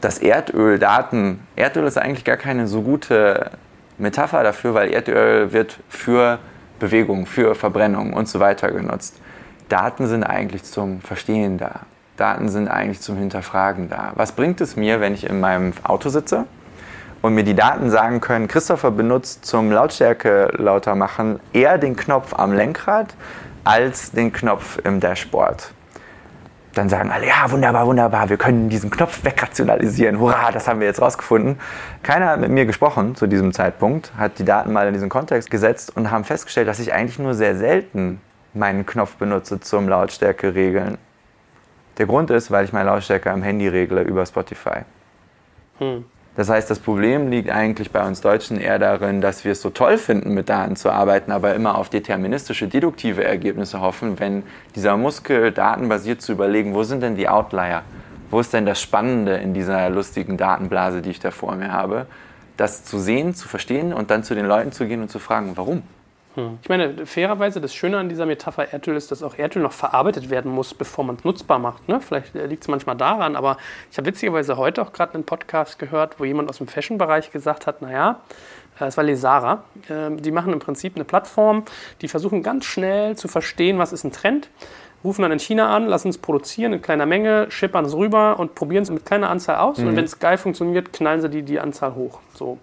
Das 0.00 0.18
Erdöl, 0.18 0.78
Daten, 0.78 1.40
Erdöl 1.56 1.86
ist 1.86 1.98
eigentlich 1.98 2.24
gar 2.24 2.36
keine 2.36 2.66
so 2.66 2.82
gute 2.82 3.50
Metapher 3.98 4.42
dafür, 4.42 4.74
weil 4.74 4.92
Erdöl 4.92 5.52
wird 5.52 5.78
für 5.88 6.38
Bewegung, 6.78 7.26
für 7.26 7.54
Verbrennung 7.54 8.12
und 8.12 8.28
so 8.28 8.38
weiter 8.38 8.70
genutzt. 8.70 9.20
Daten 9.68 10.06
sind 10.06 10.22
eigentlich 10.22 10.62
zum 10.62 11.00
Verstehen 11.00 11.58
da. 11.58 11.80
Daten 12.16 12.48
sind 12.48 12.68
eigentlich 12.68 13.00
zum 13.00 13.16
Hinterfragen 13.16 13.88
da. 13.88 14.12
Was 14.14 14.32
bringt 14.32 14.60
es 14.60 14.76
mir, 14.76 15.00
wenn 15.00 15.14
ich 15.14 15.28
in 15.28 15.40
meinem 15.40 15.72
Auto 15.82 16.10
sitze 16.10 16.44
und 17.24 17.34
mir 17.34 17.42
die 17.42 17.54
Daten 17.54 17.88
sagen 17.88 18.20
können, 18.20 18.48
Christopher 18.48 18.90
benutzt 18.90 19.46
zum 19.46 19.72
Lautstärke 19.72 20.52
lauter 20.58 20.94
machen 20.94 21.40
eher 21.54 21.78
den 21.78 21.96
Knopf 21.96 22.34
am 22.34 22.52
Lenkrad 22.52 23.14
als 23.64 24.12
den 24.12 24.30
Knopf 24.30 24.78
im 24.84 25.00
Dashboard. 25.00 25.72
Dann 26.74 26.90
sagen 26.90 27.10
alle, 27.10 27.26
ja, 27.26 27.50
wunderbar, 27.50 27.86
wunderbar, 27.86 28.28
wir 28.28 28.36
können 28.36 28.68
diesen 28.68 28.90
Knopf 28.90 29.24
wegrationalisieren. 29.24 30.20
Hurra, 30.20 30.50
das 30.52 30.68
haben 30.68 30.80
wir 30.80 30.86
jetzt 30.86 31.00
rausgefunden. 31.00 31.58
Keiner 32.02 32.26
hat 32.26 32.40
mit 32.40 32.50
mir 32.50 32.66
gesprochen 32.66 33.14
zu 33.14 33.26
diesem 33.26 33.54
Zeitpunkt, 33.54 34.12
hat 34.18 34.38
die 34.38 34.44
Daten 34.44 34.70
mal 34.70 34.86
in 34.86 34.92
diesen 34.92 35.08
Kontext 35.08 35.50
gesetzt 35.50 35.96
und 35.96 36.10
haben 36.10 36.24
festgestellt, 36.24 36.68
dass 36.68 36.78
ich 36.78 36.92
eigentlich 36.92 37.18
nur 37.18 37.32
sehr 37.32 37.56
selten 37.56 38.20
meinen 38.52 38.84
Knopf 38.84 39.16
benutze 39.16 39.60
zum 39.60 39.88
Lautstärke 39.88 40.54
regeln. 40.54 40.98
Der 41.96 42.04
Grund 42.04 42.28
ist, 42.30 42.50
weil 42.50 42.66
ich 42.66 42.74
meine 42.74 42.90
Lautstärke 42.90 43.30
am 43.30 43.42
Handy 43.42 43.66
regle 43.66 44.02
über 44.02 44.26
Spotify. 44.26 44.80
Hm. 45.78 46.04
Das 46.36 46.48
heißt, 46.48 46.68
das 46.68 46.80
Problem 46.80 47.28
liegt 47.30 47.48
eigentlich 47.48 47.92
bei 47.92 48.04
uns 48.04 48.20
Deutschen 48.20 48.60
eher 48.60 48.80
darin, 48.80 49.20
dass 49.20 49.44
wir 49.44 49.52
es 49.52 49.62
so 49.62 49.70
toll 49.70 49.98
finden, 49.98 50.34
mit 50.34 50.48
Daten 50.48 50.74
zu 50.74 50.90
arbeiten, 50.90 51.30
aber 51.30 51.54
immer 51.54 51.78
auf 51.78 51.90
deterministische, 51.90 52.66
deduktive 52.66 53.22
Ergebnisse 53.22 53.80
hoffen, 53.80 54.18
wenn 54.18 54.42
dieser 54.74 54.96
Muskel 54.96 55.52
datenbasiert 55.52 56.22
zu 56.22 56.32
überlegen, 56.32 56.74
wo 56.74 56.82
sind 56.82 57.02
denn 57.02 57.14
die 57.14 57.28
Outlier? 57.28 57.82
Wo 58.30 58.40
ist 58.40 58.52
denn 58.52 58.66
das 58.66 58.80
Spannende 58.80 59.34
in 59.36 59.54
dieser 59.54 59.88
lustigen 59.90 60.36
Datenblase, 60.36 61.02
die 61.02 61.10
ich 61.10 61.20
da 61.20 61.30
vor 61.30 61.54
mir 61.54 61.70
habe? 61.70 62.06
Das 62.56 62.84
zu 62.84 62.98
sehen, 62.98 63.34
zu 63.34 63.46
verstehen 63.46 63.92
und 63.92 64.10
dann 64.10 64.24
zu 64.24 64.34
den 64.34 64.46
Leuten 64.46 64.72
zu 64.72 64.86
gehen 64.86 65.02
und 65.02 65.10
zu 65.10 65.20
fragen, 65.20 65.52
warum? 65.54 65.82
Hm. 66.34 66.58
Ich 66.62 66.68
meine, 66.68 67.06
fairerweise, 67.06 67.60
das 67.60 67.74
Schöne 67.74 67.98
an 67.98 68.08
dieser 68.08 68.26
Metapher 68.26 68.72
Erdöl 68.72 68.96
ist, 68.96 69.10
dass 69.10 69.22
auch 69.22 69.38
Erdöl 69.38 69.62
noch 69.62 69.72
verarbeitet 69.72 70.30
werden 70.30 70.50
muss, 70.50 70.74
bevor 70.74 71.04
man 71.04 71.16
es 71.16 71.24
nutzbar 71.24 71.58
macht. 71.58 71.88
Ne? 71.88 72.00
Vielleicht 72.00 72.34
äh, 72.34 72.46
liegt 72.46 72.62
es 72.62 72.68
manchmal 72.68 72.96
daran, 72.96 73.36
aber 73.36 73.56
ich 73.90 73.98
habe 73.98 74.06
witzigerweise 74.06 74.56
heute 74.56 74.82
auch 74.82 74.92
gerade 74.92 75.14
einen 75.14 75.24
Podcast 75.24 75.78
gehört, 75.78 76.18
wo 76.18 76.24
jemand 76.24 76.48
aus 76.48 76.58
dem 76.58 76.66
Fashion-Bereich 76.66 77.30
gesagt 77.30 77.66
hat, 77.66 77.82
naja, 77.82 78.20
äh, 78.80 78.86
es 78.86 78.96
war 78.96 79.04
Lesara, 79.04 79.64
ähm, 79.88 80.20
die 80.20 80.32
machen 80.32 80.52
im 80.52 80.58
Prinzip 80.58 80.96
eine 80.96 81.04
Plattform, 81.04 81.64
die 82.00 82.08
versuchen 82.08 82.42
ganz 82.42 82.64
schnell 82.64 83.16
zu 83.16 83.28
verstehen, 83.28 83.78
was 83.78 83.92
ist 83.92 84.04
ein 84.04 84.12
Trend, 84.12 84.50
rufen 85.04 85.22
dann 85.22 85.32
in 85.32 85.38
China 85.38 85.74
an, 85.74 85.86
lassen 85.86 86.08
es 86.08 86.18
produzieren 86.18 86.72
in 86.72 86.82
kleiner 86.82 87.06
Menge, 87.06 87.46
schippern 87.50 87.84
es 87.84 87.94
rüber 87.94 88.40
und 88.40 88.54
probieren 88.54 88.82
es 88.82 88.90
mit 88.90 89.04
kleiner 89.04 89.30
Anzahl 89.30 89.56
aus. 89.56 89.78
Mhm. 89.78 89.88
Und 89.88 89.96
wenn 89.96 90.04
es 90.04 90.18
geil 90.18 90.38
funktioniert, 90.38 90.92
knallen 90.92 91.20
sie 91.20 91.28
die, 91.28 91.42
die 91.42 91.60
Anzahl 91.60 91.94
hoch. 91.94 92.20
So. 92.34 92.58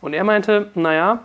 Und 0.00 0.14
er 0.14 0.24
meinte, 0.24 0.70
naja, 0.74 1.20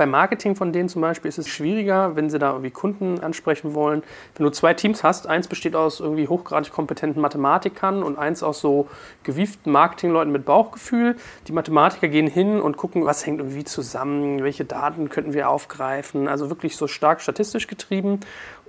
beim 0.00 0.12
Marketing 0.12 0.56
von 0.56 0.72
denen 0.72 0.88
zum 0.88 1.02
Beispiel 1.02 1.28
ist 1.28 1.36
es 1.36 1.46
schwieriger, 1.46 2.16
wenn 2.16 2.30
sie 2.30 2.38
da 2.38 2.52
irgendwie 2.52 2.70
Kunden 2.70 3.20
ansprechen 3.20 3.74
wollen. 3.74 4.02
Wenn 4.34 4.44
du 4.44 4.50
zwei 4.50 4.72
Teams 4.72 5.04
hast, 5.04 5.26
eins 5.26 5.46
besteht 5.46 5.76
aus 5.76 6.00
irgendwie 6.00 6.26
hochgradig 6.26 6.72
kompetenten 6.72 7.20
Mathematikern 7.20 8.02
und 8.02 8.16
eins 8.16 8.42
aus 8.42 8.62
so 8.62 8.88
gewieften 9.24 9.70
Marketingleuten 9.70 10.32
mit 10.32 10.46
Bauchgefühl. 10.46 11.16
Die 11.48 11.52
Mathematiker 11.52 12.08
gehen 12.08 12.28
hin 12.28 12.62
und 12.62 12.78
gucken, 12.78 13.04
was 13.04 13.26
hängt 13.26 13.40
irgendwie 13.40 13.64
zusammen, 13.64 14.42
welche 14.42 14.64
Daten 14.64 15.10
könnten 15.10 15.34
wir 15.34 15.50
aufgreifen. 15.50 16.28
Also 16.28 16.48
wirklich 16.48 16.78
so 16.78 16.86
stark 16.86 17.20
statistisch 17.20 17.66
getrieben. 17.66 18.20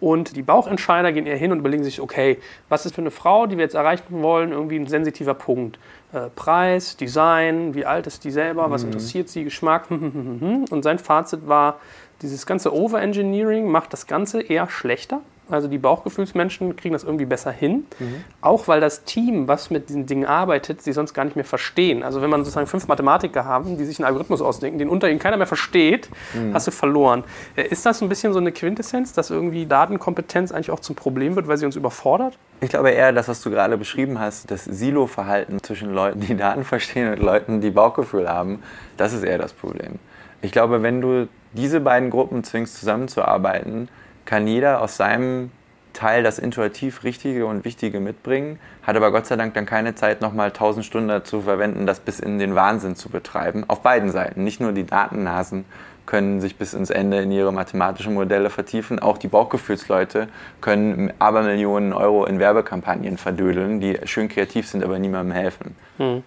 Und 0.02 0.36
die 0.36 0.42
Bauchentscheider 0.42 1.14
gehen 1.14 1.28
eher 1.28 1.38
hin 1.38 1.54
und 1.54 1.60
überlegen 1.60 1.86
sich, 1.86 2.02
okay, 2.02 2.40
was 2.68 2.86
ist 2.86 2.96
für 2.96 3.02
eine 3.02 3.12
Frau, 3.12 3.46
die 3.46 3.56
wir 3.56 3.64
jetzt 3.64 3.76
erreichen 3.76 4.22
wollen, 4.22 4.52
irgendwie 4.52 4.78
ein 4.78 4.88
sensitiver 4.88 5.36
Punkt. 5.36 5.80
Äh, 6.14 6.30
Preis, 6.36 6.98
Design, 6.98 7.74
wie 7.74 7.86
alt 7.86 8.08
ist 8.08 8.24
die 8.24 8.32
selber, 8.32 8.70
was 8.70 8.84
mhm. 8.84 8.90
interessiert 8.90 9.30
sie, 9.30 9.44
Geschmack. 9.44 9.90
Und 9.92 10.84
sein 10.84 11.00
Fazit 11.00 11.48
war, 11.48 11.80
dieses 12.22 12.46
ganze 12.46 12.74
Overengineering 12.74 13.70
macht 13.70 13.94
das 13.94 14.08
Ganze 14.08 14.42
eher 14.42 14.70
schlechter 14.70 15.22
also 15.50 15.68
die 15.68 15.78
Bauchgefühlsmenschen 15.78 16.76
kriegen 16.76 16.94
das 16.94 17.04
irgendwie 17.04 17.26
besser 17.26 17.52
hin. 17.52 17.86
Mhm. 18.00 18.24
Auch 18.42 18.68
weil 18.68 18.80
das 18.80 19.04
Team, 19.04 19.48
was 19.48 19.70
mit 19.70 19.90
diesen 19.90 20.06
Dingen 20.06 20.26
arbeitet, 20.26 20.82
sie 20.82 20.94
sonst 20.94 21.14
gar 21.14 21.26
nicht 21.26 21.36
mehr 21.36 21.46
verstehen. 21.46 22.04
Also 22.04 22.22
wenn 22.22 22.30
man 22.30 22.42
sozusagen 22.44 22.68
fünf 22.68 22.88
Mathematiker 22.88 23.46
haben, 23.46 23.78
die 23.78 23.86
sich 23.86 24.00
einen 24.00 24.06
Algorithmus 24.06 24.42
ausdenken, 24.42 24.80
den 24.80 24.90
unter 24.90 25.10
ihnen 25.10 25.20
keiner 25.20 25.38
mehr 25.38 25.48
versteht, 25.48 26.10
mhm. 26.34 26.54
hast 26.54 26.68
du 26.68 26.72
verloren. 26.72 27.24
Äh, 27.56 27.64
ist 27.64 27.86
das 27.86 28.02
ein 28.02 28.10
bisschen 28.10 28.34
so 28.34 28.40
eine 28.40 28.52
Quintessenz, 28.52 29.14
dass 29.14 29.30
irgendwie 29.30 29.66
Datenkompetenz 29.66 30.52
eigentlich 30.52 30.72
auch 30.72 30.80
zum 30.80 30.96
Problem 30.96 31.36
wird, 31.36 31.48
weil 31.48 31.58
sie 31.58 31.66
uns 31.66 31.76
überfordert? 31.76 32.38
Ich 32.62 32.70
glaube 32.70 32.92
eher, 32.92 33.12
das, 33.12 33.28
was 33.28 33.42
du 33.42 33.50
gerade 33.50 33.78
beschrieben 33.78 34.20
hast, 34.20 34.52
das 34.52 34.66
Silo-Verhalten 34.66 35.62
zwischen 35.64 35.94
Leuten, 35.94 36.22
die 36.22 36.38
Daten 36.38 36.64
verstehen 36.64 37.12
und 37.12 37.20
Leuten, 37.20 37.62
die 37.62 37.72
Bauchgefühl 37.72 38.30
haben, 38.30 38.62
das 38.98 39.14
ist 39.14 39.24
eher 39.24 39.38
das 39.38 39.54
Problem. 39.54 40.00
Ich 40.42 40.52
glaube, 40.52 40.82
wenn 40.82 41.02
du 41.02 41.28
diese 41.54 41.80
beiden 41.82 42.10
Gruppen 42.10 42.44
zwingst, 42.44 42.80
zusammenzuarbeiten, 42.80 43.90
kann 44.26 44.48
jeder 44.48 44.82
aus 44.82 44.98
seinem 44.98 45.52
Teil 45.94 46.24
das 46.24 46.40
intuitiv 46.40 47.04
Richtige 47.04 47.46
und 47.46 47.66
Wichtige 47.66 48.00
mitbringen, 48.00 48.60
hat 48.84 48.96
aber 48.96 49.12
Gott 49.12 49.28
sei 49.28 49.36
Dank 49.36 49.54
dann 49.54 49.66
keine 49.66 49.96
Zeit, 49.96 50.22
nochmal 50.22 50.48
1000 50.48 50.86
Stunden 50.86 51.10
dazu 51.10 51.42
verwenden, 51.42 51.86
das 51.86 52.00
bis 52.00 52.20
in 52.20 52.40
den 52.40 52.56
Wahnsinn 52.56 52.96
zu 52.96 53.10
betreiben. 53.10 53.66
Auf 53.68 53.82
beiden 53.82 54.10
Seiten. 54.10 54.44
Nicht 54.44 54.62
nur 54.62 54.72
die 54.72 54.86
Datennasen 54.86 55.66
können 56.06 56.42
sich 56.42 56.58
bis 56.58 56.74
ins 56.74 56.90
Ende 56.90 57.22
in 57.22 57.32
ihre 57.32 57.54
mathematischen 57.54 58.14
Modelle 58.14 58.50
vertiefen, 58.50 59.00
auch 59.00 59.18
die 59.18 59.28
Bauchgefühlsleute 59.28 60.28
können 60.60 61.14
Abermillionen 61.20 61.94
Euro 61.94 62.26
in 62.26 62.40
Werbekampagnen 62.40 63.18
verdödeln, 63.18 63.80
die 63.80 64.00
schön 64.06 64.28
kreativ 64.28 64.68
sind, 64.68 64.84
aber 64.84 64.98
niemandem 65.00 65.36
helfen. 65.36 65.76
Hm. 65.98 66.24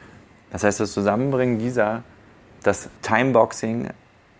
Das 0.52 0.62
heißt, 0.62 0.80
das 0.80 0.92
Zusammenbringen 0.92 1.58
dieser, 1.58 2.02
das 2.62 2.88
Timeboxing 3.02 3.90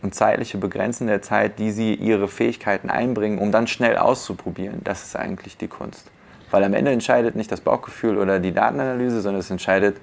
und 0.05 0.14
zeitliche 0.14 0.59
Begrenzen 0.59 1.07
der 1.07 1.22
Zeit, 1.22 1.59
die 1.59 1.72
sie 1.72 1.94
ihre 1.94 2.28
Fähigkeiten 2.28 2.90
einbringen, 2.90 3.38
um 3.38 3.50
dann 3.50 3.66
schnell 3.66 3.96
auszuprobieren. 3.96 4.82
Das 4.84 5.02
ist 5.02 5.16
eigentlich 5.16 5.57
die 5.57 5.66
Kunst. 5.66 6.11
Weil 6.50 6.62
am 6.62 6.74
Ende 6.74 6.92
entscheidet 6.92 7.34
nicht 7.34 7.50
das 7.50 7.62
Bauchgefühl 7.62 8.18
oder 8.18 8.38
die 8.38 8.52
Datenanalyse, 8.52 9.22
sondern 9.22 9.40
es 9.40 9.50
entscheidet, 9.50 9.96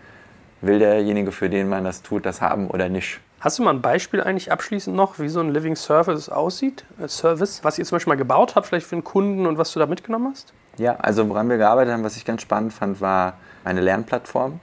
will 0.61 0.79
derjenige, 0.79 1.31
für 1.31 1.49
den 1.49 1.69
man 1.69 1.83
das 1.83 2.01
tut, 2.01 2.25
das 2.25 2.41
haben 2.41 2.67
oder 2.67 2.89
nicht. 2.89 3.19
Hast 3.39 3.59
du 3.59 3.63
mal 3.63 3.73
ein 3.73 3.81
Beispiel 3.81 4.21
eigentlich 4.21 4.51
abschließend 4.51 4.95
noch, 4.95 5.19
wie 5.19 5.29
so 5.29 5.39
ein 5.39 5.49
Living 5.49 5.75
Service 5.75 6.29
aussieht? 6.29 6.83
Äh, 6.99 7.07
Service, 7.07 7.63
was 7.63 7.77
ihr 7.77 7.85
zum 7.85 7.95
Beispiel 7.95 8.11
mal 8.11 8.17
gebaut 8.17 8.55
habt, 8.55 8.67
vielleicht 8.67 8.87
für 8.87 8.95
einen 8.95 9.03
Kunden 9.03 9.45
und 9.45 9.57
was 9.57 9.71
du 9.71 9.79
da 9.79 9.85
mitgenommen 9.85 10.31
hast? 10.31 10.51
Ja, 10.77 10.95
also 10.95 11.29
woran 11.29 11.47
wir 11.47 11.57
gearbeitet 11.57 11.93
haben, 11.93 12.03
was 12.03 12.17
ich 12.17 12.25
ganz 12.25 12.41
spannend 12.41 12.73
fand, 12.73 13.01
war 13.01 13.37
eine 13.63 13.81
Lernplattform 13.81 14.59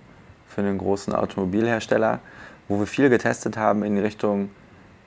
für 0.49 0.63
einen 0.63 0.79
großen 0.79 1.15
Automobilhersteller, 1.15 2.19
wo 2.67 2.81
wir 2.81 2.87
viel 2.87 3.09
getestet 3.09 3.57
haben 3.57 3.85
in 3.85 3.99
Richtung, 3.99 4.51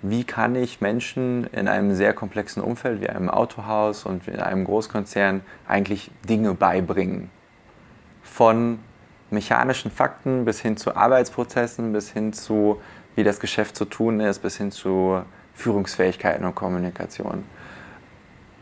wie 0.01 0.23
kann 0.23 0.55
ich 0.55 0.81
Menschen 0.81 1.45
in 1.51 1.67
einem 1.67 1.93
sehr 1.93 2.13
komplexen 2.13 2.63
Umfeld 2.63 3.01
wie 3.01 3.09
einem 3.09 3.29
Autohaus 3.29 4.05
und 4.05 4.27
in 4.27 4.39
einem 4.39 4.65
Großkonzern 4.65 5.41
eigentlich 5.67 6.11
Dinge 6.27 6.53
beibringen. 6.53 7.29
Von 8.23 8.79
mechanischen 9.29 9.91
Fakten 9.91 10.45
bis 10.45 10.59
hin 10.59 10.77
zu 10.77 10.95
Arbeitsprozessen, 10.95 11.93
bis 11.93 12.11
hin 12.11 12.33
zu, 12.33 12.81
wie 13.15 13.23
das 13.23 13.39
Geschäft 13.39 13.75
zu 13.75 13.85
tun 13.85 14.19
ist, 14.19 14.39
bis 14.39 14.57
hin 14.57 14.71
zu 14.71 15.21
Führungsfähigkeiten 15.53 16.45
und 16.45 16.55
Kommunikation. 16.55 17.43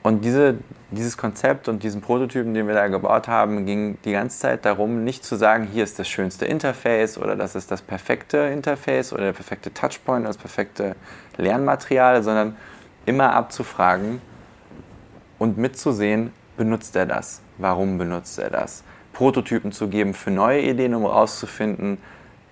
Und 0.01 0.23
diese, 0.23 0.55
dieses 0.91 1.17
Konzept 1.17 1.67
und 1.67 1.83
diesen 1.83 2.01
Prototypen, 2.01 2.53
den 2.53 2.67
wir 2.67 2.73
da 2.73 2.87
gebaut 2.87 3.27
haben, 3.27 3.65
ging 3.65 3.97
die 4.05 4.13
ganze 4.13 4.39
Zeit 4.39 4.65
darum, 4.65 5.03
nicht 5.03 5.25
zu 5.25 5.35
sagen, 5.35 5.67
hier 5.71 5.83
ist 5.83 5.99
das 5.99 6.07
schönste 6.07 6.45
Interface 6.45 7.17
oder 7.17 7.35
das 7.35 7.55
ist 7.55 7.69
das 7.69 7.81
perfekte 7.81 8.37
Interface 8.37 9.11
oder 9.11 9.25
der 9.25 9.33
perfekte 9.33 9.73
Touchpoint 9.73 10.21
oder 10.21 10.29
das 10.29 10.37
perfekte 10.37 10.95
Lernmaterial, 11.37 12.23
sondern 12.23 12.55
immer 13.05 13.33
abzufragen 13.33 14.21
und 15.37 15.57
mitzusehen, 15.57 16.31
benutzt 16.55 16.95
er 16.95 17.05
das? 17.05 17.41
Warum 17.57 17.97
benutzt 17.97 18.39
er 18.39 18.49
das? 18.49 18.83
Prototypen 19.13 19.71
zu 19.71 19.89
geben 19.89 20.13
für 20.13 20.31
neue 20.31 20.61
Ideen, 20.61 20.95
um 20.95 21.03
herauszufinden, 21.03 21.97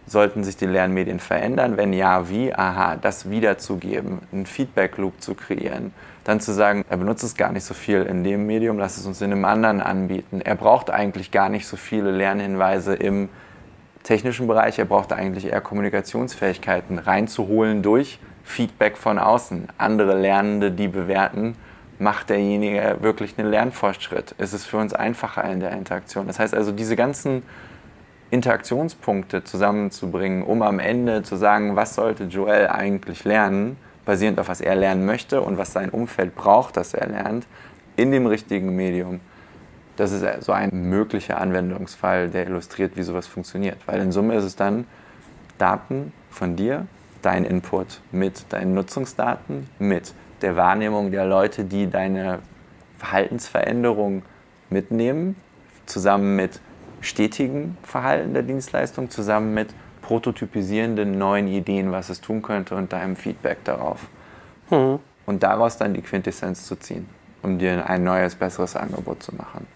sollten 0.06 0.44
sich 0.44 0.58
die 0.58 0.66
Lernmedien 0.66 1.20
verändern? 1.20 1.78
Wenn 1.78 1.94
ja, 1.94 2.30
wie? 2.30 2.54
Aha, 2.54 2.96
das 2.96 3.30
wiederzugeben, 3.30 4.20
einen 4.32 4.46
Feedback-Loop 4.46 5.22
zu 5.22 5.36
kreieren. 5.36 5.94
Dann 6.28 6.42
zu 6.42 6.52
sagen, 6.52 6.84
er 6.90 6.98
benutzt 6.98 7.24
es 7.24 7.38
gar 7.38 7.54
nicht 7.54 7.64
so 7.64 7.74
viel 7.74 8.02
in 8.04 8.26
dem 8.26 8.46
Medium, 8.46 8.78
lass 8.78 8.98
es 8.98 9.06
uns 9.06 9.22
in 9.22 9.32
einem 9.32 9.46
anderen 9.46 9.80
anbieten. 9.80 10.42
Er 10.42 10.56
braucht 10.56 10.90
eigentlich 10.90 11.32
gar 11.32 11.48
nicht 11.48 11.66
so 11.66 11.78
viele 11.78 12.12
Lernhinweise 12.12 12.96
im 12.96 13.30
technischen 14.04 14.46
Bereich, 14.46 14.78
er 14.78 14.84
braucht 14.84 15.14
eigentlich 15.14 15.46
eher 15.46 15.62
Kommunikationsfähigkeiten 15.62 17.00
reinzuholen 17.00 17.82
durch 17.82 18.20
Feedback 18.44 18.98
von 18.98 19.20
außen. 19.20 19.70
Andere 19.78 20.20
Lernende, 20.20 20.72
die 20.72 20.90
bewerten, 20.90 21.56
macht 21.98 22.30
derjenige 22.30 22.98
wirklich 23.00 23.40
einen 23.40 23.50
Lernfortschritt? 23.50 24.34
Ist 24.38 24.52
es 24.52 24.66
für 24.66 24.80
uns 24.80 24.94
einfacher 24.94 25.46
in 25.46 25.62
der 25.62 25.72
Interaktion? 25.72 26.28
Das 26.28 26.40
heißt 26.40 26.54
also, 26.54 26.74
diese 26.74 26.98
ganzen 26.98 27.42
Interaktionspunkte 28.32 29.46
zusammenzubringen, 29.46 30.44
um 30.44 30.62
am 30.62 30.80
Ende 30.80 31.24
zu 31.24 31.38
sagen, 31.38 31.78
was 31.78 31.96
sollte 31.96 32.26
Joel 32.26 32.68
eigentlich 32.68 33.24
lernen, 33.24 33.78
basierend 34.08 34.40
auf 34.40 34.48
was 34.48 34.62
er 34.62 34.76
lernen 34.76 35.06
möchte 35.06 35.42
und 35.42 35.60
was 35.60 35.74
sein 35.74 35.90
Umfeld 35.90 36.34
braucht, 36.34 36.78
dass 36.78 36.96
er 36.96 37.08
lernt, 37.08 37.46
in 37.98 38.12
dem 38.12 38.26
richtigen 38.26 38.76
Medium. 38.76 39.20
Das 39.98 40.12
ist 40.12 40.26
so 40.44 40.54
ein 40.54 40.70
möglicher 40.72 41.42
Anwendungsfall, 41.42 42.30
der 42.30 42.48
illustriert, 42.48 42.96
wie 42.96 43.04
sowas 43.04 43.28
funktioniert. 43.28 43.78
Weil 43.86 44.02
in 44.02 44.12
Summe 44.12 44.36
ist 44.36 44.46
es 44.46 44.56
dann 44.56 44.86
Daten 45.58 46.14
von 46.30 46.56
dir, 46.56 46.88
dein 47.22 47.44
Input 47.44 48.00
mit 48.12 48.46
deinen 48.54 48.74
Nutzungsdaten, 48.74 49.68
mit 49.78 50.14
der 50.42 50.56
Wahrnehmung 50.56 51.12
der 51.12 51.26
Leute, 51.26 51.66
die 51.66 51.90
deine 51.90 52.40
Verhaltensveränderung 53.00 54.22
mitnehmen, 54.70 55.36
zusammen 55.86 56.36
mit 56.36 56.62
stetigen 57.02 57.78
Verhalten 57.84 58.34
der 58.34 58.44
Dienstleistung 58.44 59.10
zusammen 59.10 59.54
mit 59.54 59.74
prototypisierenden 60.08 61.18
neuen 61.18 61.50
Ideen, 61.50 61.92
was 61.92 62.10
es 62.10 62.22
tun 62.22 62.42
könnte 62.42 62.76
und 62.76 62.94
deinem 62.94 63.18
Feedback 63.18 63.66
darauf. 63.66 64.08
Mhm. 64.70 65.00
Und 65.26 65.44
daraus 65.44 65.78
dann 65.78 65.94
die 65.94 66.02
Quintessenz 66.02 66.66
zu 66.66 66.78
ziehen, 66.78 67.10
um 67.44 67.60
dir 67.60 67.90
ein 67.90 68.06
neues, 68.06 68.36
besseres 68.36 68.78
Angebot 68.78 69.22
zu 69.22 69.36
machen. 69.36 69.68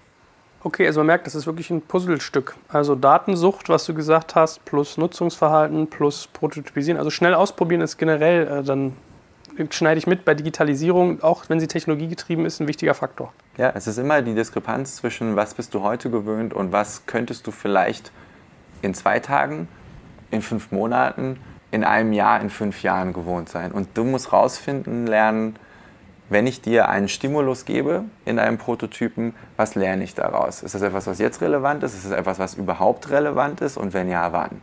Okay, 0.63 0.87
also 0.87 1.01
man 1.01 1.07
merkt, 1.07 1.27
das 1.27 1.35
ist 1.35 1.47
wirklich 1.47 1.69
ein 1.69 1.81
Puzzlestück. 1.81 2.55
Also 2.69 2.95
Datensucht, 2.95 3.67
was 3.67 3.85
du 3.85 3.93
gesagt 3.93 4.35
hast, 4.35 4.63
plus 4.63 4.97
Nutzungsverhalten, 4.97 5.87
plus 5.87 6.27
Prototypisieren. 6.27 6.97
Also 6.97 7.09
schnell 7.09 7.33
ausprobieren 7.33 7.81
ist 7.81 7.97
generell 7.97 8.47
äh, 8.47 8.63
dann 8.63 8.93
schneide 9.71 9.97
ich 9.97 10.07
mit 10.07 10.23
bei 10.23 10.33
Digitalisierung, 10.33 11.21
auch 11.21 11.49
wenn 11.49 11.59
sie 11.59 11.67
technologiegetrieben 11.67 12.45
ist, 12.45 12.61
ein 12.61 12.69
wichtiger 12.69 12.93
Faktor. 12.93 13.33
Ja, 13.57 13.73
es 13.75 13.85
ist 13.85 13.97
immer 13.97 14.21
die 14.21 14.33
Diskrepanz 14.33 14.95
zwischen, 14.95 15.35
was 15.35 15.55
bist 15.55 15.73
du 15.73 15.81
heute 15.81 16.09
gewöhnt 16.09 16.53
und 16.53 16.71
was 16.71 17.05
könntest 17.05 17.45
du 17.47 17.51
vielleicht 17.51 18.13
in 18.81 18.93
zwei 18.93 19.19
Tagen, 19.19 19.67
in 20.31 20.41
fünf 20.41 20.71
Monaten, 20.71 21.39
in 21.71 21.83
einem 21.83 22.13
Jahr, 22.13 22.41
in 22.41 22.49
fünf 22.49 22.83
Jahren 22.83 23.13
gewohnt 23.13 23.49
sein. 23.49 23.71
Und 23.71 23.89
du 23.93 24.03
musst 24.03 24.33
rausfinden, 24.33 25.07
lernen, 25.07 25.55
wenn 26.29 26.47
ich 26.47 26.61
dir 26.61 26.87
einen 26.87 27.09
Stimulus 27.09 27.65
gebe 27.65 28.05
in 28.23 28.39
einem 28.39 28.57
Prototypen, 28.57 29.33
was 29.57 29.75
lerne 29.75 30.03
ich 30.03 30.15
daraus? 30.15 30.63
Ist 30.63 30.73
das 30.73 30.81
etwas, 30.81 31.05
was 31.05 31.19
jetzt 31.19 31.41
relevant 31.41 31.83
ist? 31.83 31.93
Ist 31.93 32.05
es 32.05 32.11
etwas, 32.11 32.39
was 32.39 32.53
überhaupt 32.53 33.09
relevant 33.09 33.59
ist? 33.61 33.77
Und 33.77 33.93
wenn 33.93 34.09
ja, 34.09 34.31
wann? 34.31 34.61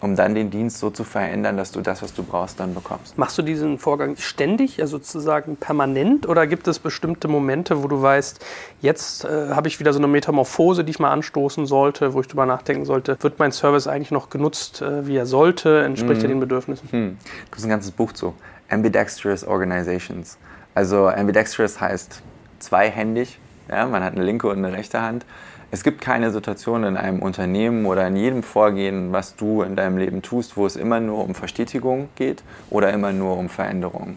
Um 0.00 0.14
dann 0.14 0.34
den 0.34 0.50
Dienst 0.50 0.78
so 0.78 0.90
zu 0.90 1.04
verändern, 1.04 1.56
dass 1.56 1.72
du 1.72 1.80
das, 1.80 2.02
was 2.02 2.12
du 2.12 2.22
brauchst, 2.22 2.60
dann 2.60 2.74
bekommst. 2.74 3.16
Machst 3.16 3.38
du 3.38 3.42
diesen 3.42 3.78
Vorgang 3.78 4.16
ständig, 4.16 4.80
also 4.80 4.98
sozusagen 4.98 5.56
permanent, 5.56 6.28
oder 6.28 6.46
gibt 6.46 6.68
es 6.68 6.78
bestimmte 6.78 7.28
Momente, 7.28 7.82
wo 7.82 7.88
du 7.88 8.00
weißt, 8.00 8.44
jetzt 8.80 9.24
äh, 9.24 9.50
habe 9.50 9.68
ich 9.68 9.80
wieder 9.80 9.92
so 9.92 9.98
eine 9.98 10.06
Metamorphose, 10.06 10.84
die 10.84 10.90
ich 10.90 10.98
mal 10.98 11.10
anstoßen 11.10 11.66
sollte, 11.66 12.14
wo 12.14 12.20
ich 12.20 12.28
drüber 12.28 12.46
nachdenken 12.46 12.84
sollte, 12.84 13.16
wird 13.20 13.38
mein 13.38 13.52
Service 13.52 13.86
eigentlich 13.86 14.10
noch 14.10 14.30
genutzt, 14.30 14.82
äh, 14.82 15.06
wie 15.06 15.16
er 15.16 15.26
sollte, 15.26 15.82
entspricht 15.82 16.22
er 16.22 16.28
mhm. 16.28 16.34
den 16.34 16.40
Bedürfnissen? 16.40 16.88
Mhm. 16.92 17.18
Da 17.20 17.56
gibt 17.56 17.64
ein 17.64 17.70
ganzes 17.70 17.90
Buch 17.90 18.12
zu. 18.12 18.34
Ambidextrous 18.68 19.44
Organizations. 19.44 20.38
Also 20.74 21.08
ambidextrous 21.08 21.80
heißt 21.80 22.22
zweihändig, 22.58 23.38
ja, 23.68 23.86
man 23.86 24.04
hat 24.04 24.14
eine 24.14 24.24
linke 24.24 24.48
und 24.48 24.58
eine 24.58 24.76
rechte 24.76 25.00
Hand. 25.00 25.24
Es 25.72 25.82
gibt 25.82 26.00
keine 26.00 26.30
Situation 26.30 26.84
in 26.84 26.96
einem 26.96 27.20
Unternehmen 27.20 27.86
oder 27.86 28.06
in 28.06 28.16
jedem 28.16 28.42
Vorgehen, 28.44 29.12
was 29.12 29.34
du 29.34 29.62
in 29.62 29.74
deinem 29.74 29.98
Leben 29.98 30.22
tust, 30.22 30.56
wo 30.56 30.64
es 30.64 30.76
immer 30.76 31.00
nur 31.00 31.24
um 31.24 31.34
Verstetigung 31.34 32.08
geht 32.14 32.44
oder 32.70 32.92
immer 32.92 33.12
nur 33.12 33.36
um 33.36 33.48
Veränderung. 33.48 34.16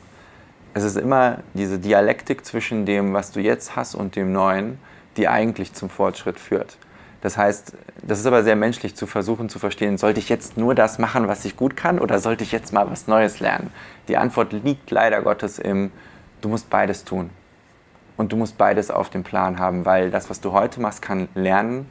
Es 0.75 0.83
ist 0.83 0.95
immer 0.95 1.39
diese 1.55 1.79
Dialektik 1.79 2.45
zwischen 2.45 2.85
dem, 2.85 3.13
was 3.13 3.31
du 3.31 3.39
jetzt 3.39 3.75
hast 3.75 3.95
und 3.95 4.15
dem 4.15 4.31
Neuen, 4.31 4.77
die 5.17 5.27
eigentlich 5.27 5.73
zum 5.73 5.89
Fortschritt 5.89 6.39
führt. 6.39 6.77
Das 7.21 7.35
heißt, 7.35 7.73
das 8.03 8.19
ist 8.19 8.27
aber 8.27 8.43
sehr 8.43 8.55
menschlich 8.55 8.95
zu 8.95 9.07
versuchen 9.07 9.49
zu 9.49 9.57
verstehen, 9.57 9.97
sollte 9.97 10.19
ich 10.19 10.29
jetzt 10.29 10.55
nur 10.55 10.75
das 10.75 10.99
machen, 10.99 11.27
was 11.27 11.43
ich 11.45 11.57
gut 11.57 11.75
kann 11.75 11.99
oder 11.99 12.19
sollte 12.19 12.43
ich 12.43 12.51
jetzt 12.51 12.71
mal 12.71 12.89
was 12.89 13.07
Neues 13.07 13.39
lernen? 13.39 13.73
Die 14.07 14.17
Antwort 14.17 14.53
liegt 14.53 14.91
leider 14.91 15.21
Gottes 15.23 15.57
im, 15.57 15.91
du 16.41 16.49
musst 16.49 16.69
beides 16.69 17.03
tun. 17.03 17.31
Und 18.19 18.33
du 18.33 18.35
musst 18.35 18.57
beides 18.57 18.91
auf 18.91 19.09
dem 19.09 19.23
Plan 19.23 19.59
haben, 19.59 19.85
weil 19.85 20.11
das, 20.11 20.29
was 20.29 20.41
du 20.41 20.51
heute 20.51 20.81
machst, 20.81 21.01
kann 21.01 21.29
lernen 21.35 21.85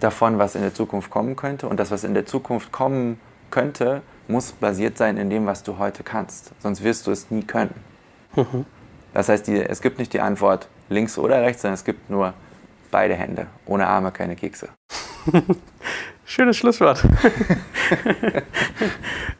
davon, 0.00 0.38
was 0.38 0.54
in 0.54 0.62
der 0.62 0.72
Zukunft 0.72 1.10
kommen 1.10 1.36
könnte. 1.36 1.68
Und 1.68 1.78
das, 1.78 1.90
was 1.90 2.02
in 2.02 2.14
der 2.14 2.24
Zukunft 2.24 2.72
kommen 2.72 3.20
könnte, 3.50 4.00
muss 4.26 4.52
basiert 4.52 4.96
sein 4.96 5.18
in 5.18 5.28
dem, 5.28 5.44
was 5.44 5.62
du 5.62 5.76
heute 5.76 6.02
kannst. 6.02 6.52
Sonst 6.60 6.82
wirst 6.82 7.06
du 7.06 7.10
es 7.10 7.30
nie 7.30 7.42
können. 7.42 7.74
Mhm. 8.34 8.64
Das 9.12 9.28
heißt, 9.28 9.46
die, 9.46 9.60
es 9.60 9.82
gibt 9.82 9.98
nicht 9.98 10.14
die 10.14 10.20
Antwort 10.20 10.66
links 10.88 11.18
oder 11.18 11.42
rechts, 11.42 11.60
sondern 11.60 11.74
es 11.74 11.84
gibt 11.84 12.08
nur 12.08 12.32
beide 12.90 13.14
Hände. 13.14 13.46
Ohne 13.66 13.86
Arme 13.86 14.12
keine 14.12 14.36
Kekse. 14.36 14.70
Schönes 16.24 16.56
Schlusswort. 16.56 17.02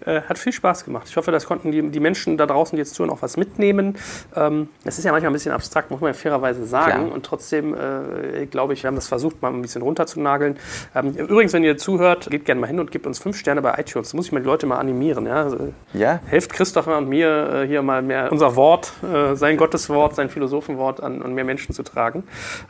Äh, 0.07 0.21
hat 0.23 0.39
viel 0.39 0.53
Spaß 0.53 0.85
gemacht. 0.85 1.07
Ich 1.09 1.17
hoffe, 1.17 1.31
das 1.31 1.47
konnten 1.47 1.73
die, 1.73 1.81
die 1.91 2.01
Menschen 2.01 2.37
da 2.37 2.45
draußen, 2.45 2.77
die 2.77 2.81
jetzt 2.81 2.95
zuhören, 2.95 3.11
auch 3.11 3.23
was 3.23 3.39
mitnehmen. 3.39 3.97
Ähm, 4.37 4.69
das 4.85 4.99
ist 4.99 5.05
ja 5.05 5.13
manchmal 5.13 5.31
ein 5.31 5.33
bisschen 5.33 5.53
abstrakt, 5.53 5.91
muss 5.91 6.01
man 6.01 6.09
ja 6.09 6.15
fairerweise 6.15 6.67
sagen. 6.67 7.05
Klar. 7.05 7.13
Und 7.13 7.25
trotzdem 7.25 7.75
äh, 7.75 8.45
glaube 8.45 8.75
ich, 8.75 8.83
wir 8.83 8.89
haben 8.89 8.97
das 8.97 9.09
versucht, 9.09 9.41
mal 9.41 9.51
ein 9.51 9.63
bisschen 9.63 9.81
runterzunageln. 9.81 10.59
Ähm, 10.95 11.13
übrigens, 11.13 11.55
wenn 11.55 11.65
ihr 11.65 11.79
zuhört, 11.79 12.31
geht 12.31 12.45
gerne 12.45 12.61
mal 12.61 12.67
hin 12.67 12.81
und 12.81 12.91
gebt 12.91 13.07
uns 13.07 13.19
fünf 13.19 13.39
Sterne 13.39 13.63
bei 13.63 13.79
iTunes. 13.79 14.11
Da 14.11 14.17
muss 14.17 14.27
ich 14.27 14.33
mal 14.33 14.41
die 14.41 14.47
Leute 14.47 14.67
mal 14.67 14.77
animieren. 14.77 15.25
Ja? 15.25 15.45
Also, 15.45 15.73
ja. 15.95 16.21
Helft 16.27 16.53
Christopher 16.53 16.99
und 16.99 17.09
mir 17.09 17.63
äh, 17.63 17.67
hier 17.67 17.81
mal 17.81 18.03
mehr 18.03 18.31
unser 18.31 18.57
Wort, 18.57 18.93
äh, 19.03 19.37
sein 19.37 19.57
Gotteswort, 19.57 20.17
sein 20.17 20.29
Philosophenwort 20.29 21.03
an, 21.03 21.23
an 21.23 21.33
mehr 21.33 21.45
Menschen 21.45 21.75
zu 21.75 21.83
tragen. 21.83 22.25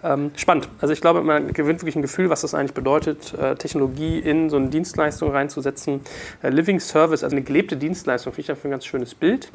Ähm, 0.05 0.31
spannend. 0.37 0.69
Also 0.81 0.93
ich 0.93 1.01
glaube, 1.01 1.23
man 1.23 1.53
gewinnt 1.53 1.81
wirklich 1.81 1.97
ein 1.97 2.03
Gefühl, 2.03 2.31
was 2.31 2.43
das 2.43 2.55
eigentlich 2.55 2.75
bedeutet, 2.75 3.35
äh, 3.35 3.57
Technologie 4.05 4.19
in 4.19 4.51
so 4.51 4.57
eine 4.57 4.69
Dienstleistung 4.69 5.31
reinzusetzen. 5.31 6.01
Äh, 6.43 6.51
Living 6.51 6.81
Service, 6.81 7.25
also 7.25 7.35
eine 7.37 7.45
gelebte 7.45 7.77
Dienstleistung, 7.77 8.33
finde 8.33 8.41
ich 8.43 8.47
dafür 8.49 8.69
ein 8.69 8.73
ganz 8.73 8.87
schönes 8.87 9.15
Bild. 9.15 9.51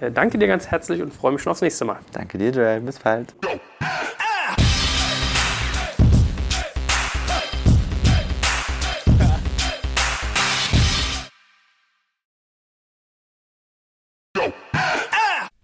Äh, 0.00 0.10
danke 0.10 0.38
dir 0.38 0.48
ganz 0.48 0.68
herzlich 0.68 1.02
und 1.02 1.12
freue 1.12 1.32
mich 1.32 1.42
schon 1.42 1.52
aufs 1.52 1.62
nächste 1.62 1.84
Mal. 1.84 1.98
Danke 2.12 2.38
dir, 2.38 2.50
Joel. 2.50 2.80
Bis 2.80 2.98
bald. 2.98 3.34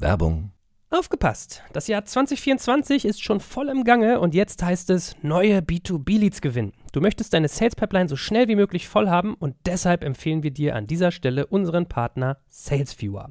Werbung. 0.00 0.52
Aufgepasst! 0.90 1.62
Das 1.74 1.86
Jahr 1.86 2.06
2024 2.06 3.04
ist 3.04 3.22
schon 3.22 3.40
voll 3.40 3.68
im 3.68 3.84
Gange 3.84 4.20
und 4.20 4.34
jetzt 4.34 4.62
heißt 4.62 4.88
es 4.88 5.16
neue 5.20 5.58
B2B-Leads 5.58 6.40
gewinnen. 6.40 6.72
Du 6.98 7.02
möchtest 7.02 7.32
deine 7.32 7.46
Sales 7.46 7.76
Pipeline 7.76 8.08
so 8.08 8.16
schnell 8.16 8.48
wie 8.48 8.56
möglich 8.56 8.88
voll 8.88 9.08
haben 9.08 9.34
und 9.34 9.54
deshalb 9.66 10.02
empfehlen 10.02 10.42
wir 10.42 10.50
dir 10.50 10.74
an 10.74 10.88
dieser 10.88 11.12
Stelle 11.12 11.46
unseren 11.46 11.86
Partner 11.86 12.38
SalesViewer. 12.48 13.30